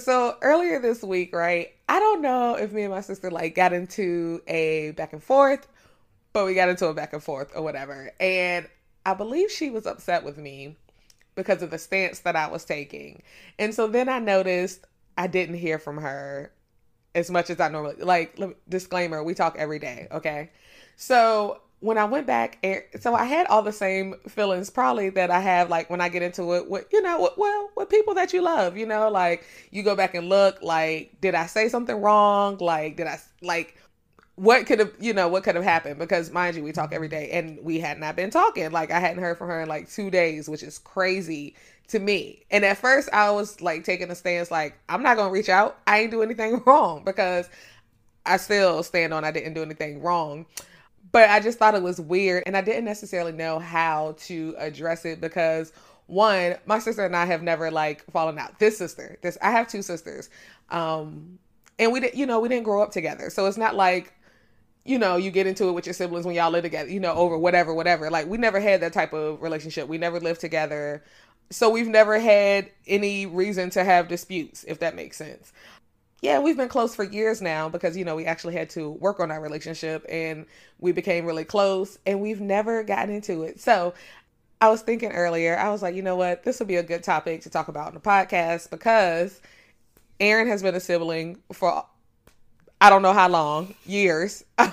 So 0.00 0.36
earlier 0.42 0.80
this 0.80 1.02
week, 1.02 1.34
right? 1.34 1.72
I 1.88 1.98
don't 1.98 2.22
know 2.22 2.54
if 2.54 2.72
me 2.72 2.82
and 2.82 2.92
my 2.92 3.00
sister 3.00 3.30
like 3.30 3.54
got 3.54 3.72
into 3.72 4.42
a 4.46 4.92
back 4.92 5.12
and 5.12 5.22
forth, 5.22 5.66
but 6.32 6.46
we 6.46 6.54
got 6.54 6.68
into 6.68 6.86
a 6.86 6.94
back 6.94 7.12
and 7.12 7.22
forth 7.22 7.52
or 7.54 7.62
whatever. 7.62 8.10
And 8.20 8.68
I 9.04 9.14
believe 9.14 9.50
she 9.50 9.70
was 9.70 9.86
upset 9.86 10.24
with 10.24 10.38
me 10.38 10.76
because 11.34 11.62
of 11.62 11.70
the 11.70 11.78
stance 11.78 12.20
that 12.20 12.34
I 12.36 12.48
was 12.48 12.64
taking. 12.64 13.22
And 13.58 13.74
so 13.74 13.86
then 13.86 14.08
I 14.08 14.18
noticed 14.18 14.84
I 15.16 15.26
didn't 15.26 15.56
hear 15.56 15.78
from 15.78 15.98
her 15.98 16.52
as 17.14 17.30
much 17.30 17.48
as 17.48 17.60
I 17.60 17.68
normally 17.68 17.96
like 17.96 18.38
disclaimer, 18.68 19.22
we 19.24 19.34
talk 19.34 19.56
every 19.58 19.78
day, 19.78 20.08
okay? 20.12 20.50
So 20.96 21.60
when 21.80 21.98
I 21.98 22.04
went 22.06 22.26
back, 22.26 22.58
and 22.62 22.82
so 23.00 23.14
I 23.14 23.24
had 23.24 23.46
all 23.48 23.62
the 23.62 23.72
same 23.72 24.14
feelings 24.28 24.70
probably 24.70 25.10
that 25.10 25.30
I 25.30 25.40
have 25.40 25.68
like 25.68 25.90
when 25.90 26.00
I 26.00 26.08
get 26.08 26.22
into 26.22 26.54
it 26.54 26.70
with, 26.70 26.86
you 26.90 27.02
know, 27.02 27.30
well, 27.36 27.70
with 27.76 27.90
people 27.90 28.14
that 28.14 28.32
you 28.32 28.40
love, 28.40 28.76
you 28.76 28.86
know, 28.86 29.10
like 29.10 29.44
you 29.70 29.82
go 29.82 29.94
back 29.94 30.14
and 30.14 30.28
look, 30.28 30.62
like, 30.62 31.20
did 31.20 31.34
I 31.34 31.46
say 31.46 31.68
something 31.68 32.00
wrong? 32.00 32.56
Like, 32.58 32.96
did 32.96 33.06
I, 33.06 33.20
like, 33.42 33.76
what 34.36 34.66
could 34.66 34.78
have, 34.78 34.92
you 34.98 35.12
know, 35.12 35.28
what 35.28 35.44
could 35.44 35.54
have 35.54 35.64
happened? 35.64 35.98
Because 35.98 36.30
mind 36.30 36.56
you, 36.56 36.64
we 36.64 36.72
talk 36.72 36.92
every 36.94 37.08
day 37.08 37.30
and 37.30 37.58
we 37.62 37.78
had 37.78 37.98
not 37.98 38.16
been 38.16 38.30
talking. 38.30 38.70
Like, 38.70 38.90
I 38.90 38.98
hadn't 38.98 39.22
heard 39.22 39.36
from 39.36 39.48
her 39.48 39.60
in 39.60 39.68
like 39.68 39.90
two 39.90 40.10
days, 40.10 40.48
which 40.48 40.62
is 40.62 40.78
crazy 40.78 41.56
to 41.88 41.98
me. 41.98 42.44
And 42.50 42.64
at 42.64 42.78
first, 42.78 43.10
I 43.12 43.30
was 43.30 43.60
like 43.60 43.84
taking 43.84 44.10
a 44.10 44.14
stance, 44.14 44.50
like, 44.50 44.78
I'm 44.88 45.02
not 45.02 45.16
to 45.16 45.28
reach 45.28 45.50
out. 45.50 45.78
I 45.86 46.00
ain't 46.00 46.10
do 46.10 46.22
anything 46.22 46.62
wrong 46.66 47.04
because 47.04 47.50
I 48.24 48.38
still 48.38 48.82
stand 48.82 49.12
on 49.12 49.24
I 49.24 49.30
didn't 49.30 49.52
do 49.52 49.62
anything 49.62 50.00
wrong 50.02 50.46
but 51.16 51.30
I 51.30 51.40
just 51.40 51.58
thought 51.58 51.74
it 51.74 51.82
was 51.82 51.98
weird 51.98 52.42
and 52.44 52.54
I 52.54 52.60
didn't 52.60 52.84
necessarily 52.84 53.32
know 53.32 53.58
how 53.58 54.16
to 54.26 54.54
address 54.58 55.06
it 55.06 55.18
because 55.18 55.72
one, 56.08 56.56
my 56.66 56.78
sister 56.78 57.06
and 57.06 57.16
I 57.16 57.24
have 57.24 57.42
never 57.42 57.70
like 57.70 58.04
fallen 58.10 58.38
out. 58.38 58.58
This 58.58 58.76
sister, 58.76 59.16
this 59.22 59.38
I 59.40 59.50
have 59.50 59.66
two 59.66 59.80
sisters. 59.80 60.28
Um 60.68 61.38
and 61.78 61.90
we 61.90 62.00
didn't 62.00 62.16
you 62.16 62.26
know, 62.26 62.38
we 62.38 62.50
didn't 62.50 62.64
grow 62.64 62.82
up 62.82 62.90
together. 62.90 63.30
So 63.30 63.46
it's 63.46 63.56
not 63.56 63.74
like 63.74 64.12
you 64.84 64.98
know, 64.98 65.16
you 65.16 65.30
get 65.30 65.46
into 65.46 65.70
it 65.70 65.72
with 65.72 65.86
your 65.86 65.94
siblings 65.94 66.26
when 66.26 66.34
y'all 66.34 66.50
live 66.50 66.64
together, 66.64 66.90
you 66.90 67.00
know, 67.00 67.14
over 67.14 67.38
whatever, 67.38 67.72
whatever. 67.72 68.10
Like 68.10 68.26
we 68.26 68.36
never 68.36 68.60
had 68.60 68.82
that 68.82 68.92
type 68.92 69.14
of 69.14 69.40
relationship. 69.40 69.88
We 69.88 69.96
never 69.96 70.20
lived 70.20 70.42
together. 70.42 71.02
So 71.48 71.70
we've 71.70 71.88
never 71.88 72.18
had 72.18 72.70
any 72.86 73.24
reason 73.24 73.70
to 73.70 73.84
have 73.84 74.08
disputes, 74.08 74.64
if 74.68 74.80
that 74.80 74.94
makes 74.94 75.16
sense. 75.16 75.50
Yeah, 76.22 76.38
we've 76.40 76.56
been 76.56 76.68
close 76.68 76.94
for 76.94 77.04
years 77.04 77.42
now 77.42 77.68
because, 77.68 77.96
you 77.96 78.04
know, 78.04 78.16
we 78.16 78.24
actually 78.24 78.54
had 78.54 78.70
to 78.70 78.90
work 78.90 79.20
on 79.20 79.30
our 79.30 79.40
relationship 79.40 80.04
and 80.08 80.46
we 80.78 80.92
became 80.92 81.26
really 81.26 81.44
close 81.44 81.98
and 82.06 82.20
we've 82.20 82.40
never 82.40 82.82
gotten 82.82 83.14
into 83.14 83.42
it. 83.42 83.60
So 83.60 83.92
I 84.60 84.70
was 84.70 84.80
thinking 84.82 85.12
earlier, 85.12 85.56
I 85.58 85.68
was 85.70 85.82
like, 85.82 85.94
you 85.94 86.02
know 86.02 86.16
what? 86.16 86.42
This 86.42 86.58
would 86.58 86.68
be 86.68 86.76
a 86.76 86.82
good 86.82 87.02
topic 87.02 87.42
to 87.42 87.50
talk 87.50 87.68
about 87.68 87.88
in 87.88 87.94
the 87.94 88.00
podcast 88.00 88.70
because 88.70 89.40
Aaron 90.18 90.48
has 90.48 90.62
been 90.62 90.74
a 90.74 90.80
sibling 90.80 91.38
for 91.52 91.84
I 92.80 92.90
don't 92.90 93.02
know 93.02 93.12
how 93.12 93.28
long, 93.28 93.74
years. 93.86 94.44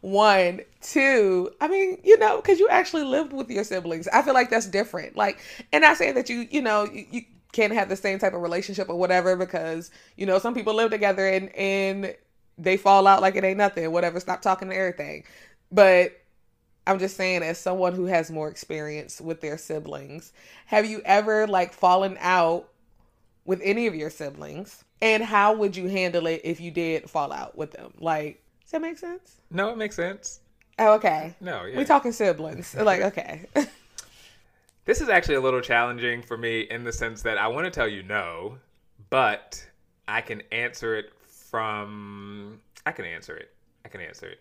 One, 0.00 0.60
two, 0.82 1.50
I 1.60 1.68
mean, 1.68 1.98
you 2.04 2.18
know, 2.18 2.36
because 2.36 2.60
you 2.60 2.68
actually 2.68 3.04
lived 3.04 3.32
with 3.32 3.50
your 3.50 3.64
siblings. 3.64 4.06
I 4.08 4.22
feel 4.22 4.34
like 4.34 4.50
that's 4.50 4.66
different. 4.66 5.16
Like, 5.16 5.40
and 5.72 5.84
I 5.84 5.94
say 5.94 6.12
that 6.12 6.28
you, 6.28 6.46
you 6.50 6.62
know, 6.62 6.84
you, 6.84 7.06
you 7.10 7.22
can't 7.52 7.72
have 7.72 7.88
the 7.88 7.96
same 7.96 8.18
type 8.18 8.34
of 8.34 8.42
relationship 8.42 8.88
or 8.88 8.96
whatever 8.96 9.36
because, 9.36 9.90
you 10.16 10.26
know, 10.26 10.38
some 10.38 10.54
people 10.54 10.74
live 10.74 10.90
together 10.90 11.26
and, 11.26 11.54
and 11.54 12.14
they 12.58 12.76
fall 12.76 13.06
out 13.06 13.22
like 13.22 13.36
it 13.36 13.44
ain't 13.44 13.58
nothing, 13.58 13.90
whatever, 13.92 14.20
stop 14.20 14.42
talking 14.42 14.68
to 14.68 14.76
everything. 14.76 15.24
But 15.70 16.20
I'm 16.86 16.98
just 16.98 17.16
saying, 17.16 17.42
as 17.42 17.58
someone 17.58 17.94
who 17.94 18.06
has 18.06 18.30
more 18.30 18.48
experience 18.48 19.20
with 19.20 19.40
their 19.40 19.58
siblings, 19.58 20.32
have 20.66 20.86
you 20.86 21.02
ever 21.04 21.46
like 21.46 21.72
fallen 21.72 22.16
out 22.20 22.68
with 23.44 23.60
any 23.62 23.86
of 23.86 23.94
your 23.94 24.10
siblings? 24.10 24.84
And 25.02 25.22
how 25.22 25.54
would 25.54 25.76
you 25.76 25.88
handle 25.88 26.26
it 26.26 26.40
if 26.44 26.60
you 26.60 26.70
did 26.70 27.10
fall 27.10 27.32
out 27.32 27.56
with 27.58 27.72
them? 27.72 27.92
Like, 27.98 28.42
does 28.62 28.70
that 28.72 28.82
make 28.82 28.98
sense? 28.98 29.40
No, 29.50 29.70
it 29.70 29.76
makes 29.76 29.96
sense. 29.96 30.40
Oh, 30.78 30.94
okay. 30.94 31.34
No, 31.40 31.64
yeah. 31.64 31.76
We 31.76 31.84
talking 31.84 32.12
siblings. 32.12 32.74
like, 32.74 33.02
okay. 33.02 33.46
this 34.86 35.00
is 35.00 35.08
actually 35.08 35.34
a 35.34 35.40
little 35.40 35.60
challenging 35.60 36.22
for 36.22 36.38
me 36.38 36.60
in 36.62 36.84
the 36.84 36.92
sense 36.92 37.22
that 37.22 37.36
I 37.36 37.48
want 37.48 37.66
to 37.66 37.70
tell 37.70 37.88
you 37.88 38.02
no, 38.02 38.58
but 39.10 39.62
I 40.08 40.20
can 40.20 40.42
answer 40.52 40.94
it 40.94 41.06
from 41.26 42.60
I 42.86 42.92
can 42.92 43.04
answer 43.04 43.36
it. 43.36 43.52
I 43.84 43.88
can 43.88 44.00
answer 44.00 44.28
it. 44.28 44.40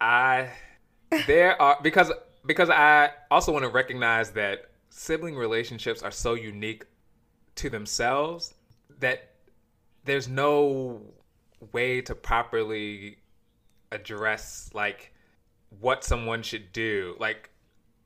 I 0.00 0.50
there 1.26 1.60
are 1.62 1.78
because 1.82 2.12
because 2.44 2.70
I 2.70 3.10
also 3.30 3.52
want 3.52 3.64
to 3.64 3.70
recognize 3.70 4.32
that 4.32 4.70
sibling 4.90 5.36
relationships 5.36 6.02
are 6.02 6.10
so 6.10 6.34
unique 6.34 6.84
to 7.54 7.70
themselves 7.70 8.54
that 8.98 9.30
there's 10.04 10.28
no 10.28 11.02
way 11.72 12.00
to 12.00 12.14
properly 12.14 13.18
address 13.92 14.70
like 14.74 15.12
what 15.80 16.02
someone 16.02 16.42
should 16.42 16.72
do 16.72 17.14
like 17.20 17.50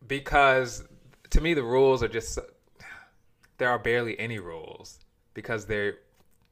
because 0.07 0.85
to 1.33 1.41
me 1.41 1.55
the 1.55 1.63
rules 1.63 2.03
are 2.03 2.09
just 2.09 2.39
there 3.59 3.69
are 3.69 3.79
barely 3.79 4.19
any 4.19 4.39
rules 4.39 4.99
because 5.35 5.67
they're 5.67 5.97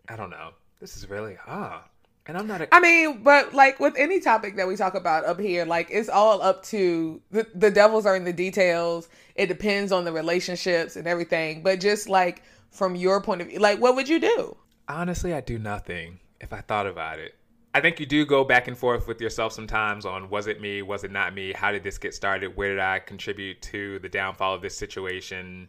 i 0.08 0.16
don't 0.16 0.30
know. 0.30 0.50
This 0.80 0.96
is 0.96 1.08
really 1.08 1.36
ah 1.46 1.84
and 2.26 2.36
i'm 2.36 2.46
not 2.46 2.60
a- 2.62 2.74
I 2.74 2.80
mean 2.80 3.22
but 3.22 3.54
like 3.54 3.78
with 3.80 3.94
any 3.96 4.20
topic 4.20 4.56
that 4.56 4.66
we 4.66 4.76
talk 4.76 4.94
about 4.94 5.24
up 5.24 5.38
here 5.38 5.64
like 5.64 5.88
it's 5.90 6.08
all 6.08 6.40
up 6.42 6.62
to 6.64 7.20
the, 7.30 7.46
the 7.54 7.70
devils 7.70 8.06
are 8.06 8.16
in 8.16 8.24
the 8.24 8.32
details. 8.32 9.08
It 9.34 9.46
depends 9.46 9.92
on 9.92 10.04
the 10.04 10.12
relationships 10.12 10.96
and 10.96 11.06
everything. 11.06 11.62
But 11.62 11.80
just 11.80 12.08
like 12.08 12.42
from 12.70 12.94
your 12.96 13.20
point 13.20 13.40
of 13.42 13.48
view 13.48 13.58
like 13.58 13.78
what 13.80 13.94
would 13.96 14.08
you 14.08 14.18
do? 14.20 14.56
Honestly 14.88 15.32
i 15.34 15.40
do 15.40 15.58
nothing 15.58 16.18
if 16.40 16.52
i 16.52 16.60
thought 16.60 16.86
about 16.86 17.18
it 17.18 17.34
I 17.72 17.80
think 17.80 18.00
you 18.00 18.06
do 18.06 18.26
go 18.26 18.42
back 18.42 18.66
and 18.66 18.76
forth 18.76 19.06
with 19.06 19.20
yourself 19.20 19.52
sometimes 19.52 20.04
on 20.04 20.28
was 20.28 20.48
it 20.48 20.60
me, 20.60 20.82
was 20.82 21.04
it 21.04 21.12
not 21.12 21.34
me, 21.34 21.52
how 21.52 21.70
did 21.70 21.84
this 21.84 21.98
get 21.98 22.14
started, 22.14 22.56
where 22.56 22.70
did 22.70 22.80
I 22.80 22.98
contribute 22.98 23.62
to 23.62 24.00
the 24.00 24.08
downfall 24.08 24.54
of 24.54 24.62
this 24.62 24.76
situation. 24.76 25.68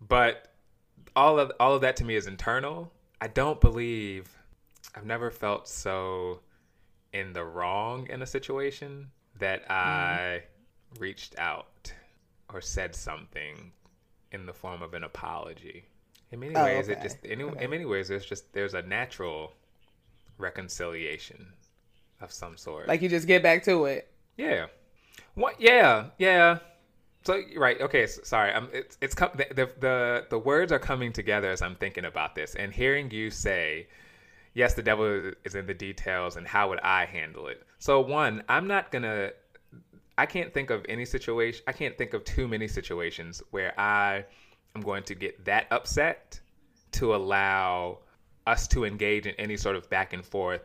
But 0.00 0.48
all 1.14 1.38
of 1.38 1.52
all 1.60 1.74
of 1.74 1.82
that 1.82 1.96
to 1.96 2.04
me 2.04 2.16
is 2.16 2.26
internal. 2.26 2.92
I 3.20 3.28
don't 3.28 3.60
believe 3.60 4.36
I've 4.96 5.06
never 5.06 5.30
felt 5.30 5.68
so 5.68 6.40
in 7.12 7.32
the 7.32 7.44
wrong 7.44 8.08
in 8.08 8.22
a 8.22 8.26
situation 8.26 9.08
that 9.38 9.62
mm-hmm. 9.62 9.72
I 9.72 10.42
mm. 10.94 11.00
reached 11.00 11.38
out 11.38 11.92
or 12.52 12.60
said 12.60 12.96
something 12.96 13.70
in 14.32 14.46
the 14.46 14.52
form 14.52 14.82
of 14.82 14.94
an 14.94 15.04
apology. 15.04 15.84
In 16.32 16.40
many 16.40 16.56
oh, 16.56 16.64
ways, 16.64 16.88
okay. 16.88 16.98
it 16.98 17.02
just 17.02 17.24
in, 17.24 17.42
okay. 17.42 17.64
in 17.64 17.70
many 17.70 17.84
ways 17.84 18.08
there's 18.08 18.24
just 18.24 18.52
there's 18.52 18.74
a 18.74 18.82
natural 18.82 19.52
reconciliation 20.38 21.52
of 22.20 22.32
some 22.32 22.56
sort. 22.56 22.88
Like 22.88 23.02
you 23.02 23.08
just 23.08 23.26
get 23.26 23.42
back 23.42 23.64
to 23.64 23.84
it. 23.86 24.10
Yeah. 24.36 24.66
What? 25.34 25.60
Yeah. 25.60 26.06
Yeah. 26.18 26.58
So 27.24 27.40
right. 27.56 27.80
Okay. 27.80 28.06
So, 28.06 28.22
sorry. 28.24 28.52
I'm. 28.52 28.68
It's. 28.72 28.98
It's. 29.00 29.14
The, 29.14 29.46
the 29.54 29.70
the 29.80 30.26
the 30.30 30.38
words 30.38 30.72
are 30.72 30.78
coming 30.78 31.12
together 31.12 31.50
as 31.50 31.62
I'm 31.62 31.76
thinking 31.76 32.04
about 32.04 32.34
this 32.34 32.54
and 32.54 32.72
hearing 32.72 33.10
you 33.10 33.30
say, 33.30 33.86
"Yes, 34.54 34.74
the 34.74 34.82
devil 34.82 35.32
is 35.44 35.54
in 35.54 35.66
the 35.66 35.74
details," 35.74 36.36
and 36.36 36.46
how 36.46 36.68
would 36.68 36.80
I 36.80 37.04
handle 37.04 37.46
it? 37.46 37.62
So 37.78 38.00
one, 38.00 38.42
I'm 38.48 38.66
not 38.66 38.90
gonna. 38.90 39.30
I 40.18 40.26
can't 40.26 40.52
think 40.52 40.70
of 40.70 40.84
any 40.88 41.04
situation. 41.04 41.62
I 41.66 41.72
can't 41.72 41.96
think 41.96 42.12
of 42.12 42.24
too 42.24 42.48
many 42.48 42.68
situations 42.68 43.42
where 43.50 43.78
I 43.78 44.24
am 44.74 44.82
going 44.82 45.04
to 45.04 45.14
get 45.14 45.44
that 45.44 45.66
upset 45.70 46.40
to 46.92 47.14
allow 47.14 48.00
us 48.46 48.66
to 48.68 48.84
engage 48.84 49.26
in 49.26 49.34
any 49.36 49.56
sort 49.56 49.76
of 49.76 49.88
back 49.90 50.12
and 50.12 50.24
forth 50.24 50.62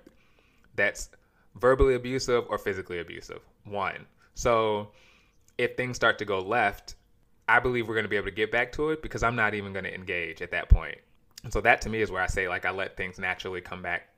that's 0.76 1.10
verbally 1.56 1.96
abusive 1.96 2.46
or 2.50 2.58
physically 2.58 3.00
abusive. 3.00 3.42
One. 3.66 4.06
So 4.36 4.90
if 5.58 5.76
things 5.76 5.96
start 5.96 6.18
to 6.20 6.26
go 6.26 6.40
left, 6.40 6.96
I 7.50 7.60
believe 7.60 7.88
we're 7.88 7.96
going 7.96 8.06
to 8.06 8.10
be 8.10 8.18
able 8.18 8.28
to 8.28 8.32
get 8.32 8.52
back 8.52 8.72
to 8.74 8.90
it 8.92 9.02
because 9.02 9.24
I'm 9.24 9.36
not 9.36 9.54
even 9.54 9.74
going 9.74 9.86
to 9.86 9.94
engage 9.94 10.42
at 10.42 10.52
that 10.52 10.70
point. 10.70 10.98
And 11.44 11.54
so 11.54 11.62
that 11.62 11.82
to 11.82 11.90
me 11.90 12.02
is 12.02 12.12
where 12.12 12.22
I 12.22 12.28
say 12.28 12.48
like 12.48 12.66
I 12.66 12.72
let 12.72 12.98
things 12.98 13.20
naturally 13.20 13.62
come 13.62 13.82
back 13.82 14.10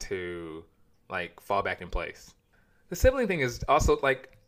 to 0.00 0.64
like 1.10 1.40
fall 1.40 1.62
back 1.62 1.80
in 1.82 1.88
place. 1.88 2.34
The 2.88 2.96
sibling 2.96 3.26
thing 3.26 3.40
is 3.40 3.64
also 3.68 3.98
like 4.02 4.38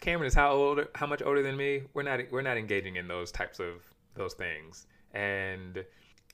Cameron 0.00 0.28
is 0.28 0.34
how 0.34 0.52
old 0.52 0.86
how 0.94 1.06
much 1.06 1.22
older 1.22 1.42
than 1.42 1.56
me. 1.56 1.82
We're 1.94 2.02
not 2.02 2.20
we're 2.30 2.42
not 2.42 2.56
engaging 2.56 2.96
in 2.96 3.08
those 3.08 3.30
types 3.30 3.60
of 3.60 3.82
those 4.14 4.34
things. 4.34 4.86
And 5.12 5.84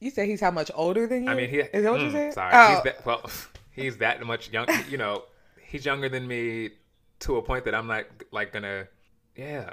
you 0.00 0.10
say 0.10 0.26
he's 0.26 0.40
how 0.40 0.50
much 0.50 0.70
older 0.74 1.06
than 1.06 1.24
you? 1.24 1.30
I 1.30 1.34
mean, 1.34 1.50
he 1.50 1.58
is 1.58 1.82
that 1.82 1.90
what 1.90 2.00
mm, 2.00 2.04
you 2.04 2.10
said? 2.10 2.34
Sorry, 2.34 2.52
oh. 2.54 2.74
he's 2.74 2.82
that, 2.84 3.06
well, 3.06 3.30
he's 3.72 3.96
that 3.98 4.24
much 4.26 4.50
young. 4.52 4.66
You 4.88 4.98
know, 4.98 5.24
he's 5.66 5.84
younger 5.84 6.08
than 6.08 6.26
me 6.26 6.70
to 7.20 7.36
a 7.36 7.42
point 7.42 7.64
that 7.64 7.74
I'm 7.74 7.86
not 7.86 8.04
like 8.30 8.52
gonna. 8.52 8.88
Yeah. 9.36 9.72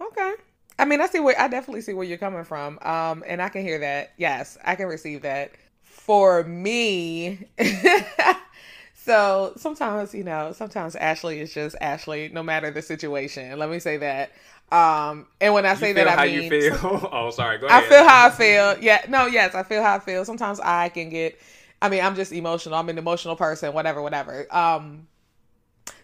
Okay. 0.00 0.34
I 0.78 0.84
mean, 0.84 1.00
I 1.00 1.06
see 1.06 1.20
where 1.20 1.38
I 1.40 1.48
definitely 1.48 1.80
see 1.80 1.94
where 1.94 2.06
you're 2.06 2.18
coming 2.18 2.44
from. 2.44 2.78
Um, 2.82 3.24
and 3.26 3.40
I 3.40 3.48
can 3.48 3.62
hear 3.62 3.78
that. 3.78 4.12
Yes, 4.18 4.58
I 4.64 4.74
can 4.74 4.86
receive 4.86 5.22
that. 5.22 5.52
For 5.82 6.44
me, 6.44 7.46
so 8.94 9.52
sometimes 9.56 10.14
you 10.14 10.22
know, 10.22 10.52
sometimes 10.52 10.94
Ashley 10.94 11.40
is 11.40 11.52
just 11.52 11.74
Ashley, 11.80 12.30
no 12.32 12.42
matter 12.42 12.70
the 12.70 12.82
situation. 12.82 13.58
Let 13.58 13.70
me 13.70 13.80
say 13.80 13.96
that. 13.96 14.30
Um, 14.72 15.26
and 15.40 15.54
when 15.54 15.64
I 15.64 15.74
say 15.74 15.92
that, 15.92 16.18
I 16.18 16.26
mean, 16.26 16.42
you 16.42 16.50
feel. 16.50 16.78
oh, 17.12 17.30
sorry. 17.30 17.58
Go 17.58 17.66
ahead. 17.66 17.84
I 17.84 17.88
feel 17.88 18.08
how 18.08 18.26
I 18.26 18.30
feel. 18.30 18.78
Yeah, 18.82 19.04
no, 19.08 19.26
yes, 19.26 19.54
I 19.54 19.62
feel 19.62 19.82
how 19.82 19.96
I 19.96 19.98
feel. 20.00 20.24
Sometimes 20.24 20.60
I 20.60 20.88
can 20.88 21.08
get. 21.08 21.38
I 21.80 21.88
mean, 21.88 22.02
I'm 22.02 22.16
just 22.16 22.32
emotional. 22.32 22.74
I'm 22.76 22.88
an 22.88 22.98
emotional 22.98 23.36
person. 23.36 23.72
Whatever, 23.72 24.02
whatever. 24.02 24.46
Um, 24.54 25.06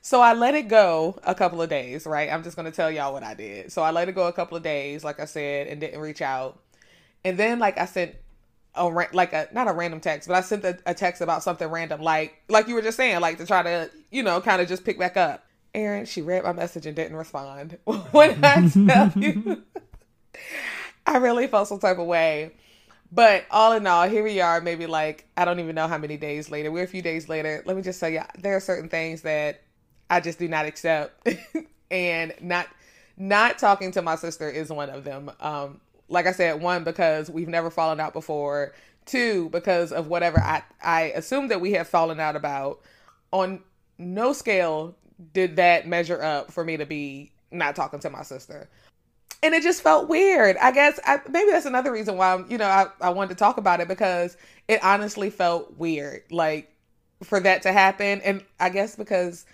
so 0.00 0.20
I 0.20 0.34
let 0.34 0.54
it 0.54 0.68
go 0.68 1.18
a 1.24 1.34
couple 1.34 1.60
of 1.60 1.68
days. 1.68 2.06
Right. 2.06 2.32
I'm 2.32 2.42
just 2.42 2.56
gonna 2.56 2.70
tell 2.70 2.90
y'all 2.90 3.12
what 3.12 3.22
I 3.22 3.34
did. 3.34 3.72
So 3.72 3.82
I 3.82 3.90
let 3.90 4.08
it 4.08 4.14
go 4.14 4.28
a 4.28 4.32
couple 4.32 4.56
of 4.56 4.62
days, 4.62 5.02
like 5.02 5.18
I 5.18 5.24
said, 5.24 5.66
and 5.66 5.80
didn't 5.80 6.00
reach 6.00 6.22
out. 6.22 6.60
And 7.24 7.36
then, 7.36 7.58
like 7.58 7.78
I 7.78 7.86
sent 7.86 8.14
a 8.74 8.84
like 8.84 9.32
a 9.32 9.48
not 9.52 9.68
a 9.68 9.72
random 9.72 10.00
text, 10.00 10.28
but 10.28 10.36
I 10.36 10.40
sent 10.40 10.64
a, 10.64 10.78
a 10.86 10.94
text 10.94 11.20
about 11.20 11.42
something 11.42 11.68
random, 11.68 12.00
like 12.00 12.40
like 12.48 12.68
you 12.68 12.74
were 12.74 12.82
just 12.82 12.96
saying, 12.96 13.20
like 13.20 13.38
to 13.38 13.46
try 13.46 13.62
to 13.62 13.90
you 14.10 14.22
know 14.22 14.40
kind 14.40 14.62
of 14.62 14.68
just 14.68 14.84
pick 14.84 14.98
back 14.98 15.16
up. 15.16 15.44
Aaron, 15.74 16.04
she 16.04 16.22
read 16.22 16.44
my 16.44 16.52
message 16.52 16.86
and 16.86 16.94
didn't 16.94 17.16
respond. 17.16 17.78
when 17.84 18.44
I 18.44 18.68
tell 18.68 19.12
you, 19.16 19.62
I 21.06 21.16
really 21.16 21.46
felt 21.46 21.68
some 21.68 21.78
type 21.78 21.98
of 21.98 22.06
way. 22.06 22.52
But 23.10 23.44
all 23.50 23.72
in 23.72 23.86
all, 23.86 24.08
here 24.08 24.24
we 24.24 24.40
are, 24.40 24.60
maybe 24.60 24.86
like, 24.86 25.26
I 25.36 25.44
don't 25.44 25.60
even 25.60 25.74
know 25.74 25.86
how 25.86 25.98
many 25.98 26.16
days 26.16 26.50
later. 26.50 26.70
We're 26.70 26.84
a 26.84 26.88
few 26.88 27.02
days 27.02 27.28
later. 27.28 27.62
Let 27.66 27.76
me 27.76 27.82
just 27.82 28.00
tell 28.00 28.08
yeah, 28.08 28.26
there 28.38 28.56
are 28.56 28.60
certain 28.60 28.88
things 28.88 29.22
that 29.22 29.62
I 30.08 30.20
just 30.20 30.38
do 30.38 30.48
not 30.48 30.64
accept. 30.64 31.28
and 31.90 32.32
not 32.40 32.68
not 33.18 33.58
talking 33.58 33.92
to 33.92 34.02
my 34.02 34.16
sister 34.16 34.48
is 34.48 34.70
one 34.70 34.88
of 34.88 35.04
them. 35.04 35.30
Um, 35.40 35.80
like 36.08 36.26
I 36.26 36.32
said, 36.32 36.62
one, 36.62 36.84
because 36.84 37.30
we've 37.30 37.48
never 37.48 37.70
fallen 37.70 38.00
out 38.00 38.14
before. 38.14 38.72
Two, 39.04 39.50
because 39.50 39.92
of 39.92 40.06
whatever 40.06 40.40
I, 40.40 40.62
I 40.82 41.02
assume 41.14 41.48
that 41.48 41.60
we 41.60 41.72
have 41.72 41.88
fallen 41.88 42.18
out 42.18 42.36
about. 42.36 42.80
On 43.30 43.60
no 43.98 44.32
scale 44.32 44.96
did 45.32 45.56
that 45.56 45.86
measure 45.86 46.22
up 46.22 46.50
for 46.50 46.64
me 46.64 46.76
to 46.76 46.86
be 46.86 47.32
not 47.50 47.76
talking 47.76 48.00
to 48.00 48.10
my 48.10 48.22
sister? 48.22 48.68
And 49.42 49.54
it 49.54 49.62
just 49.62 49.82
felt 49.82 50.08
weird. 50.08 50.56
I 50.58 50.70
guess 50.70 51.00
I, 51.04 51.20
maybe 51.28 51.50
that's 51.50 51.66
another 51.66 51.92
reason 51.92 52.16
why 52.16 52.34
I'm, 52.34 52.50
you 52.50 52.58
know 52.58 52.66
I, 52.66 52.86
I 53.00 53.10
wanted 53.10 53.30
to 53.30 53.34
talk 53.34 53.56
about 53.56 53.80
it 53.80 53.88
because 53.88 54.36
it 54.68 54.82
honestly 54.84 55.30
felt 55.30 55.76
weird. 55.76 56.22
Like 56.30 56.72
for 57.22 57.40
that 57.40 57.62
to 57.62 57.72
happen. 57.72 58.20
And 58.22 58.44
I 58.60 58.68
guess 58.68 58.96
because 58.96 59.46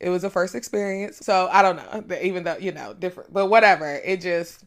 it 0.00 0.10
was 0.10 0.24
a 0.24 0.30
first 0.30 0.54
experience. 0.54 1.18
So 1.18 1.48
I 1.50 1.62
don't 1.62 1.76
know, 1.76 2.16
even 2.22 2.44
though, 2.44 2.56
you 2.56 2.72
know, 2.72 2.94
different, 2.94 3.32
but 3.32 3.46
whatever. 3.46 4.00
It 4.04 4.20
just, 4.20 4.64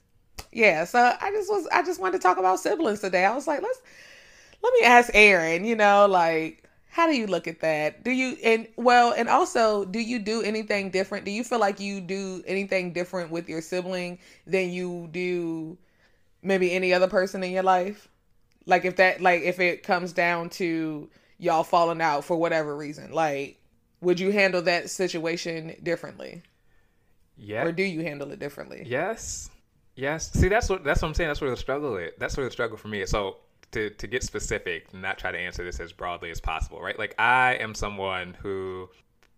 yeah. 0.52 0.84
So 0.84 1.00
I 1.00 1.32
just 1.32 1.50
was, 1.50 1.68
I 1.72 1.84
just 1.84 2.00
wanted 2.00 2.18
to 2.18 2.24
talk 2.24 2.38
about 2.38 2.60
siblings 2.60 3.00
today. 3.00 3.26
I 3.26 3.34
was 3.34 3.48
like, 3.48 3.62
let's, 3.62 3.82
let 4.62 4.74
me 4.74 4.82
ask 4.86 5.10
Aaron, 5.14 5.66
you 5.66 5.76
know, 5.76 6.06
like, 6.08 6.61
how 6.92 7.08
do 7.08 7.16
you 7.16 7.26
look 7.26 7.48
at 7.48 7.62
that? 7.62 8.04
Do 8.04 8.12
you, 8.12 8.38
and 8.44 8.68
well, 8.76 9.14
and 9.16 9.30
also, 9.30 9.86
do 9.86 9.98
you 9.98 10.20
do 10.20 10.42
anything 10.42 10.92
different? 10.92 11.24
Do 11.24 11.32
you 11.32 11.46
feel 11.46 11.60
like 11.60 11.80
you 11.80 12.02
do 12.02 12.44
anything 12.46 12.92
different 12.92 13.32
with 13.32 13.48
your 13.48 13.62
sibling 13.62 14.20
than 14.46 14.72
you 14.72 15.08
do 15.12 15.78
maybe 16.44 16.74
any 16.74 16.94
other 16.94 17.08
person 17.08 17.44
in 17.44 17.52
your 17.52 17.64
life? 17.64 18.10
Like, 18.66 18.84
if 18.84 18.98
that, 18.98 19.22
like, 19.22 19.42
if 19.42 19.62
it 19.62 19.84
comes 19.84 20.12
down 20.12 20.50
to 20.52 21.10
y'all 21.38 21.64
falling 21.64 22.02
out 22.02 22.26
for 22.26 22.36
whatever 22.36 22.76
reason, 22.76 23.14
like, 23.14 23.58
would 24.02 24.20
you 24.20 24.34
handle 24.34 24.62
that 24.64 24.90
situation 24.90 25.74
differently? 25.82 26.42
Yeah. 27.38 27.64
Or 27.64 27.72
do 27.72 27.84
you 27.84 28.02
handle 28.02 28.32
it 28.34 28.40
differently? 28.40 28.84
Yes. 28.86 29.50
Yes. 29.96 30.30
See, 30.34 30.50
that's 30.50 30.68
what 30.68 30.84
that's 30.84 31.02
what 31.02 31.08
I'm 31.08 31.14
saying. 31.14 31.30
That's 31.30 31.40
where 31.40 31.52
the 31.52 31.58
struggle 31.58 31.96
is. 31.96 32.12
That's 32.18 32.36
where 32.36 32.46
the 32.46 32.52
struggle 32.52 32.76
for 32.76 32.90
me 32.90 33.02
is. 33.02 33.10
So 33.10 33.38
to 33.72 33.90
to 33.90 34.08
get 34.08 34.24
specific, 34.24 34.94
not 34.94 35.18
try 35.18 35.32
to 35.32 35.38
answer 35.38 35.64
this 35.64 35.80
as 35.80 35.92
broadly 35.92 36.32
as 36.32 36.40
possible, 36.40 36.82
right? 36.82 36.98
Like 36.98 37.16
I 37.20 37.56
am 37.56 37.74
someone 37.74 38.36
who 38.42 38.90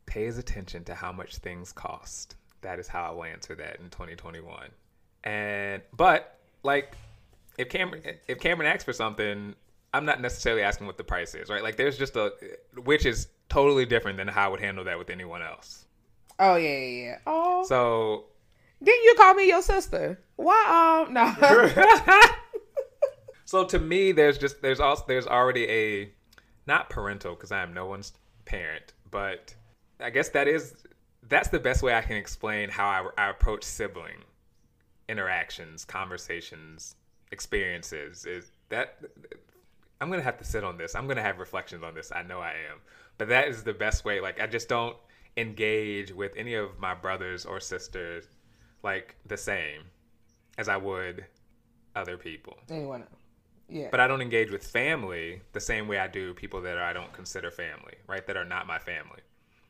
pays 0.06 0.38
attention 0.38 0.84
to 0.86 0.96
how 0.96 1.12
much 1.12 1.38
things 1.38 1.72
cost. 1.72 2.36
That 2.62 2.80
is 2.80 2.88
how 2.88 3.04
I 3.04 3.12
will 3.12 3.26
answer 3.26 3.56
that 3.56 3.80
in 3.80 3.90
2021. 3.90 4.70
And 5.24 5.82
but 5.96 6.40
like 6.64 6.96
if 7.58 7.70
Cameron 7.70 8.02
if 8.28 8.40
Cameron 8.40 8.68
asks 8.70 8.84
for 8.84 8.94
something, 8.94 9.56
I'm 9.94 10.06
not 10.06 10.22
necessarily 10.22 10.64
asking 10.64 10.88
what 10.88 10.98
the 10.98 11.04
price 11.04 11.36
is, 11.36 11.50
right? 11.50 11.64
Like 11.64 11.78
there's 11.78 11.98
just 11.98 12.16
a 12.16 12.34
which 12.84 13.06
is 13.06 13.28
totally 13.50 13.86
different 13.86 14.18
than 14.18 14.28
how 14.28 14.46
I 14.46 14.48
would 14.50 14.60
handle 14.60 14.84
that 14.86 14.98
with 14.98 15.10
anyone 15.10 15.42
else. 15.42 15.86
Oh 16.40 16.56
yeah, 16.56 16.78
yeah, 16.78 17.04
yeah. 17.04 17.18
Oh. 17.28 17.64
So 17.68 18.26
didn't 18.82 19.04
you 19.04 19.16
call 19.16 19.34
me 19.34 19.48
your 19.48 19.62
sister? 19.62 20.20
Why? 20.36 21.06
Um, 21.08 21.14
no. 21.14 21.24
so 23.46 23.66
to 23.66 23.80
me, 23.80 24.12
there's 24.12 24.38
just 24.38 24.62
there's 24.62 24.80
also 24.80 25.04
there's 25.08 25.28
already 25.28 25.70
a 25.70 26.10
not 26.66 26.90
parental 26.90 27.36
because 27.36 27.52
I 27.52 27.62
am 27.62 27.74
no 27.74 27.86
one's 27.86 28.14
parent, 28.46 28.94
but 29.12 29.54
I 30.00 30.10
guess 30.10 30.30
that 30.30 30.48
is 30.48 30.76
that's 31.24 31.50
the 31.50 31.60
best 31.60 31.84
way 31.84 31.94
I 31.94 32.02
can 32.02 32.18
explain 32.18 32.70
how 32.70 32.88
I, 33.18 33.26
I 33.26 33.30
approach 33.30 33.64
sibling 33.64 34.24
interactions, 35.10 35.86
conversations, 35.86 36.96
experiences. 37.32 38.26
Is 38.26 38.52
that 38.70 39.00
I'm 40.02 40.10
gonna 40.10 40.22
have 40.22 40.38
to 40.38 40.46
sit 40.46 40.64
on 40.64 40.78
this. 40.78 40.96
I'm 40.96 41.08
gonna 41.08 41.22
have 41.22 41.40
reflections 41.40 41.84
on 41.84 41.94
this. 41.94 42.12
I 42.14 42.24
know 42.24 42.40
I 42.40 42.52
am, 42.52 42.80
but 43.18 43.30
that 43.30 43.48
is 43.48 43.64
the 43.64 43.74
best 43.74 44.06
way. 44.06 44.20
Like 44.20 44.40
I 44.42 44.48
just 44.48 44.70
don't 44.70 44.98
engage 45.36 46.12
with 46.12 46.34
any 46.38 46.54
of 46.54 46.80
my 46.80 46.94
brothers 46.94 47.46
or 47.46 47.60
sisters 47.60 48.26
like 48.84 49.16
the 49.26 49.38
same 49.38 49.82
as 50.58 50.68
I 50.68 50.78
would 50.78 51.26
other 51.96 52.18
people. 52.18 52.58
Anyone 52.70 53.04
Yeah. 53.70 53.88
But 53.90 54.00
I 54.00 54.08
don't 54.08 54.22
engage 54.22 54.52
with 54.52 54.66
family 54.66 55.42
the 55.54 55.60
same 55.60 55.88
way 55.88 55.98
I 55.98 56.08
do 56.08 56.34
people 56.34 56.62
that 56.62 56.78
I 56.78 56.94
don't 56.94 57.12
consider 57.14 57.50
family, 57.50 57.96
right? 58.08 58.26
That 58.28 58.38
are 58.38 58.46
not 58.46 58.68
my 58.68 58.78
family. 58.78 59.22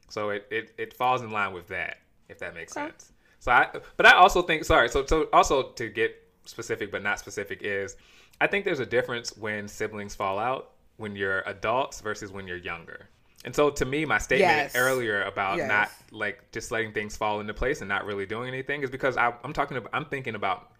So 0.10 0.32
it, 0.32 0.46
it, 0.52 0.74
it 0.78 0.94
falls 0.94 1.22
in 1.22 1.32
line 1.32 1.54
with 1.54 1.68
that, 1.68 1.98
if 2.30 2.40
that 2.40 2.54
makes 2.54 2.76
okay. 2.76 2.88
sense. 2.88 3.12
So 3.40 3.52
I 3.52 3.68
but 3.98 4.06
I 4.06 4.14
also 4.14 4.42
think 4.42 4.64
sorry, 4.64 4.90
so 4.90 5.06
so 5.06 5.28
also 5.34 5.72
to 5.72 5.90
get 5.90 6.16
specific 6.46 6.92
but 6.92 7.04
not 7.04 7.20
specific 7.20 7.62
is 7.62 7.96
I 8.40 8.48
think 8.48 8.66
there's 8.66 8.80
a 8.80 8.86
difference 8.86 9.36
when 9.38 9.68
siblings 9.68 10.16
fall 10.16 10.40
out 10.40 10.72
when 10.98 11.16
you're 11.16 11.42
adults 11.42 12.02
versus 12.02 12.32
when 12.32 12.48
you're 12.48 12.58
younger. 12.58 13.10
And 13.46 13.54
so 13.54 13.70
to 13.70 13.86
me, 13.86 14.06
my 14.06 14.18
statement 14.18 14.50
yes. 14.50 14.76
earlier 14.76 15.24
about 15.24 15.58
yes. 15.58 15.68
not 15.68 15.92
like 16.12 16.52
just 16.52 16.72
letting 16.72 16.94
things 16.94 17.18
fall 17.18 17.42
into 17.42 17.54
place 17.54 17.82
and 17.82 17.90
not 17.90 18.06
really 18.06 18.26
doing 18.26 18.48
anything 18.48 18.84
is 18.84 18.90
because 18.90 19.18
I, 19.18 19.34
am 19.44 19.52
talking 19.54 19.78
about 19.78 19.90
I'm 19.94 20.06
thinking 20.06 20.36
about 20.36 20.72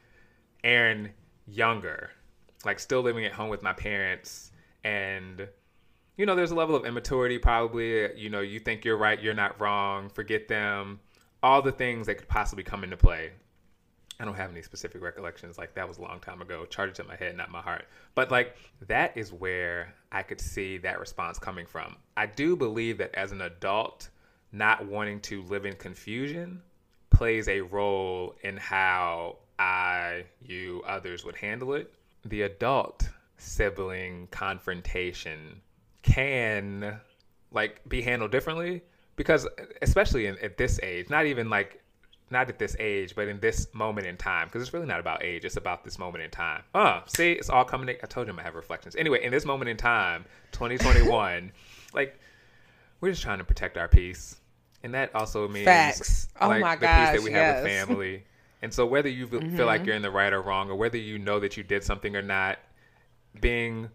Aaron 0.64 1.10
younger, 1.46 2.12
like 2.66 2.80
still 2.80 3.02
living 3.02 3.26
at 3.26 3.34
home 3.34 3.50
with 3.50 3.64
my 3.64 3.74
parents, 3.74 4.52
and 4.84 5.48
you 6.18 6.26
know 6.26 6.36
there's 6.36 6.52
a 6.52 6.56
level 6.56 6.76
of 6.76 6.86
immaturity 6.86 7.38
probably. 7.38 8.18
You 8.20 8.30
know 8.30 8.42
you 8.42 8.60
think 8.60 8.86
you're 8.86 8.98
right, 8.98 9.22
you're 9.22 9.34
not 9.34 9.60
wrong, 9.60 10.10
forget 10.10 10.48
them, 10.48 11.00
all 11.42 11.62
the 11.62 11.72
things 11.72 12.08
that 12.08 12.16
could 12.16 12.28
possibly 12.28 12.64
come 12.64 12.84
into 12.84 12.98
play. 12.98 13.32
I 14.20 14.26
don't 14.26 14.36
have 14.36 14.52
any 14.52 14.62
specific 14.62 15.02
recollections. 15.02 15.58
Like 15.58 15.74
that 15.76 15.88
was 15.88 15.98
a 15.98 16.02
long 16.02 16.20
time 16.20 16.42
ago. 16.42 16.66
Charged 16.66 16.96
to 16.96 17.04
my 17.04 17.16
head, 17.16 17.36
not 17.36 17.52
my 17.52 17.62
heart. 17.62 17.86
But 18.16 18.32
like 18.32 18.56
that 18.88 19.18
is 19.18 19.34
where 19.34 19.94
I 20.12 20.24
could 20.24 20.40
see 20.40 20.78
that 20.80 21.00
response 21.00 21.40
coming 21.40 21.66
from. 21.66 21.98
I 22.16 22.28
do 22.28 22.56
believe 22.56 23.00
that 23.00 23.14
as 23.16 23.32
an 23.32 23.42
adult, 23.42 24.10
not 24.52 24.86
wanting 24.86 25.20
to 25.22 25.42
live 25.44 25.66
in 25.66 25.74
confusion 25.76 26.62
plays 27.10 27.48
a 27.48 27.62
role 27.62 28.36
in 28.44 28.58
how 28.58 29.38
I, 29.60 30.26
you, 30.42 30.84
others 30.86 31.26
would 31.26 31.36
handle 31.36 31.74
it. 31.74 31.94
The 32.26 32.44
adult 32.44 33.10
sibling 33.38 34.28
confrontation 34.32 35.62
can 36.02 37.00
like 37.52 37.82
be 37.88 38.02
handled 38.02 38.32
differently 38.32 38.82
because 39.16 39.48
especially 39.82 40.26
in, 40.26 40.38
at 40.40 40.58
this 40.58 40.80
age, 40.82 41.10
not 41.10 41.26
even 41.26 41.50
like 41.50 41.84
not 42.32 42.50
at 42.50 42.60
this 42.60 42.76
age, 42.80 43.16
but 43.16 43.28
in 43.28 43.40
this 43.40 43.68
moment 43.74 44.08
in 44.08 44.18
time, 44.18 44.48
because 44.48 44.62
it's 44.62 44.74
really 44.74 44.88
not 44.88 45.00
about 45.00 45.24
age, 45.24 45.46
it's 45.46 45.58
about 45.58 45.84
this 45.84 46.00
moment 46.00 46.24
in 46.24 46.32
time. 46.32 46.64
Uh, 46.74 47.02
see, 47.06 47.34
it's 47.34 47.50
all 47.50 47.64
coming. 47.64 47.90
I 47.90 48.08
told 48.08 48.28
him 48.28 48.40
I 48.40 48.44
have 48.44 48.56
reflections. 48.56 48.96
Anyway, 48.96 49.24
in 49.24 49.32
this 49.32 49.46
moment 49.46 49.70
in 49.70 49.78
time, 49.78 50.26
2021, 50.52 51.52
like 51.94 52.20
we're 53.00 53.12
just 53.12 53.22
trying 53.22 53.38
to 53.38 53.44
protect 53.44 53.78
our 53.78 53.88
peace, 53.88 54.38
and 54.82 54.94
that 54.94 55.14
also 55.16 55.48
means 55.48 55.66
facts. 55.66 56.28
Oh 56.42 56.48
like, 56.50 56.62
my 56.62 56.76
the 56.76 56.82
gosh, 56.82 57.12
peace 57.12 57.20
that 57.20 57.24
we 57.24 57.32
yes. 57.32 57.56
have 57.56 57.64
with 57.64 57.72
family. 57.88 58.24
And 58.64 58.74
so, 58.74 58.86
whether 58.86 59.10
you 59.10 59.28
mm-hmm. 59.28 59.56
feel 59.56 59.68
like 59.68 59.82
mm-hmm. 59.82 59.88
you're 59.88 59.96
in 59.96 60.02
the 60.02 60.12
right 60.12 60.34
or 60.34 60.42
wrong, 60.42 60.72
or 60.72 60.76
whether 60.76 60.98
you 60.98 61.20
know 61.20 61.40
that 61.40 61.56
you 61.56 61.64
did 61.64 61.84
something 61.84 62.16
or 62.16 62.24
not, 62.24 62.58
being 63.40 63.90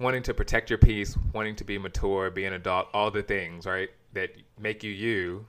wanting 0.00 0.24
to 0.24 0.34
protect 0.34 0.68
your 0.68 0.78
peace, 0.78 1.16
wanting 1.32 1.54
to 1.56 1.64
be 1.64 1.78
mature, 1.78 2.30
be 2.30 2.44
an 2.44 2.54
adult, 2.54 2.88
all 2.92 3.10
the 3.12 3.22
things, 3.22 3.66
right, 3.66 3.90
that 4.14 4.30
make 4.58 4.82
you 4.82 4.90
you, 4.90 5.46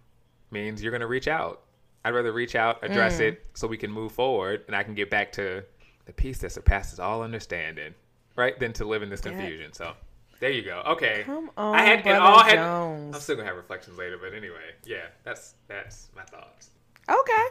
means 0.51 0.83
you're 0.83 0.91
going 0.91 1.01
to 1.01 1.07
reach 1.07 1.27
out 1.27 1.63
I'd 2.07 2.13
rather 2.13 2.31
reach 2.31 2.55
out, 2.55 2.81
address 2.83 3.17
mm. 3.17 3.27
it, 3.27 3.45
so 3.53 3.67
we 3.67 3.75
can 3.75 3.91
move 3.91 4.13
forward, 4.13 4.63
and 4.67 4.75
I 4.77 4.81
can 4.81 4.93
get 4.93 5.09
back 5.09 5.29
to 5.33 5.61
the 6.05 6.13
peace 6.13 6.37
that 6.37 6.53
surpasses 6.53 7.01
all 7.01 7.21
understanding, 7.21 7.93
right? 8.37 8.57
Than 8.57 8.71
to 8.73 8.85
live 8.85 9.03
in 9.03 9.09
this 9.09 9.19
confusion. 9.19 9.73
So 9.73 9.91
there 10.39 10.49
you 10.49 10.61
go. 10.61 10.83
Okay. 10.87 11.23
Come 11.25 11.51
on, 11.57 11.75
I 11.75 11.81
had 11.81 12.03
Brother 12.03 12.21
all 12.21 12.43
had. 12.43 12.55
Jones. 12.55 13.13
I'm 13.13 13.21
still 13.21 13.35
gonna 13.35 13.49
have 13.49 13.57
reflections 13.57 13.97
later, 13.97 14.17
but 14.17 14.33
anyway, 14.33 14.71
yeah, 14.85 15.07
that's 15.25 15.55
that's 15.67 16.07
my 16.15 16.23
thoughts. 16.23 16.69
Okay. 17.09 17.45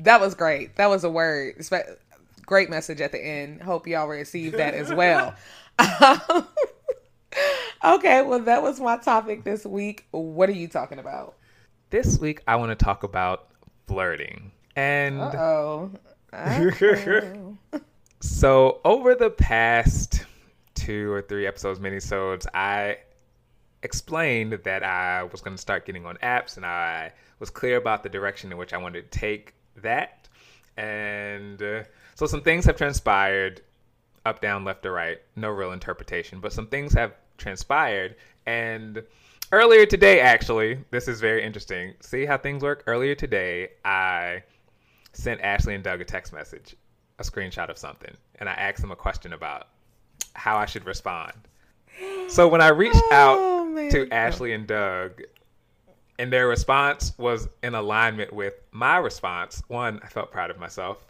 That 0.00 0.20
was 0.20 0.34
great. 0.34 0.76
That 0.76 0.88
was 0.88 1.04
a 1.04 1.10
word. 1.10 1.64
Great 2.46 2.70
message 2.70 3.00
at 3.00 3.12
the 3.12 3.24
end. 3.24 3.62
Hope 3.62 3.86
y'all 3.86 4.08
received 4.08 4.56
that 4.56 4.74
as 4.74 4.92
well. 4.92 5.34
okay, 7.84 8.22
well, 8.22 8.40
that 8.40 8.62
was 8.62 8.80
my 8.80 8.96
topic 8.96 9.44
this 9.44 9.64
week. 9.64 10.06
What 10.10 10.48
are 10.48 10.52
you 10.52 10.68
talking 10.68 10.98
about? 10.98 11.36
This 11.90 12.18
week, 12.18 12.42
I 12.46 12.56
want 12.56 12.70
to 12.76 12.84
talk 12.84 13.02
about 13.02 13.48
flirting. 13.86 14.52
And 14.76 15.20
oh. 15.20 15.90
so 18.20 18.80
over 18.84 19.14
the 19.14 19.30
past 19.30 20.24
two 20.74 21.10
or 21.10 21.22
three 21.22 21.46
episodes, 21.46 21.78
minisodes, 21.80 22.46
I 22.54 22.98
explained 23.82 24.52
that 24.64 24.82
I 24.82 25.24
was 25.24 25.40
going 25.40 25.56
to 25.56 25.60
start 25.60 25.86
getting 25.86 26.06
on 26.06 26.16
apps, 26.18 26.56
and 26.56 26.64
I 26.64 27.12
was 27.38 27.50
clear 27.50 27.76
about 27.76 28.02
the 28.02 28.08
direction 28.08 28.52
in 28.52 28.58
which 28.58 28.72
I 28.72 28.78
wanted 28.78 29.10
to 29.10 29.18
take 29.18 29.54
that. 29.82 30.28
And 30.76 31.62
uh, 31.62 31.84
so 32.14 32.26
some 32.26 32.42
things 32.42 32.64
have 32.64 32.76
transpired, 32.76 33.62
up, 34.24 34.40
down, 34.40 34.64
left, 34.64 34.86
or 34.86 34.92
right. 34.92 35.18
No 35.36 35.50
real 35.50 35.72
interpretation, 35.72 36.40
but 36.40 36.52
some 36.52 36.66
things 36.66 36.92
have 36.94 37.14
transpired, 37.38 38.16
and 38.46 39.02
Earlier 39.52 39.84
today, 39.84 40.20
actually, 40.20 40.78
this 40.92 41.08
is 41.08 41.20
very 41.20 41.42
interesting. 41.42 41.94
See 41.98 42.24
how 42.24 42.38
things 42.38 42.62
work? 42.62 42.84
Earlier 42.86 43.16
today, 43.16 43.70
I 43.84 44.44
sent 45.12 45.40
Ashley 45.40 45.74
and 45.74 45.82
Doug 45.82 46.00
a 46.00 46.04
text 46.04 46.32
message, 46.32 46.76
a 47.18 47.24
screenshot 47.24 47.68
of 47.68 47.76
something, 47.76 48.16
and 48.36 48.48
I 48.48 48.52
asked 48.52 48.80
them 48.80 48.92
a 48.92 48.96
question 48.96 49.32
about 49.32 49.66
how 50.34 50.56
I 50.56 50.66
should 50.66 50.86
respond. 50.86 51.32
So 52.28 52.46
when 52.46 52.60
I 52.60 52.68
reached 52.68 53.02
oh, 53.10 53.74
out 53.76 53.90
to 53.90 54.08
Ashley 54.12 54.52
and 54.52 54.68
Doug, 54.68 55.20
and 56.20 56.30
their 56.30 56.46
response 56.46 57.14
was 57.16 57.48
in 57.62 57.74
alignment 57.74 58.30
with 58.30 58.52
my 58.72 58.98
response, 58.98 59.62
one, 59.68 60.00
I 60.02 60.08
felt 60.08 60.30
proud 60.30 60.50
of 60.50 60.58
myself. 60.58 61.02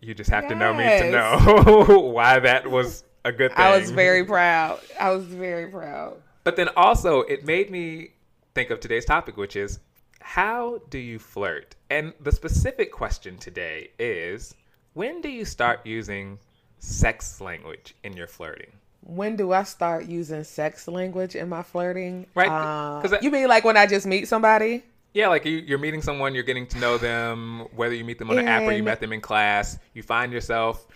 You 0.00 0.14
just 0.14 0.30
have 0.30 0.44
yes. 0.44 0.52
to 0.52 0.58
know 0.58 0.72
me 0.72 0.84
to 0.84 1.10
know 1.10 2.00
why 2.14 2.38
that 2.38 2.66
was 2.66 3.04
a 3.26 3.32
good 3.32 3.50
thing. 3.50 3.60
I 3.60 3.78
was 3.78 3.90
very 3.90 4.24
proud. 4.24 4.80
I 4.98 5.10
was 5.10 5.26
very 5.26 5.66
proud. 5.66 6.16
But 6.42 6.56
then 6.56 6.70
also, 6.74 7.20
it 7.20 7.44
made 7.44 7.70
me 7.70 8.12
think 8.54 8.70
of 8.70 8.80
today's 8.80 9.04
topic, 9.04 9.36
which 9.36 9.56
is 9.56 9.78
how 10.22 10.80
do 10.88 10.98
you 10.98 11.18
flirt? 11.18 11.76
And 11.90 12.14
the 12.18 12.32
specific 12.32 12.92
question 12.92 13.36
today 13.36 13.90
is 13.98 14.54
when 14.94 15.20
do 15.20 15.28
you 15.28 15.44
start 15.44 15.84
using 15.84 16.38
sex 16.78 17.42
language 17.42 17.94
in 18.04 18.16
your 18.16 18.26
flirting? 18.26 18.72
When 19.02 19.36
do 19.36 19.52
I 19.52 19.62
start 19.62 20.06
using 20.06 20.44
sex 20.44 20.86
language 20.86 21.34
in 21.36 21.48
my 21.48 21.62
flirting? 21.62 22.26
Right, 22.34 22.48
Uh, 22.48 23.18
you 23.22 23.30
mean 23.30 23.48
like 23.48 23.64
when 23.64 23.76
I 23.76 23.86
just 23.86 24.06
meet 24.06 24.28
somebody? 24.28 24.84
Yeah, 25.12 25.28
like 25.28 25.44
you, 25.44 25.56
you're 25.56 25.78
meeting 25.78 26.02
someone, 26.02 26.34
you're 26.34 26.44
getting 26.44 26.66
to 26.68 26.78
know 26.78 26.96
them, 26.96 27.66
whether 27.74 27.94
you 27.94 28.04
meet 28.04 28.18
them 28.18 28.30
on 28.30 28.38
an 28.38 28.46
app 28.46 28.62
or 28.62 28.72
you 28.72 28.82
met 28.84 29.00
them 29.00 29.12
in 29.12 29.20
class, 29.20 29.76
you 29.92 30.04
find 30.04 30.32
yourself, 30.32 30.86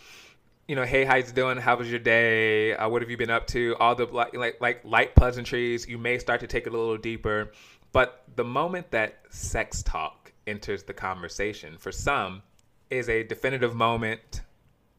you 0.69 0.77
know, 0.77 0.85
hey, 0.85 1.05
how 1.05 1.17
you 1.17 1.25
doing? 1.25 1.59
How 1.59 1.77
was 1.77 1.91
your 1.91 1.99
day? 1.99 2.75
Uh, 2.75 2.89
what 2.89 3.03
have 3.03 3.11
you 3.11 3.17
been 3.17 3.31
up 3.31 3.47
to? 3.49 3.75
All 3.81 3.95
the 3.95 4.07
like, 4.07 4.61
like 4.61 4.85
light 4.85 5.15
pleasantries. 5.17 5.89
You 5.89 5.99
may 5.99 6.19
start 6.19 6.41
to 6.41 6.47
take 6.47 6.67
it 6.67 6.73
a 6.73 6.77
little 6.77 6.97
deeper, 6.97 7.53
but 7.93 8.23
the 8.37 8.45
moment 8.45 8.91
that 8.93 9.19
sex 9.31 9.83
talk 9.83 10.33
enters 10.47 10.85
the 10.85 10.95
conversation, 10.95 11.77
for 11.77 11.91
some, 11.91 12.43
is 12.91 13.09
a 13.09 13.25
definitive 13.25 13.75
moment. 13.75 14.43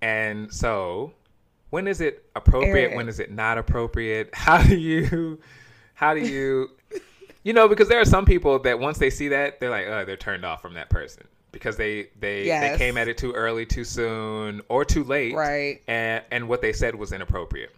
And 0.02 0.54
so, 0.54 1.14
when 1.76 1.88
is 1.90 2.00
it 2.00 2.26
appropriate? 2.38 2.84
Eric. 2.84 2.96
When 2.96 3.10
is 3.10 3.20
it 3.20 3.32
not 3.32 3.58
appropriate? 3.58 4.30
How 4.34 4.64
do 4.64 4.78
you, 4.78 5.38
how 5.94 6.14
do 6.14 6.22
you? 6.22 6.70
You 7.44 7.52
know, 7.52 7.68
because 7.68 7.90
there 7.90 8.00
are 8.00 8.06
some 8.06 8.24
people 8.24 8.60
that 8.60 8.80
once 8.80 8.98
they 8.98 9.10
see 9.10 9.28
that, 9.28 9.60
they're 9.60 9.70
like, 9.70 9.86
oh, 9.88 10.06
they're 10.06 10.16
turned 10.16 10.46
off 10.46 10.62
from 10.62 10.76
that 10.76 10.90
person 10.90 11.28
because 11.52 11.76
they 11.76 12.08
they 12.18 12.46
Yes. 12.46 12.72
they 12.72 12.78
came 12.78 12.98
at 12.98 13.10
it 13.10 13.18
too 13.18 13.34
early, 13.34 13.66
too 13.66 13.84
soon, 13.84 14.62
or 14.70 14.86
too 14.86 15.04
late, 15.04 15.36
Right. 15.36 15.82
And 15.90 16.24
and 16.32 16.48
what 16.48 16.62
they 16.62 16.72
said 16.72 16.96
was 16.96 17.12
inappropriate. 17.12 17.76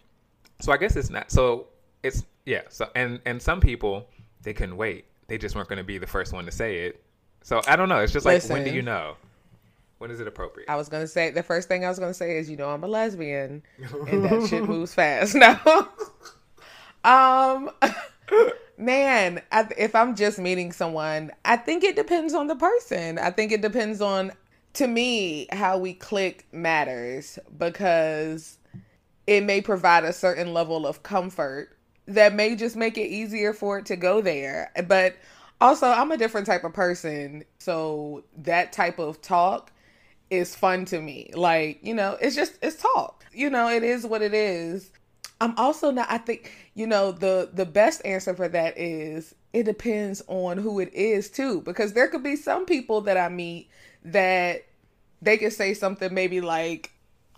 So 0.59 0.71
I 0.71 0.77
guess 0.77 0.95
it's 0.95 1.09
not. 1.09 1.31
So 1.31 1.65
it's 2.03 2.23
yeah. 2.45 2.61
So 2.69 2.89
and 2.93 3.19
and 3.25 3.41
some 3.41 3.59
people 3.59 4.07
they 4.43 4.53
couldn't 4.53 4.77
wait. 4.77 5.05
They 5.25 5.39
just 5.39 5.55
weren't 5.55 5.69
going 5.69 5.77
to 5.77 5.83
be 5.83 5.97
the 5.97 6.07
first 6.07 6.33
one 6.33 6.45
to 6.45 6.51
say 6.51 6.85
it. 6.85 7.03
So 7.41 7.61
I 7.67 7.75
don't 7.75 7.89
know. 7.89 7.97
It's 7.97 8.13
just 8.13 8.27
like 8.27 8.43
when 8.47 8.63
do 8.63 8.69
you 8.69 8.83
know? 8.83 9.15
When 9.97 10.11
is 10.11 10.19
it 10.19 10.27
appropriate? 10.27 10.69
I 10.69 10.75
was 10.75 10.89
gonna 10.89 11.07
say 11.07 11.31
the 11.31 11.43
first 11.43 11.67
thing 11.67 11.83
I 11.85 11.89
was 11.89 11.99
gonna 11.99 12.13
say 12.13 12.37
is 12.37 12.49
you 12.49 12.57
know 12.57 12.69
I'm 12.69 12.83
a 12.83 12.87
lesbian 12.87 13.63
and 14.07 14.23
that 14.25 14.47
shit 14.49 14.63
moves 14.69 14.93
fast. 14.93 15.35
No. 15.35 15.87
um 17.03 17.71
man, 18.77 19.41
I, 19.51 19.67
if 19.77 19.95
I'm 19.95 20.15
just 20.15 20.39
meeting 20.39 20.71
someone, 20.71 21.31
I 21.45 21.57
think 21.57 21.83
it 21.83 21.95
depends 21.95 22.33
on 22.33 22.47
the 22.47 22.55
person. 22.55 23.17
I 23.17 23.31
think 23.31 23.51
it 23.51 23.61
depends 23.61 24.01
on 24.01 24.31
to 24.73 24.87
me 24.87 25.47
how 25.51 25.77
we 25.77 25.93
click 25.93 26.45
matters 26.51 27.39
because 27.57 28.57
it 29.25 29.43
may 29.43 29.61
provide 29.61 30.03
a 30.03 30.13
certain 30.13 30.53
level 30.53 30.85
of 30.85 31.03
comfort 31.03 31.77
that 32.05 32.33
may 32.33 32.55
just 32.55 32.75
make 32.75 32.97
it 32.97 33.07
easier 33.07 33.53
for 33.53 33.79
it 33.79 33.85
to 33.87 33.95
go 33.95 34.21
there. 34.21 34.71
But 34.87 35.15
also, 35.59 35.87
I'm 35.87 36.11
a 36.11 36.17
different 36.17 36.45
type 36.45 36.63
of 36.63 36.73
person, 36.73 37.43
so 37.57 38.23
that 38.37 38.71
type 38.71 38.99
of 38.99 39.21
talk 39.21 39.71
is 40.29 40.55
fun 40.55 40.85
to 40.85 41.01
me. 41.01 41.31
Like, 41.33 41.79
you 41.83 41.93
know, 41.93 42.17
it's 42.19 42.35
just 42.35 42.57
it's 42.61 42.81
talk. 42.81 43.25
You 43.33 43.49
know, 43.49 43.69
it 43.69 43.83
is 43.83 44.05
what 44.05 44.21
it 44.21 44.33
is. 44.33 44.91
I'm 45.39 45.55
also 45.57 45.91
not 45.91 46.07
I 46.09 46.17
think, 46.17 46.51
you 46.73 46.87
know, 46.87 47.11
the 47.11 47.49
the 47.53 47.65
best 47.65 48.05
answer 48.05 48.33
for 48.33 48.47
that 48.47 48.77
is 48.77 49.35
it 49.53 49.63
depends 49.63 50.21
on 50.27 50.57
who 50.57 50.79
it 50.79 50.93
is 50.93 51.29
too 51.29 51.61
because 51.61 51.93
there 51.93 52.07
could 52.07 52.23
be 52.23 52.35
some 52.35 52.65
people 52.65 53.01
that 53.01 53.17
I 53.17 53.29
meet 53.29 53.69
that 54.03 54.65
they 55.21 55.37
could 55.37 55.53
say 55.53 55.73
something 55.73 56.13
maybe 56.13 56.41
like 56.41 56.91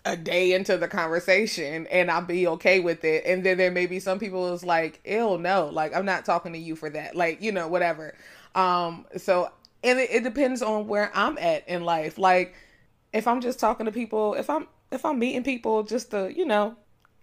a 0.04 0.16
day 0.16 0.52
into 0.52 0.78
the 0.78 0.88
conversation 0.88 1.86
and 1.88 2.10
I'll 2.10 2.24
be 2.24 2.46
okay 2.46 2.80
with 2.80 3.04
it. 3.04 3.24
And 3.26 3.44
then 3.44 3.58
there 3.58 3.70
may 3.70 3.86
be 3.86 4.00
some 4.00 4.18
people 4.18 4.52
is 4.54 4.64
like, 4.64 5.00
ill 5.04 5.38
no, 5.38 5.66
like 5.66 5.94
I'm 5.94 6.06
not 6.06 6.24
talking 6.24 6.52
to 6.54 6.58
you 6.58 6.74
for 6.76 6.90
that. 6.90 7.14
Like, 7.14 7.42
you 7.42 7.52
know, 7.52 7.68
whatever. 7.68 8.14
Um, 8.54 9.06
so 9.16 9.50
and 9.82 9.98
it, 9.98 10.10
it 10.10 10.24
depends 10.24 10.62
on 10.62 10.88
where 10.88 11.10
I'm 11.14 11.38
at 11.38 11.68
in 11.68 11.84
life. 11.84 12.18
Like 12.18 12.54
if 13.12 13.26
I'm 13.26 13.40
just 13.40 13.58
talking 13.58 13.86
to 13.86 13.92
people, 13.92 14.34
if 14.34 14.48
I'm 14.50 14.66
if 14.92 15.04
I'm 15.04 15.18
meeting 15.18 15.44
people 15.44 15.82
just 15.82 16.10
to, 16.10 16.32
you 16.34 16.44
know, 16.44 16.76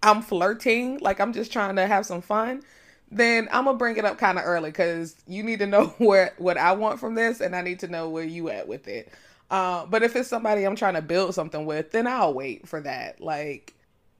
I'm 0.04 0.22
flirting, 0.22 1.00
like 1.00 1.20
I'm 1.20 1.34
just 1.34 1.52
trying 1.52 1.76
to 1.76 1.88
have 1.88 2.06
some 2.06 2.22
fun, 2.22 2.64
then 3.12 3.48
I'm 3.52 3.66
gonna 3.66 3.78
bring 3.78 3.98
it 3.98 4.06
up 4.06 4.18
kind 4.18 4.38
of 4.38 4.46
early 4.46 4.70
because 4.70 5.16
you 5.28 5.44
need 5.44 5.60
to 5.60 5.68
know 5.68 5.88
where 5.98 6.34
what 6.38 6.58
I 6.58 6.74
want 6.74 7.00
from 7.00 7.16
this, 7.16 7.42
and 7.42 7.56
I 7.56 7.62
need 7.62 7.80
to 7.80 7.88
know 7.88 8.10
where 8.10 8.24
you 8.24 8.50
at 8.50 8.68
with 8.68 8.88
it. 8.88 9.12
Uh, 9.50 9.86
but 9.86 10.04
if 10.04 10.16
it's 10.16 10.28
somebody 10.28 10.66
I'm 10.66 10.76
trying 10.76 10.96
to 10.96 11.02
build 11.02 11.34
something 11.34 11.66
with, 11.66 11.92
then 11.92 12.06
I'll 12.06 12.34
wait 12.34 12.68
for 12.68 12.82
that. 12.82 13.22
Like, 13.22 13.74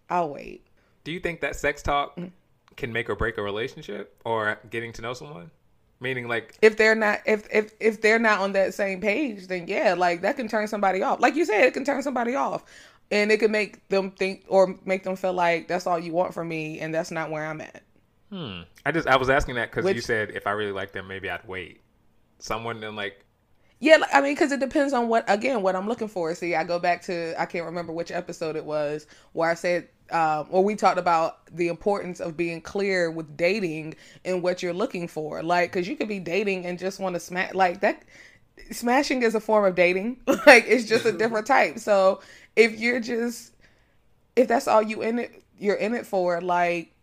I'll 0.10 0.30
wait. 0.30 0.66
Do 1.04 1.12
you 1.12 1.20
think 1.20 1.42
that 1.42 1.56
sex 1.56 1.82
talk 1.82 2.16
Mm. 2.16 2.32
can 2.78 2.94
make 2.94 3.10
or 3.10 3.16
break 3.16 3.38
a 3.38 3.42
relationship 3.42 4.22
or 4.24 4.58
getting 4.70 4.94
to 4.94 5.02
know 5.02 5.14
someone? 5.14 5.52
Meaning, 6.00 6.28
like, 6.28 6.58
If 6.62 6.78
they're 6.78 6.96
not, 6.96 7.22
if 7.26 7.48
if 7.52 7.74
if 7.80 8.02
they're 8.02 8.20
not 8.20 8.40
on 8.40 8.54
that 8.54 8.74
same 8.74 9.02
page, 9.02 9.48
then 9.48 9.68
yeah, 9.68 9.96
like 9.96 10.22
that 10.22 10.36
can 10.36 10.48
turn 10.48 10.68
somebody 10.68 11.02
off. 11.02 11.20
Like 11.20 11.36
you 11.36 11.46
said, 11.46 11.64
it 11.64 11.74
can 11.74 11.84
turn 11.86 12.04
somebody 12.04 12.36
off, 12.36 12.64
and 13.12 13.32
it 13.32 13.40
could 13.40 13.52
make 13.52 13.88
them 13.90 14.12
think 14.12 14.46
or 14.48 14.76
make 14.86 15.04
them 15.04 15.16
feel 15.16 15.34
like 15.34 15.68
that's 15.68 15.88
all 15.88 15.98
you 16.00 16.14
want 16.14 16.34
from 16.34 16.48
me, 16.50 16.80
and 16.80 16.94
that's 16.94 17.12
not 17.12 17.32
where 17.32 17.46
I'm 17.46 17.62
at. 17.62 17.84
hmm. 18.32 18.62
I 18.86 18.92
just 18.92 19.08
I 19.08 19.18
was 19.18 19.30
asking 19.30 19.56
that 19.56 19.72
because 19.72 19.92
you 19.94 20.02
said 20.02 20.32
if 20.32 20.46
I 20.48 20.52
really 20.52 20.72
like 20.72 20.92
them, 20.92 21.08
maybe 21.08 21.30
I'd 21.30 21.48
wait. 21.48 21.82
Someone 22.40 22.80
then 22.80 22.96
like 22.96 23.26
Yeah, 23.80 23.98
I 24.14 24.22
mean, 24.22 24.34
because 24.34 24.52
it 24.52 24.60
depends 24.60 24.94
on 24.94 25.08
what 25.08 25.26
again 25.28 25.62
what 25.62 25.76
I'm 25.76 25.88
looking 25.88 26.08
for. 26.08 26.34
See, 26.36 26.56
I 26.56 26.64
go 26.64 26.80
back 26.80 27.02
to 27.04 27.40
I 27.40 27.46
can't 27.46 27.66
remember 27.66 27.94
which 27.94 28.12
episode 28.12 28.56
it 28.56 28.66
was 28.66 29.08
where 29.34 29.50
I 29.50 29.54
said, 29.56 29.90
um, 30.12 30.48
or 30.50 30.64
we 30.64 30.76
talked 30.76 30.98
about 30.98 31.46
the 31.56 31.68
importance 31.68 32.20
of 32.20 32.38
being 32.38 32.62
clear 32.62 33.12
with 33.12 33.36
dating 33.36 33.96
and 34.26 34.42
what 34.42 34.64
you're 34.64 34.74
looking 34.74 35.08
for. 35.08 35.44
Like, 35.44 35.72
because 35.72 35.88
you 35.88 35.96
could 35.96 36.08
be 36.08 36.20
dating 36.20 36.66
and 36.66 36.80
just 36.80 37.00
want 37.00 37.16
to 37.16 37.20
smash 37.20 37.54
like 37.54 37.82
that. 37.82 38.04
Smashing 38.72 39.24
is 39.24 39.36
a 39.36 39.40
form 39.40 39.66
of 39.66 39.76
dating. 39.76 40.18
like, 40.46 40.66
it's 40.68 40.86
just 40.86 41.06
a 41.06 41.12
different 41.12 41.46
type. 41.46 41.80
So 41.80 42.22
if 42.56 42.80
you're 42.80 43.00
just 43.00 43.54
if 44.38 44.48
that's 44.48 44.68
all 44.68 44.82
you 44.82 45.02
in 45.02 45.20
it, 45.20 45.44
you're 45.60 45.76
in 45.76 45.96
it 45.96 46.06
for. 46.06 46.40
Like, 46.42 46.94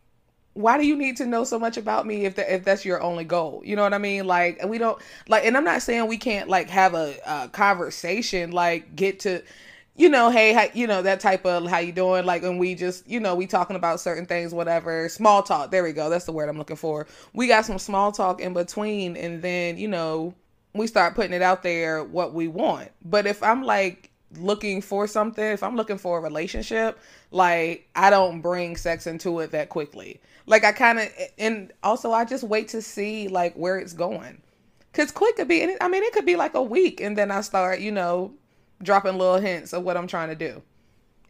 why 0.54 0.78
do 0.78 0.86
you 0.86 0.96
need 0.96 1.16
to 1.16 1.26
know 1.26 1.42
so 1.42 1.58
much 1.58 1.76
about 1.76 2.06
me 2.06 2.24
if 2.24 2.36
that 2.36 2.52
if 2.52 2.64
that's 2.64 2.84
your 2.84 3.02
only 3.02 3.24
goal? 3.24 3.60
You 3.64 3.76
know 3.76 3.82
what 3.82 3.92
I 3.92 3.98
mean? 3.98 4.26
Like 4.26 4.64
we 4.64 4.78
don't 4.78 5.00
like 5.28 5.44
and 5.44 5.56
I'm 5.56 5.64
not 5.64 5.82
saying 5.82 6.06
we 6.06 6.16
can't 6.16 6.48
like 6.48 6.70
have 6.70 6.94
a, 6.94 7.16
a 7.26 7.48
conversation 7.48 8.52
like 8.52 8.94
get 8.94 9.20
to 9.20 9.42
you 9.96 10.08
know, 10.08 10.30
hey, 10.30 10.52
how, 10.52 10.66
you 10.74 10.86
know 10.86 11.02
that 11.02 11.20
type 11.20 11.46
of 11.46 11.66
how 11.68 11.78
you 11.78 11.92
doing? 11.92 12.26
Like, 12.26 12.42
and 12.42 12.58
we 12.58 12.74
just, 12.74 13.08
you 13.08 13.20
know, 13.20 13.34
we 13.34 13.46
talking 13.46 13.76
about 13.76 14.00
certain 14.00 14.26
things, 14.26 14.52
whatever. 14.52 15.08
Small 15.08 15.42
talk. 15.42 15.70
There 15.70 15.84
we 15.84 15.92
go. 15.92 16.10
That's 16.10 16.24
the 16.24 16.32
word 16.32 16.48
I'm 16.48 16.58
looking 16.58 16.76
for. 16.76 17.06
We 17.32 17.46
got 17.46 17.64
some 17.64 17.78
small 17.78 18.10
talk 18.10 18.40
in 18.40 18.54
between, 18.54 19.16
and 19.16 19.40
then 19.40 19.78
you 19.78 19.88
know, 19.88 20.34
we 20.74 20.86
start 20.86 21.14
putting 21.14 21.32
it 21.32 21.42
out 21.42 21.62
there 21.62 22.02
what 22.02 22.34
we 22.34 22.48
want. 22.48 22.90
But 23.04 23.26
if 23.26 23.42
I'm 23.42 23.62
like 23.62 24.10
looking 24.36 24.82
for 24.82 25.06
something, 25.06 25.44
if 25.44 25.62
I'm 25.62 25.76
looking 25.76 25.98
for 25.98 26.18
a 26.18 26.20
relationship, 26.20 26.98
like 27.30 27.88
I 27.94 28.10
don't 28.10 28.40
bring 28.40 28.76
sex 28.76 29.06
into 29.06 29.38
it 29.40 29.52
that 29.52 29.68
quickly. 29.68 30.20
Like 30.46 30.64
I 30.64 30.72
kind 30.72 30.98
of, 30.98 31.08
and 31.38 31.72
also 31.82 32.12
I 32.12 32.24
just 32.24 32.44
wait 32.44 32.68
to 32.68 32.82
see 32.82 33.28
like 33.28 33.54
where 33.54 33.78
it's 33.78 33.92
going. 33.92 34.42
Cause 34.92 35.10
quick 35.10 35.36
could 35.36 35.48
be, 35.48 35.76
I 35.80 35.88
mean, 35.88 36.04
it 36.04 36.12
could 36.12 36.26
be 36.26 36.36
like 36.36 36.54
a 36.54 36.62
week, 36.62 37.00
and 37.00 37.18
then 37.18 37.30
I 37.32 37.40
start, 37.40 37.80
you 37.80 37.90
know, 37.90 38.32
dropping 38.84 39.18
little 39.18 39.38
hints 39.38 39.72
of 39.72 39.82
what 39.82 39.96
I'm 39.96 40.06
trying 40.06 40.28
to 40.28 40.34
do. 40.34 40.62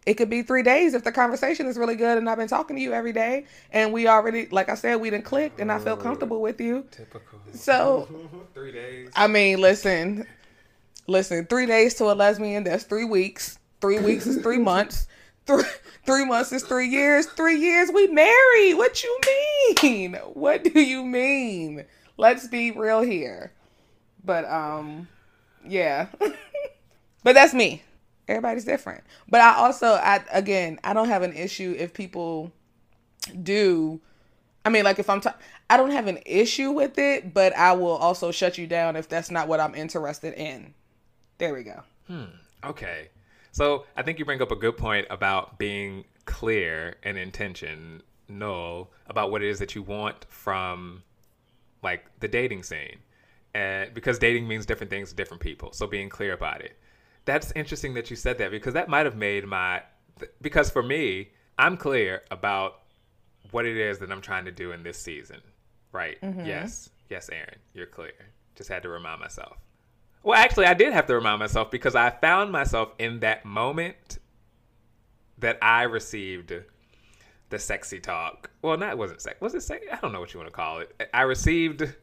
It 0.06 0.14
could 0.14 0.28
be 0.28 0.42
three 0.42 0.62
days 0.62 0.92
if 0.92 1.02
the 1.02 1.12
conversation 1.12 1.66
is 1.66 1.78
really 1.78 1.96
good, 1.96 2.18
and 2.18 2.28
I've 2.28 2.36
been 2.36 2.48
talking 2.48 2.76
to 2.76 2.82
you 2.82 2.92
every 2.92 3.12
day, 3.14 3.46
and 3.72 3.90
we 3.90 4.06
already, 4.06 4.46
like 4.50 4.68
I 4.68 4.74
said, 4.74 4.96
we 4.96 5.08
didn't 5.08 5.24
clicked, 5.24 5.60
and 5.60 5.72
I 5.72 5.78
felt 5.78 6.00
comfortable 6.00 6.42
with 6.42 6.60
you. 6.60 6.84
typical. 6.90 7.38
So 7.54 8.06
Three 8.54 8.72
days. 8.72 9.10
I 9.16 9.28
mean, 9.28 9.60
listen, 9.62 10.26
listen. 11.06 11.46
Three 11.46 11.64
days 11.64 11.94
to 11.94 12.04
a 12.04 12.14
lesbian, 12.14 12.64
that's 12.64 12.84
three 12.84 13.06
weeks. 13.06 13.58
Three 13.80 13.98
weeks 13.98 14.26
is 14.26 14.42
three 14.42 14.58
months. 14.72 15.06
Three 15.46 15.64
three 16.04 16.24
months 16.26 16.52
is 16.52 16.62
three 16.64 16.88
years. 16.88 17.26
Three 17.26 17.58
years 17.58 17.90
we 17.92 18.06
married. 18.08 18.74
What 18.74 19.02
you 19.02 19.18
mean? 19.82 20.14
What 20.34 20.64
do 20.64 20.80
you 20.80 21.02
mean? 21.04 21.84
Let's 22.18 22.46
be 22.46 22.70
real 22.72 23.00
here. 23.00 23.52
But 24.22 24.44
um, 24.46 25.08
yeah. 25.66 26.08
but 27.24 27.34
that's 27.34 27.52
me. 27.52 27.82
Everybody's 28.28 28.64
different. 28.64 29.02
But 29.28 29.40
I 29.40 29.56
also, 29.56 29.88
I 29.94 30.24
again, 30.32 30.78
I 30.84 30.92
don't 30.92 31.08
have 31.08 31.22
an 31.22 31.34
issue 31.34 31.74
if 31.76 31.92
people 31.92 32.52
do 33.42 34.00
I 34.64 34.70
mean, 34.70 34.84
like 34.84 34.98
if 34.98 35.10
I'm, 35.10 35.20
ta- 35.20 35.36
I 35.68 35.76
don't 35.76 35.90
have 35.90 36.06
an 36.06 36.18
issue 36.24 36.70
with 36.70 36.98
it, 36.98 37.34
but 37.34 37.54
I 37.56 37.72
will 37.72 37.96
also 37.96 38.30
shut 38.30 38.56
you 38.56 38.66
down 38.66 38.96
if 38.96 39.08
that's 39.08 39.30
not 39.30 39.46
what 39.46 39.60
I'm 39.60 39.74
interested 39.74 40.34
in. 40.34 40.74
There 41.38 41.52
we 41.52 41.64
go. 41.64 41.82
Hmm. 42.06 42.24
Okay. 42.64 43.08
So 43.52 43.84
I 43.96 44.02
think 44.02 44.18
you 44.18 44.24
bring 44.24 44.40
up 44.40 44.50
a 44.50 44.56
good 44.56 44.76
point 44.76 45.06
about 45.10 45.58
being 45.58 46.04
clear 46.24 46.96
and 47.02 47.18
intentional 47.18 48.90
about 49.06 49.30
what 49.30 49.42
it 49.42 49.48
is 49.48 49.58
that 49.58 49.74
you 49.74 49.82
want 49.82 50.24
from 50.28 51.02
like 51.82 52.06
the 52.20 52.28
dating 52.28 52.62
scene. 52.62 52.96
And 53.54 53.92
because 53.92 54.18
dating 54.18 54.48
means 54.48 54.64
different 54.64 54.90
things 54.90 55.10
to 55.10 55.14
different 55.14 55.42
people. 55.42 55.72
So 55.72 55.86
being 55.86 56.08
clear 56.08 56.32
about 56.32 56.62
it. 56.62 56.78
That's 57.24 57.52
interesting 57.52 57.94
that 57.94 58.10
you 58.10 58.16
said 58.16 58.38
that 58.38 58.50
because 58.50 58.74
that 58.74 58.88
might 58.88 59.06
have 59.06 59.16
made 59.16 59.46
my 59.46 59.82
because 60.40 60.70
for 60.70 60.82
me, 60.82 61.30
I'm 61.58 61.76
clear 61.76 62.22
about 62.30 62.80
what 63.50 63.66
it 63.66 63.76
is 63.76 63.98
that 63.98 64.10
I'm 64.10 64.20
trying 64.20 64.44
to 64.44 64.52
do 64.52 64.72
in 64.72 64.82
this 64.82 64.98
season. 64.98 65.40
Right? 65.92 66.20
Mm-hmm. 66.20 66.44
Yes. 66.44 66.90
Yes, 67.08 67.28
Aaron, 67.30 67.58
you're 67.74 67.86
clear. 67.86 68.12
Just 68.56 68.68
had 68.68 68.82
to 68.82 68.88
remind 68.88 69.20
myself. 69.20 69.56
Well, 70.22 70.38
actually, 70.38 70.66
I 70.66 70.74
did 70.74 70.92
have 70.92 71.06
to 71.06 71.14
remind 71.14 71.38
myself 71.38 71.70
because 71.70 71.94
I 71.94 72.10
found 72.10 72.50
myself 72.50 72.92
in 72.98 73.20
that 73.20 73.44
moment 73.44 74.18
that 75.38 75.58
I 75.60 75.82
received 75.82 76.54
the 77.50 77.58
sexy 77.58 78.00
talk. 78.00 78.50
Well, 78.62 78.76
not 78.78 78.96
wasn't 78.96 79.20
sex. 79.20 79.40
Was 79.40 79.54
it 79.54 79.62
sexy? 79.62 79.90
I 79.90 79.96
don't 79.96 80.12
know 80.12 80.20
what 80.20 80.32
you 80.32 80.40
want 80.40 80.50
to 80.50 80.56
call 80.56 80.80
it. 80.80 81.08
I 81.12 81.22
received 81.22 81.94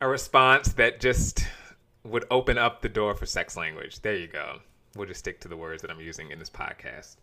a 0.00 0.08
response 0.08 0.72
that 0.74 1.00
just 1.00 1.46
would 2.04 2.24
open 2.30 2.58
up 2.58 2.82
the 2.82 2.88
door 2.88 3.14
for 3.14 3.26
sex 3.26 3.56
language. 3.56 4.00
There 4.00 4.16
you 4.16 4.26
go. 4.26 4.60
We'll 4.96 5.06
just 5.06 5.20
stick 5.20 5.40
to 5.40 5.48
the 5.48 5.56
words 5.56 5.82
that 5.82 5.90
I'm 5.90 6.00
using 6.00 6.30
in 6.30 6.38
this 6.38 6.50
podcast. 6.50 7.16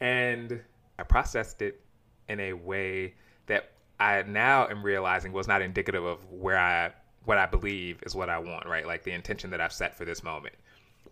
And 0.00 0.60
I 0.98 1.02
processed 1.02 1.62
it 1.62 1.80
in 2.28 2.40
a 2.40 2.52
way 2.52 3.14
that 3.46 3.72
I 4.00 4.22
now 4.22 4.66
am 4.68 4.82
realizing 4.82 5.32
was 5.32 5.46
not 5.46 5.62
indicative 5.62 6.04
of 6.04 6.18
where 6.30 6.58
I 6.58 6.92
what 7.24 7.38
I 7.38 7.46
believe 7.46 8.02
is 8.04 8.16
what 8.16 8.28
I 8.28 8.38
want, 8.38 8.66
right? 8.66 8.86
Like 8.86 9.04
the 9.04 9.12
intention 9.12 9.50
that 9.50 9.60
I've 9.60 9.72
set 9.72 9.96
for 9.96 10.04
this 10.04 10.24
moment. 10.24 10.54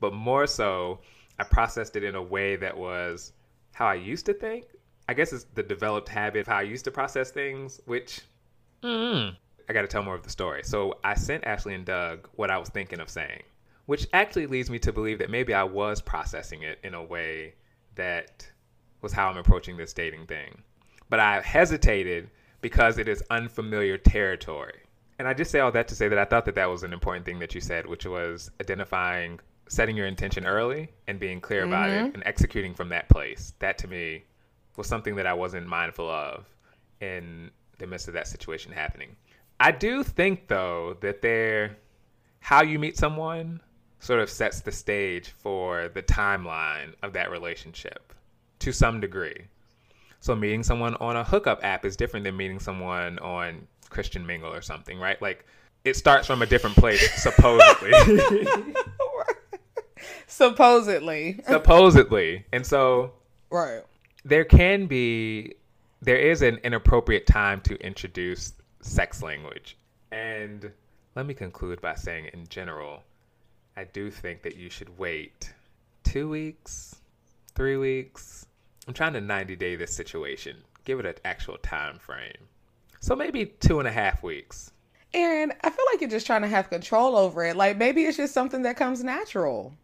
But 0.01 0.13
more 0.13 0.47
so, 0.47 0.99
I 1.39 1.45
processed 1.45 1.95
it 1.95 2.03
in 2.03 2.17
a 2.17 2.23
way 2.23 2.57
that 2.57 2.77
was 2.77 3.33
how 3.73 3.87
I 3.87 3.95
used 3.95 4.27
to 4.27 4.35
think. 4.35 4.65
I 5.09 5.15
guess 5.15 5.33
it's 5.33 5.45
the 5.55 5.63
developed 5.63 6.09
habit 6.09 6.41
of 6.41 6.47
how 6.49 6.57
I 6.57 6.63
used 6.63 6.85
to 6.87 6.91
process 6.91 7.31
things, 7.31 7.81
which 7.87 8.23
mm, 8.83 9.37
I 9.71 9.73
got 9.73 9.83
to 9.83 9.87
tell 9.87 10.03
more 10.03 10.17
of 10.17 10.25
the 10.25 10.31
story. 10.31 10.63
So 10.65 10.99
I 11.05 11.15
sent 11.15 11.45
Ashley 11.45 11.75
and 11.75 11.85
Doug 11.85 12.29
what 12.35 12.51
I 12.51 12.59
was 12.59 12.69
thinking 12.71 12.99
of 12.99 13.09
saying, 13.09 13.45
which 13.87 14.09
actually 14.13 14.49
leads 14.49 14.69
me 14.69 14.81
to 14.81 14.93
believe 14.93 15.21
that 15.21 15.31
maybe 15.31 15.55
I 15.55 15.63
was 15.63 16.01
processing 16.01 16.63
it 16.63 16.81
in 16.83 16.95
a 16.95 17.05
way 17.05 17.55
that 17.95 18.49
was 19.01 19.13
how 19.13 19.29
I'm 19.29 19.37
approaching 19.37 19.77
this 19.77 19.93
dating 19.93 20.27
thing. 20.27 20.61
But 21.09 21.21
I 21.21 21.41
hesitated 21.41 22.31
because 22.63 22.99
it 22.99 23.07
is 23.07 23.23
unfamiliar 23.31 23.97
territory. 23.97 24.81
And 25.21 25.29
I 25.29 25.35
just 25.35 25.53
say 25.53 25.61
all 25.61 25.71
that 25.71 25.87
to 25.87 25.95
say 25.95 26.09
that 26.09 26.19
I 26.19 26.25
thought 26.25 26.47
that 26.47 26.57
that 26.57 26.69
was 26.69 26.83
an 26.83 26.93
important 26.93 27.25
thing 27.25 27.39
that 27.39 27.55
you 27.55 27.61
said, 27.61 27.87
which 27.87 28.05
was 28.05 28.51
identifying, 28.61 29.39
setting 29.69 29.97
your 29.97 30.09
intention 30.09 30.47
early 30.47 30.91
and 31.07 31.21
being 31.21 31.41
clear 31.41 31.61
mm-hmm. 31.61 31.73
about 31.73 31.91
it 31.91 32.07
mm-hmm. 32.07 32.15
and 32.15 32.23
executing 32.27 32.75
from 32.75 32.89
that 32.89 33.09
place. 33.09 33.55
That 33.61 33.79
to 33.79 33.87
me 33.87 34.25
was 34.77 34.89
something 34.89 35.15
that 35.15 35.29
I 35.29 35.33
wasn't 35.33 35.69
mindful 35.69 36.11
of 36.11 36.45
in 37.01 37.53
the 37.79 37.87
midst 37.87 38.09
of 38.09 38.15
that 38.15 38.27
situation 38.27 38.73
happening. 38.73 39.15
I 39.61 39.71
do 39.71 40.03
think 40.03 40.49
though 40.49 40.97
that 41.01 41.21
there 41.21 41.77
how 42.41 42.63
you 42.63 42.79
meet 42.79 42.97
someone 42.97 43.61
sort 43.99 44.21
of 44.21 44.31
sets 44.31 44.61
the 44.61 44.73
stage 44.73 45.29
for 45.29 45.91
the 45.91 46.03
timeline 46.03 46.95
of 47.03 47.13
that 47.13 47.31
relationship 47.31 48.15
to 48.61 48.73
some 48.73 48.99
degree. 48.99 49.37
So 50.21 50.35
meeting 50.35 50.63
someone 50.63 50.95
on 50.97 51.17
a 51.17 51.25
hookup 51.25 51.63
app 51.63 51.85
is 51.85 51.97
different 51.97 52.25
than 52.25 52.37
meeting 52.37 52.59
someone 52.59 53.19
on 53.19 53.67
Christian 53.91 54.27
Mingle 54.27 54.53
or 54.53 54.63
something, 54.63 54.99
right? 54.99 55.21
Like 55.21 55.45
it 55.85 55.97
starts 55.97 56.27
from 56.27 56.41
a 56.41 56.47
different 56.47 56.77
place, 56.77 57.11
supposedly. 57.23 57.93
supposedly. 60.27 61.41
supposedly. 61.47 62.45
And 62.53 62.67
so 62.67 63.13
Right. 63.51 63.83
There 64.25 64.45
can 64.45 64.87
be 64.87 65.55
there 66.03 66.17
is 66.17 66.41
an 66.41 66.59
inappropriate 66.65 67.27
time 67.27 67.61
to 67.63 67.77
introduce 67.85 68.55
sex 68.81 69.23
language. 69.23 69.77
And 70.13 70.71
let 71.15 71.27
me 71.27 71.35
conclude 71.35 71.81
by 71.81 71.95
saying 71.95 72.31
in 72.33 72.47
general, 72.49 73.03
I 73.77 73.85
do 73.85 74.11
think 74.11 74.43
that 74.43 74.57
you 74.57 74.71
should 74.71 74.99
wait 74.99 75.53
two 76.05 76.29
weeks, 76.29 76.97
three 77.55 77.77
weeks. 77.77 78.47
I'm 78.87 78.95
trying 78.95 79.13
to 79.13 79.21
90 79.21 79.57
day 79.57 79.77
this 79.77 79.95
situation. 79.95 80.57
Give 80.85 80.99
it 80.99 81.07
an 81.07 81.15
actual 81.25 81.59
time 81.59 81.99
frame. 81.99 82.49
So 83.01 83.15
maybe 83.17 83.47
two 83.47 83.79
and 83.79 83.89
a 83.89 83.93
half 83.93 84.23
weeks. 84.23 84.73
Aaron, 85.13 85.53
I 85.63 85.71
feel 85.71 85.85
like 85.93 86.01
you're 86.01 86.11
just 86.11 86.27
trying 86.27 86.43
to 86.43 86.49
have 86.49 86.71
control 86.71 87.17
over 87.17 87.45
it. 87.45 87.57
Like 87.57 87.77
maybe 87.77 88.05
it's 88.05 88.17
just 88.17 88.35
something 88.35 88.63
that 88.63 88.77
comes 88.77 89.03
natural. 89.03 89.75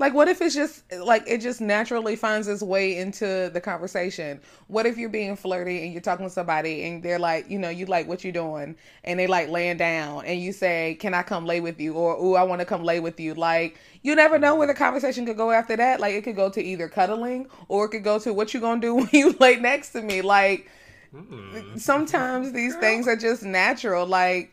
Like, 0.00 0.14
what 0.14 0.28
if 0.28 0.40
it's 0.40 0.54
just 0.54 0.90
like 0.94 1.24
it 1.26 1.42
just 1.42 1.60
naturally 1.60 2.16
finds 2.16 2.48
its 2.48 2.62
way 2.62 2.96
into 2.96 3.50
the 3.52 3.60
conversation? 3.60 4.40
What 4.68 4.86
if 4.86 4.96
you're 4.96 5.10
being 5.10 5.36
flirty 5.36 5.84
and 5.84 5.92
you're 5.92 6.00
talking 6.00 6.24
to 6.24 6.30
somebody 6.30 6.84
and 6.84 7.02
they're 7.02 7.18
like, 7.18 7.50
you 7.50 7.58
know, 7.58 7.68
you 7.68 7.84
like 7.84 8.08
what 8.08 8.24
you're 8.24 8.32
doing, 8.32 8.76
and 9.04 9.20
they 9.20 9.26
like 9.26 9.50
laying 9.50 9.76
down, 9.76 10.24
and 10.24 10.40
you 10.40 10.52
say, 10.54 10.96
"Can 11.00 11.12
I 11.12 11.22
come 11.22 11.44
lay 11.44 11.60
with 11.60 11.78
you?" 11.78 11.92
or 11.92 12.16
"Ooh, 12.16 12.34
I 12.34 12.44
want 12.44 12.60
to 12.60 12.64
come 12.64 12.82
lay 12.82 12.98
with 12.98 13.20
you." 13.20 13.34
Like, 13.34 13.78
you 14.00 14.14
never 14.14 14.38
know 14.38 14.54
where 14.54 14.66
the 14.66 14.72
conversation 14.72 15.26
could 15.26 15.36
go 15.36 15.50
after 15.50 15.76
that. 15.76 16.00
Like, 16.00 16.14
it 16.14 16.24
could 16.24 16.36
go 16.36 16.48
to 16.48 16.64
either 16.64 16.88
cuddling 16.88 17.48
or 17.68 17.84
it 17.84 17.90
could 17.90 18.02
go 18.02 18.18
to 18.20 18.32
what 18.32 18.54
you 18.54 18.60
gonna 18.60 18.80
do 18.80 18.94
when 19.00 19.10
you 19.12 19.36
lay 19.38 19.56
next 19.56 19.90
to 19.90 20.00
me. 20.00 20.22
Like, 20.22 20.70
mm. 21.14 21.78
sometimes 21.78 22.52
these 22.52 22.74
things 22.76 23.06
are 23.06 23.16
just 23.16 23.42
natural. 23.42 24.06
Like 24.06 24.50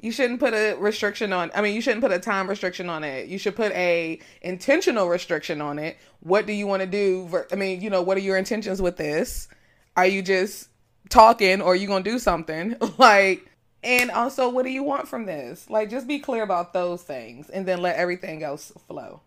you 0.00 0.10
shouldn't 0.10 0.40
put 0.40 0.54
a 0.54 0.74
restriction 0.76 1.32
on 1.32 1.50
i 1.54 1.60
mean 1.60 1.74
you 1.74 1.80
shouldn't 1.80 2.02
put 2.02 2.12
a 2.12 2.18
time 2.18 2.48
restriction 2.48 2.88
on 2.88 3.04
it. 3.04 3.28
You 3.28 3.38
should 3.38 3.56
put 3.56 3.72
a 3.72 4.18
intentional 4.42 5.08
restriction 5.08 5.60
on 5.60 5.78
it. 5.78 5.98
What 6.20 6.46
do 6.46 6.52
you 6.52 6.66
want 6.66 6.80
to 6.82 6.86
do 6.86 7.44
i 7.52 7.54
mean 7.54 7.80
you 7.80 7.90
know 7.90 8.02
what 8.02 8.16
are 8.16 8.20
your 8.20 8.36
intentions 8.36 8.80
with 8.80 8.96
this? 8.96 9.48
Are 9.96 10.06
you 10.06 10.22
just 10.22 10.68
talking 11.08 11.60
or 11.60 11.72
are 11.72 11.76
you 11.76 11.86
gonna 11.86 12.04
do 12.04 12.18
something? 12.18 12.76
Like 12.98 13.46
and 13.82 14.10
also 14.10 14.48
what 14.50 14.64
do 14.64 14.70
you 14.70 14.82
want 14.82 15.08
from 15.08 15.26
this? 15.26 15.68
Like 15.70 15.90
just 15.90 16.06
be 16.06 16.18
clear 16.18 16.42
about 16.42 16.72
those 16.72 17.02
things 17.02 17.48
and 17.48 17.66
then 17.66 17.80
let 17.80 17.96
everything 17.96 18.42
else 18.42 18.72
flow. 18.86 19.20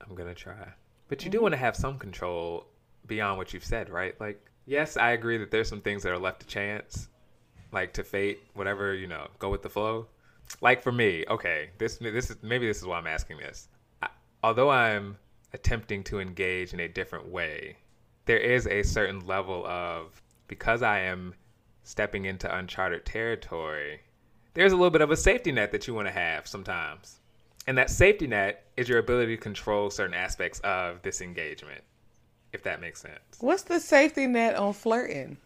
I'm 0.00 0.14
gonna 0.14 0.34
try. 0.34 0.74
But 1.08 1.24
you 1.24 1.30
do 1.30 1.42
want 1.42 1.52
to 1.52 1.58
have 1.58 1.74
some 1.74 1.98
control 1.98 2.66
beyond 3.06 3.38
what 3.38 3.52
you've 3.52 3.64
said 3.64 3.90
right? 3.90 4.20
Like 4.20 4.44
yes 4.66 4.96
i 4.96 5.10
agree 5.10 5.36
that 5.38 5.50
there's 5.50 5.68
some 5.68 5.80
things 5.80 6.02
that 6.02 6.12
are 6.12 6.18
left 6.18 6.40
to 6.40 6.46
chance 6.46 7.08
like 7.72 7.92
to 7.92 8.04
fate 8.04 8.40
whatever 8.54 8.94
you 8.94 9.06
know 9.06 9.26
go 9.38 9.50
with 9.50 9.62
the 9.62 9.68
flow 9.68 10.06
like 10.60 10.82
for 10.82 10.92
me, 10.92 11.24
okay, 11.28 11.70
this 11.78 11.98
this 11.98 12.30
is 12.30 12.36
maybe 12.42 12.66
this 12.66 12.78
is 12.78 12.86
why 12.86 12.98
I'm 12.98 13.06
asking 13.06 13.38
this. 13.38 13.68
I, 14.02 14.08
although 14.42 14.70
I'm 14.70 15.16
attempting 15.52 16.04
to 16.04 16.20
engage 16.20 16.72
in 16.72 16.80
a 16.80 16.88
different 16.88 17.28
way, 17.28 17.76
there 18.26 18.38
is 18.38 18.66
a 18.66 18.82
certain 18.82 19.26
level 19.26 19.66
of 19.66 20.22
because 20.48 20.82
I 20.82 21.00
am 21.00 21.34
stepping 21.82 22.24
into 22.24 22.54
uncharted 22.54 23.04
territory. 23.04 24.00
There's 24.54 24.72
a 24.72 24.76
little 24.76 24.90
bit 24.90 25.00
of 25.00 25.10
a 25.10 25.16
safety 25.16 25.52
net 25.52 25.72
that 25.72 25.86
you 25.86 25.94
want 25.94 26.08
to 26.08 26.12
have 26.12 26.46
sometimes. 26.46 27.20
And 27.66 27.78
that 27.78 27.90
safety 27.90 28.26
net 28.26 28.64
is 28.76 28.88
your 28.88 28.98
ability 28.98 29.36
to 29.36 29.42
control 29.42 29.90
certain 29.90 30.14
aspects 30.14 30.60
of 30.60 31.02
this 31.02 31.20
engagement, 31.20 31.82
if 32.52 32.62
that 32.64 32.80
makes 32.80 33.00
sense. 33.00 33.20
What's 33.38 33.62
the 33.62 33.78
safety 33.78 34.26
net 34.26 34.56
on 34.56 34.72
flirting? 34.72 35.36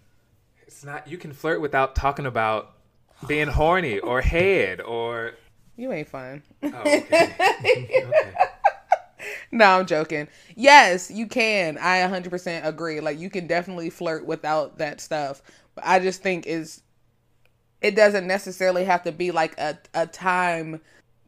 It's 0.66 0.84
not, 0.84 1.06
you 1.06 1.18
can 1.18 1.32
flirt 1.32 1.60
without 1.60 1.94
talking 1.94 2.24
about 2.26 2.73
being 3.26 3.48
horny 3.48 3.98
or 3.98 4.20
head 4.20 4.80
or 4.80 5.34
you 5.76 5.92
ain't 5.92 6.08
fun. 6.08 6.42
Oh, 6.62 6.68
okay. 6.80 7.34
okay. 8.04 8.34
No, 9.50 9.78
I'm 9.78 9.86
joking. 9.86 10.28
Yes, 10.56 11.10
you 11.10 11.26
can. 11.26 11.78
I 11.78 11.98
100% 11.98 12.66
agree. 12.66 13.00
Like 13.00 13.18
you 13.18 13.30
can 13.30 13.46
definitely 13.46 13.90
flirt 13.90 14.26
without 14.26 14.78
that 14.78 15.00
stuff. 15.00 15.42
But 15.74 15.84
I 15.86 15.98
just 16.00 16.22
think 16.22 16.46
is 16.46 16.82
it 17.80 17.94
doesn't 17.94 18.26
necessarily 18.26 18.84
have 18.84 19.02
to 19.04 19.12
be 19.12 19.30
like 19.30 19.58
a 19.58 19.78
a 19.94 20.06
time 20.06 20.80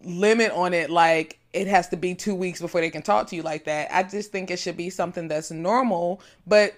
limit 0.02 0.52
on 0.52 0.72
it 0.72 0.90
like 0.90 1.38
it 1.52 1.66
has 1.66 1.88
to 1.88 1.96
be 1.96 2.14
2 2.14 2.34
weeks 2.34 2.60
before 2.60 2.80
they 2.80 2.90
can 2.90 3.02
talk 3.02 3.28
to 3.28 3.36
you 3.36 3.42
like 3.42 3.64
that. 3.64 3.88
I 3.94 4.02
just 4.02 4.30
think 4.30 4.50
it 4.50 4.58
should 4.58 4.76
be 4.76 4.90
something 4.90 5.28
that's 5.28 5.50
normal, 5.50 6.20
but 6.46 6.74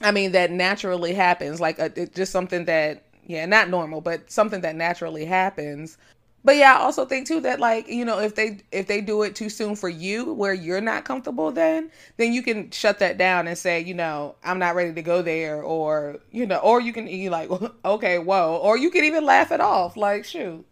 I 0.00 0.12
mean 0.12 0.32
that 0.32 0.50
naturally 0.50 1.14
happens 1.14 1.60
like 1.60 1.78
a, 1.78 1.92
it, 2.00 2.14
just 2.14 2.30
something 2.30 2.66
that 2.66 3.04
yeah, 3.28 3.44
not 3.46 3.68
normal, 3.68 4.00
but 4.00 4.30
something 4.30 4.62
that 4.62 4.74
naturally 4.74 5.26
happens. 5.26 5.98
But 6.44 6.56
yeah, 6.56 6.76
I 6.76 6.80
also 6.80 7.04
think 7.04 7.26
too 7.26 7.40
that 7.42 7.60
like, 7.60 7.88
you 7.88 8.04
know, 8.04 8.18
if 8.18 8.34
they 8.34 8.60
if 8.72 8.86
they 8.86 9.02
do 9.02 9.22
it 9.22 9.36
too 9.36 9.50
soon 9.50 9.76
for 9.76 9.90
you 9.90 10.32
where 10.32 10.54
you're 10.54 10.80
not 10.80 11.04
comfortable 11.04 11.52
then, 11.52 11.90
then 12.16 12.32
you 12.32 12.42
can 12.42 12.70
shut 12.70 13.00
that 13.00 13.18
down 13.18 13.46
and 13.46 13.58
say, 13.58 13.80
you 13.80 13.92
know, 13.92 14.34
I'm 14.42 14.58
not 14.58 14.74
ready 14.74 14.94
to 14.94 15.02
go 15.02 15.20
there 15.20 15.62
or, 15.62 16.18
you 16.30 16.46
know, 16.46 16.56
or 16.58 16.80
you 16.80 16.92
can 16.94 17.04
be 17.04 17.28
like, 17.28 17.50
okay, 17.84 18.18
whoa, 18.18 18.56
or 18.56 18.78
you 18.78 18.90
can 18.90 19.04
even 19.04 19.26
laugh 19.26 19.52
it 19.52 19.60
off 19.60 19.96
like, 19.96 20.24
shoot. 20.24 20.64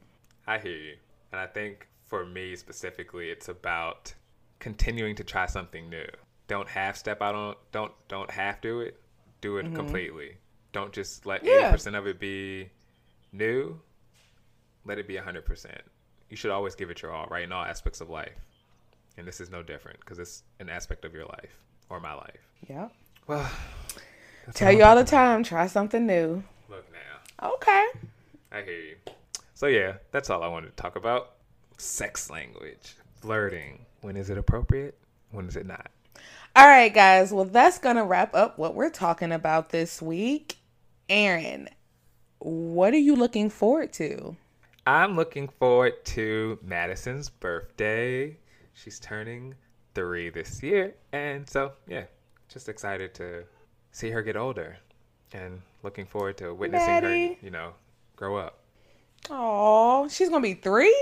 I 0.47 0.59
hear 0.59 0.77
you. 0.77 0.97
And 1.33 1.41
I 1.41 1.47
think 1.47 1.87
for 2.07 2.25
me 2.25 2.57
specifically, 2.57 3.29
it's 3.29 3.49
about 3.49 4.15
continuing 4.61 5.15
to 5.17 5.25
try 5.25 5.45
something 5.45 5.91
new. 5.91 6.07
Don't 6.49 6.69
half 6.69 6.97
step 6.97 7.21
out 7.21 7.35
on 7.35 7.55
don't 7.73 7.93
don't 8.09 8.31
half 8.31 8.63
do 8.63 8.81
it. 8.81 8.99
Do 9.43 9.59
it 9.59 9.67
mm-hmm. 9.67 9.77
completely. 9.77 10.37
Don't 10.77 10.93
just 10.93 11.25
let 11.25 11.43
eighty 11.43 11.71
percent 11.71 11.97
of 11.97 12.07
it 12.07 12.21
be 12.21 12.69
new. 13.33 13.81
Let 14.85 14.99
it 14.99 15.09
be 15.09 15.17
hundred 15.17 15.47
percent. 15.47 15.81
You 16.29 16.37
should 16.37 16.51
always 16.51 16.75
give 16.75 16.91
it 16.91 17.01
your 17.01 17.15
all, 17.15 17.27
right, 17.31 17.45
in 17.45 17.51
all 17.51 17.65
aspects 17.65 18.03
of 18.03 18.11
life. 18.11 18.37
And 19.17 19.27
this 19.27 19.41
is 19.41 19.49
no 19.49 19.63
different 19.63 20.01
because 20.01 20.19
it's 20.19 20.43
an 20.61 20.69
aspect 20.69 21.07
of 21.07 21.15
your 21.15 21.25
life 21.25 21.59
or 21.89 21.99
my 21.99 22.13
life. 22.13 22.47
Yeah. 22.69 22.89
Well, 23.27 23.51
tell 24.53 24.71
you 24.71 24.85
all 24.85 24.95
the 24.95 25.03
time. 25.03 25.43
Try 25.45 25.67
something 25.67 26.07
new. 26.07 26.45
Look 26.69 26.85
now. 26.93 27.49
Okay. 27.55 27.87
I 28.53 28.61
hear 28.61 28.81
you. 28.81 28.97
So 29.55 29.69
yeah, 29.69 29.95
that's 30.11 30.29
all 30.29 30.43
I 30.43 30.49
wanted 30.49 30.77
to 30.77 30.77
talk 30.77 30.97
about. 30.97 31.37
Sex 31.79 32.29
language, 32.29 32.97
flirting. 33.15 33.87
When 34.03 34.15
is 34.19 34.29
it 34.29 34.37
appropriate? 34.37 34.99
When 35.31 35.49
is 35.49 35.57
it 35.57 35.65
not? 35.65 35.91
All 36.55 36.67
right, 36.67 36.93
guys. 36.93 37.33
Well, 37.33 37.47
that's 37.47 37.79
going 37.79 37.97
to 37.97 38.05
wrap 38.05 38.35
up 38.35 38.59
what 38.59 38.75
we're 38.75 38.91
talking 38.91 39.33
about 39.33 39.71
this 39.71 40.03
week. 40.03 40.59
Aaron, 41.09 41.69
what 42.39 42.93
are 42.93 42.99
you 42.99 43.15
looking 43.17 43.51
forward 43.51 43.93
to? 43.95 44.37
I'm 44.87 45.17
looking 45.17 45.49
forward 45.49 46.05
to 46.07 46.59
Madison's 46.63 47.29
birthday. 47.29 48.37
She's 48.73 49.01
turning 49.01 49.55
three 49.95 50.31
this 50.31 50.63
year. 50.63 50.95
And 51.13 51.49
so, 51.49 51.73
yeah, 51.87 52.05
just 52.49 52.69
excited 52.69 53.15
to 53.15 53.45
see 53.91 54.11
her 54.11 54.23
get 54.23 54.37
older 54.37 54.77
and 55.33 55.61
looking 55.83 56.07
forward 56.07 56.37
to 56.39 56.55
witnessing 56.55 56.87
Maddie. 56.87 57.29
her, 57.29 57.37
you 57.43 57.51
know, 57.51 57.73
grow 58.15 58.37
up. 58.37 58.61
Oh, 59.31 60.09
she's 60.09 60.29
gonna 60.29 60.43
be 60.43 60.55
three. 60.55 60.95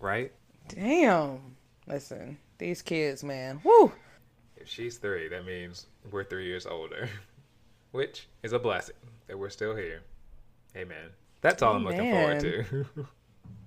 Right? 0.00 0.32
Damn. 0.68 1.56
Listen, 1.86 2.38
these 2.58 2.82
kids, 2.82 3.22
man. 3.22 3.60
Woo. 3.64 3.92
If 4.56 4.68
she's 4.68 4.98
three, 4.98 5.28
that 5.28 5.44
means 5.46 5.86
we're 6.10 6.24
three 6.24 6.46
years 6.46 6.66
older, 6.66 7.08
which 7.92 8.28
is 8.42 8.52
a 8.52 8.58
blessing 8.58 8.96
that 9.26 9.38
we're 9.38 9.50
still 9.50 9.76
here. 9.76 10.02
Amen. 10.76 11.10
That's 11.40 11.62
all 11.62 11.76
I'm 11.76 11.84
looking 11.84 12.10
forward 12.10 12.40
to. 12.40 12.86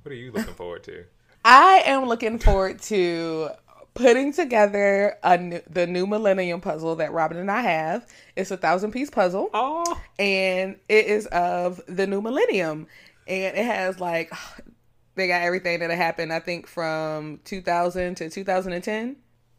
what 0.03 0.11
are 0.11 0.15
you 0.15 0.31
looking 0.31 0.53
forward 0.53 0.83
to? 0.83 1.05
I 1.43 1.83
am 1.85 2.05
looking 2.05 2.39
forward 2.39 2.81
to 2.83 3.49
putting 3.93 4.33
together 4.33 5.17
a 5.23 5.37
new, 5.37 5.61
the 5.69 5.85
new 5.85 6.07
Millennium 6.07 6.61
puzzle 6.61 6.95
that 6.95 7.11
Robin 7.11 7.37
and 7.37 7.51
I 7.51 7.61
have. 7.61 8.07
It's 8.35 8.51
a 8.51 8.57
thousand 8.57 8.91
piece 8.91 9.09
puzzle, 9.09 9.49
Oh, 9.53 9.99
and 10.17 10.77
it 10.87 11.05
is 11.05 11.25
of 11.27 11.81
the 11.87 12.07
new 12.07 12.21
Millennium, 12.21 12.87
and 13.27 13.57
it 13.57 13.65
has 13.65 13.99
like 13.99 14.31
they 15.15 15.27
got 15.27 15.41
everything 15.41 15.79
that 15.79 15.91
happened. 15.91 16.33
I 16.33 16.39
think 16.39 16.67
from 16.67 17.39
2000 17.45 18.15
to 18.15 18.29
2010. 18.29 19.15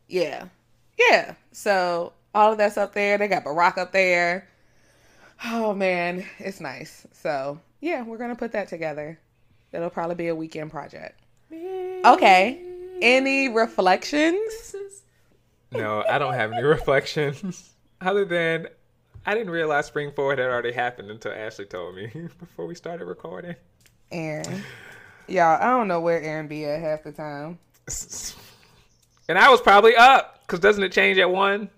Yeah, 0.08 0.46
yeah. 0.98 1.34
So 1.52 2.12
all 2.34 2.52
of 2.52 2.58
that's 2.58 2.76
up 2.76 2.94
there. 2.94 3.18
They 3.18 3.28
got 3.28 3.44
Barack 3.44 3.78
up 3.78 3.92
there. 3.92 4.48
Oh 5.44 5.74
man, 5.74 6.24
it's 6.38 6.60
nice. 6.60 7.06
So 7.12 7.60
yeah, 7.80 8.02
we're 8.02 8.18
gonna 8.18 8.36
put 8.36 8.52
that 8.52 8.68
together. 8.68 9.18
It'll 9.72 9.90
probably 9.90 10.14
be 10.14 10.28
a 10.28 10.34
weekend 10.34 10.70
project. 10.70 11.20
Okay. 11.52 12.60
Any 13.02 13.48
reflections? 13.48 14.74
no, 15.72 16.04
I 16.08 16.18
don't 16.18 16.34
have 16.34 16.52
any 16.52 16.62
reflections 16.64 17.70
other 18.00 18.24
than 18.24 18.68
I 19.26 19.34
didn't 19.34 19.50
realize 19.50 19.86
Spring 19.86 20.12
Forward 20.12 20.38
had 20.38 20.48
already 20.48 20.72
happened 20.72 21.10
until 21.10 21.32
Ashley 21.32 21.64
told 21.64 21.96
me 21.96 22.10
before 22.38 22.66
we 22.66 22.74
started 22.74 23.06
recording. 23.06 23.56
Aaron. 24.12 24.62
Y'all, 25.26 25.60
I 25.60 25.70
don't 25.70 25.88
know 25.88 26.00
where 26.00 26.20
Aaron 26.22 26.46
be 26.46 26.66
at 26.66 26.80
half 26.80 27.02
the 27.02 27.12
time. 27.12 27.58
And 29.28 29.38
I 29.38 29.48
was 29.50 29.60
probably 29.60 29.96
up 29.96 30.40
because 30.42 30.60
doesn't 30.60 30.82
it 30.82 30.92
change 30.92 31.18
at 31.18 31.30
one? 31.30 31.70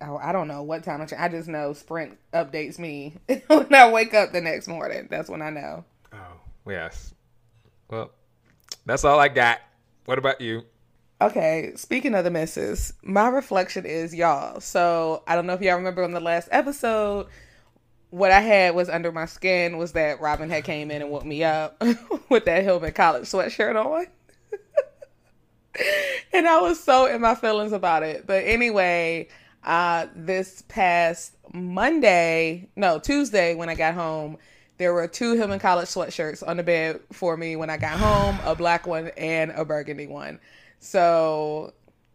Oh, 0.00 0.16
I 0.16 0.32
don't 0.32 0.48
know 0.48 0.62
what 0.62 0.82
time. 0.82 1.06
I 1.18 1.28
just 1.28 1.48
know 1.48 1.72
Sprint 1.72 2.18
updates 2.32 2.78
me 2.78 3.16
when 3.46 3.74
I 3.74 3.90
wake 3.90 4.14
up 4.14 4.32
the 4.32 4.40
next 4.40 4.66
morning. 4.68 5.08
That's 5.10 5.28
when 5.28 5.42
I 5.42 5.50
know. 5.50 5.84
Oh, 6.12 6.40
yes. 6.66 7.14
Well, 7.90 8.10
that's 8.86 9.04
all 9.04 9.20
I 9.20 9.28
got. 9.28 9.60
What 10.06 10.18
about 10.18 10.40
you? 10.40 10.62
Okay, 11.20 11.72
speaking 11.74 12.14
of 12.14 12.24
the 12.24 12.30
misses, 12.30 12.92
my 13.02 13.28
reflection 13.28 13.84
is 13.84 14.14
y'all. 14.14 14.60
So 14.60 15.24
I 15.26 15.34
don't 15.34 15.46
know 15.46 15.54
if 15.54 15.60
y'all 15.60 15.76
remember 15.76 16.04
on 16.04 16.12
the 16.12 16.20
last 16.20 16.48
episode, 16.52 17.26
what 18.10 18.30
I 18.30 18.40
had 18.40 18.74
was 18.74 18.88
under 18.88 19.12
my 19.12 19.26
skin 19.26 19.76
was 19.76 19.92
that 19.92 20.20
Robin 20.20 20.48
had 20.48 20.64
came 20.64 20.90
in 20.90 21.02
and 21.02 21.10
woke 21.10 21.24
me 21.24 21.44
up 21.44 21.82
with 22.30 22.44
that 22.44 22.62
Hillman 22.62 22.92
College 22.92 23.24
sweatshirt 23.24 23.76
on. 23.76 24.06
and 26.32 26.48
I 26.48 26.60
was 26.60 26.82
so 26.82 27.06
in 27.06 27.20
my 27.20 27.34
feelings 27.34 27.72
about 27.72 28.02
it. 28.02 28.26
But 28.26 28.44
anyway, 28.44 29.28
uh 29.64 30.06
this 30.14 30.62
past 30.68 31.36
Monday, 31.52 32.68
no, 32.76 32.98
Tuesday 32.98 33.54
when 33.54 33.68
I 33.68 33.74
got 33.74 33.94
home, 33.94 34.36
there 34.78 34.92
were 34.94 35.08
two 35.08 35.34
Hillman 35.34 35.58
College 35.58 35.88
sweatshirts 35.88 36.46
on 36.46 36.56
the 36.56 36.62
bed 36.62 37.00
for 37.12 37.36
me 37.36 37.56
when 37.56 37.68
I 37.70 37.76
got 37.76 37.98
home, 37.98 38.38
a 38.44 38.54
black 38.54 38.86
one 38.86 39.08
and 39.16 39.50
a 39.52 39.64
burgundy 39.64 40.06
one. 40.06 40.38
So, 40.78 41.72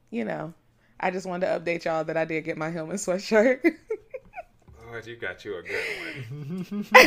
you 0.10 0.24
know, 0.24 0.54
I 1.00 1.12
just 1.12 1.26
wanted 1.28 1.48
to 1.48 1.60
update 1.60 1.84
y'all 1.84 2.04
that 2.06 2.16
I 2.16 2.24
did 2.26 2.46
get 2.46 2.58
my 2.58 2.70
Hillman 2.72 2.96
sweatshirt. 2.98 3.60
Lord, 4.86 5.06
you 5.08 5.18
got 5.18 5.44
you 5.44 5.58
a 5.58 5.64
good 5.64 6.66
one. 6.70 6.86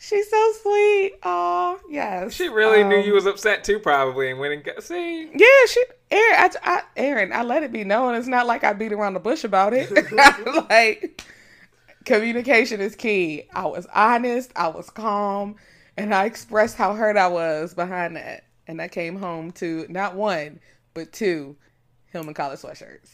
She's 0.00 0.30
so 0.30 0.52
sweet. 0.62 1.14
Oh, 1.22 1.78
yes. 1.90 2.32
she 2.32 2.48
really 2.48 2.82
knew 2.82 2.98
Um, 3.00 3.04
you 3.04 3.12
was 3.12 3.26
upset 3.26 3.62
too, 3.64 3.78
probably, 3.78 4.30
and 4.30 4.38
went 4.40 4.54
and 4.54 4.64
got. 4.64 4.82
See, 4.82 5.28
Yeah, 5.34 5.66
she 5.66 5.82
Aaron, 6.10 6.36
I, 6.38 6.50
I, 6.62 6.82
Aaron, 6.96 7.32
I 7.32 7.42
let 7.42 7.62
it 7.62 7.72
be 7.72 7.84
known. 7.84 8.14
It's 8.14 8.26
not 8.26 8.46
like 8.46 8.64
I 8.64 8.72
beat 8.72 8.92
around 8.92 9.14
the 9.14 9.20
bush 9.20 9.44
about 9.44 9.74
it. 9.74 9.90
like 10.70 11.22
communication 12.04 12.80
is 12.80 12.96
key. 12.96 13.44
I 13.54 13.66
was 13.66 13.86
honest, 13.94 14.52
I 14.56 14.68
was 14.68 14.90
calm, 14.90 15.56
and 15.96 16.14
I 16.14 16.24
expressed 16.24 16.76
how 16.76 16.94
hurt 16.94 17.16
I 17.16 17.28
was 17.28 17.74
behind 17.74 18.16
that. 18.16 18.44
And 18.66 18.80
I 18.82 18.88
came 18.88 19.16
home 19.16 19.52
to 19.52 19.86
not 19.88 20.14
one, 20.14 20.60
but 20.94 21.12
two 21.12 21.56
Hillman 22.06 22.34
College 22.34 22.60
sweatshirts. 22.60 23.10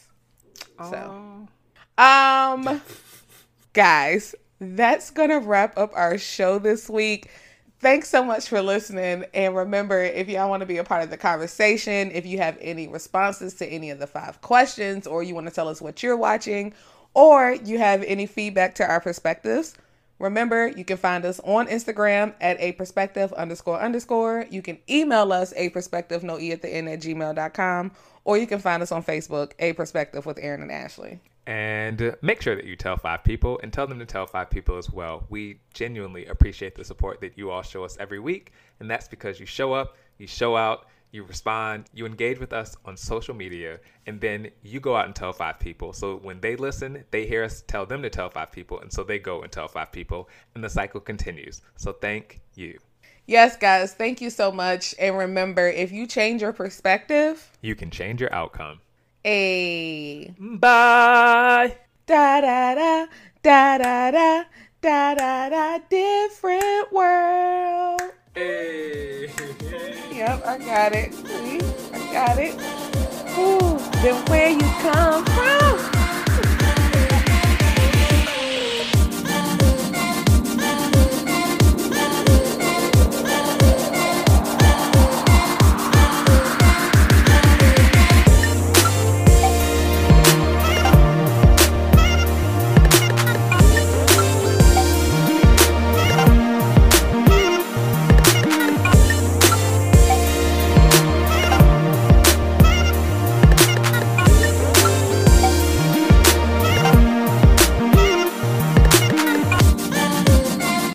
So, 0.91 1.47
um, 1.99 2.81
guys, 3.73 4.35
that's 4.61 5.11
gonna 5.11 5.41
wrap 5.41 5.79
up 5.79 5.93
our 5.95 6.19
show 6.19 6.59
this 6.59 6.89
week. 6.89 7.31
Thanks 7.85 8.09
so 8.09 8.25
much 8.25 8.49
for 8.49 8.63
listening. 8.63 9.27
And 9.35 9.55
remember, 9.55 10.03
if 10.03 10.27
y'all 10.27 10.49
want 10.49 10.63
to 10.63 10.67
be 10.67 10.79
a 10.79 10.85
part 10.85 11.03
of 11.03 11.11
the 11.11 11.19
conversation, 11.19 12.11
if 12.13 12.25
you 12.25 12.39
have 12.39 12.57
any 12.59 12.89
responses 12.89 13.53
to 13.57 13.67
any 13.67 13.91
of 13.91 13.99
the 13.99 14.07
five 14.07 14.41
questions, 14.41 15.07
or 15.07 15.23
you 15.23 15.35
want 15.35 15.49
to 15.49 15.53
tell 15.53 15.69
us 15.69 15.83
what 15.83 16.03
you're 16.03 16.17
watching, 16.17 16.73
or 17.13 17.53
you 17.53 17.77
have 17.77 18.03
any 18.05 18.25
feedback 18.25 18.75
to 18.77 18.87
our 18.89 19.03
perspectives, 19.03 19.75
remember 20.19 20.69
you 20.69 20.83
can 20.83 20.97
find 20.97 21.27
us 21.27 21.41
on 21.41 21.67
Instagram 21.67 22.33
at 22.41 22.59
a 22.59 22.73
perspective 22.73 23.35
underscore 23.35 23.79
underscore. 23.79 24.47
You 24.49 24.63
can 24.63 24.79
email 24.89 25.31
us 25.31 25.53
a 25.55 25.69
perspective 25.69 26.25
no 26.25 26.39
e 26.39 26.53
at 26.53 26.63
the 26.63 26.75
end 26.75 26.89
at 26.89 27.01
gmail.com, 27.01 27.93
or 28.25 28.39
you 28.39 28.47
can 28.47 28.61
find 28.61 28.83
us 28.83 28.93
on 28.93 29.03
Facebook, 29.03 29.53
a 29.59 29.75
perspective 29.75 30.25
with 30.25 30.39
Aaron 30.41 30.63
and 30.63 30.73
Ashley. 30.73 31.21
And 31.47 32.17
make 32.23 32.41
sure 32.41 32.57
that 32.57 32.65
you 32.65 32.75
tell 32.75 32.97
five 32.97 33.23
people 33.23 33.61
and 33.63 33.73
tell 33.73 33.87
them 33.87 33.99
to 33.99 34.07
tell 34.07 34.27
five 34.27 34.49
people 34.51 34.79
as 34.79 34.91
well. 34.91 35.27
We 35.29 35.61
genuinely 35.75 36.27
appreciate 36.27 36.75
the 36.75 36.85
support 36.85 37.21
that 37.21 37.37
you 37.37 37.51
all 37.51 37.63
show 37.63 37.85
us 37.85 37.97
every 38.01 38.19
week. 38.19 38.53
And 38.81 38.91
that's 38.91 39.09
because 39.09 39.39
you 39.39 39.47
show 39.47 39.75
up, 39.75 39.97
you 40.17 40.27
show 40.27 40.57
out, 40.57 40.87
you 41.13 41.23
respond, 41.23 41.85
you 41.95 42.07
engage 42.07 42.41
with 42.41 42.53
us 42.53 42.77
on 42.85 42.97
social 42.97 43.35
media, 43.35 43.79
and 44.07 44.21
then 44.21 44.51
you 44.63 44.81
go 44.81 44.97
out 44.97 45.07
and 45.07 45.15
tell 45.15 45.33
five 45.33 45.61
people. 45.61 45.93
So 45.93 46.17
when 46.17 46.41
they 46.41 46.57
listen, 46.57 47.05
they 47.13 47.27
hear 47.27 47.45
us 47.45 47.63
tell 47.69 47.87
them 47.87 48.03
to 48.03 48.11
tell 48.11 48.31
five 48.31 48.51
people. 48.51 48.81
And 48.81 48.93
so 48.93 49.05
they 49.05 49.21
go 49.21 49.43
and 49.43 49.53
tell 49.53 49.69
five 49.69 49.93
people, 49.93 50.29
and 50.55 50.65
the 50.65 50.69
cycle 50.69 51.01
continues. 51.01 51.63
So 51.77 51.93
thank 51.93 52.41
you. 52.57 52.79
Yes, 53.27 53.57
guys, 53.57 53.95
thank 53.95 54.21
you 54.21 54.29
so 54.29 54.51
much. 54.51 54.95
And 54.99 55.17
remember, 55.17 55.69
if 55.69 55.93
you 55.93 56.07
change 56.07 56.43
your 56.43 56.53
perspective, 56.53 57.49
You 57.63 57.75
can 57.75 57.91
change 57.91 58.21
your 58.21 58.33
outcome. 58.35 58.81
A 59.25 60.35
Bye. 60.39 61.77
da 62.07 62.41
da 62.41 62.75
da 62.75 63.07
da 63.43 63.79
da 63.79 64.11
da 64.11 64.45
da 64.83 65.15
da 65.15 65.49
da 65.49 65.79
different 65.89 66.93
world. 66.93 68.01
Hey. 68.35 69.31
Yep, 70.13 70.47
I 70.47 70.59
got 70.59 70.93
it. 70.95 71.15
See, 71.15 71.61
I 71.93 72.13
got 72.13 72.39
it. 72.39 72.55
Ooh, 73.39 73.79
then 74.03 74.25
where 74.27 74.51
you 74.51 74.69
come 74.83 75.25
from? 75.25 76.04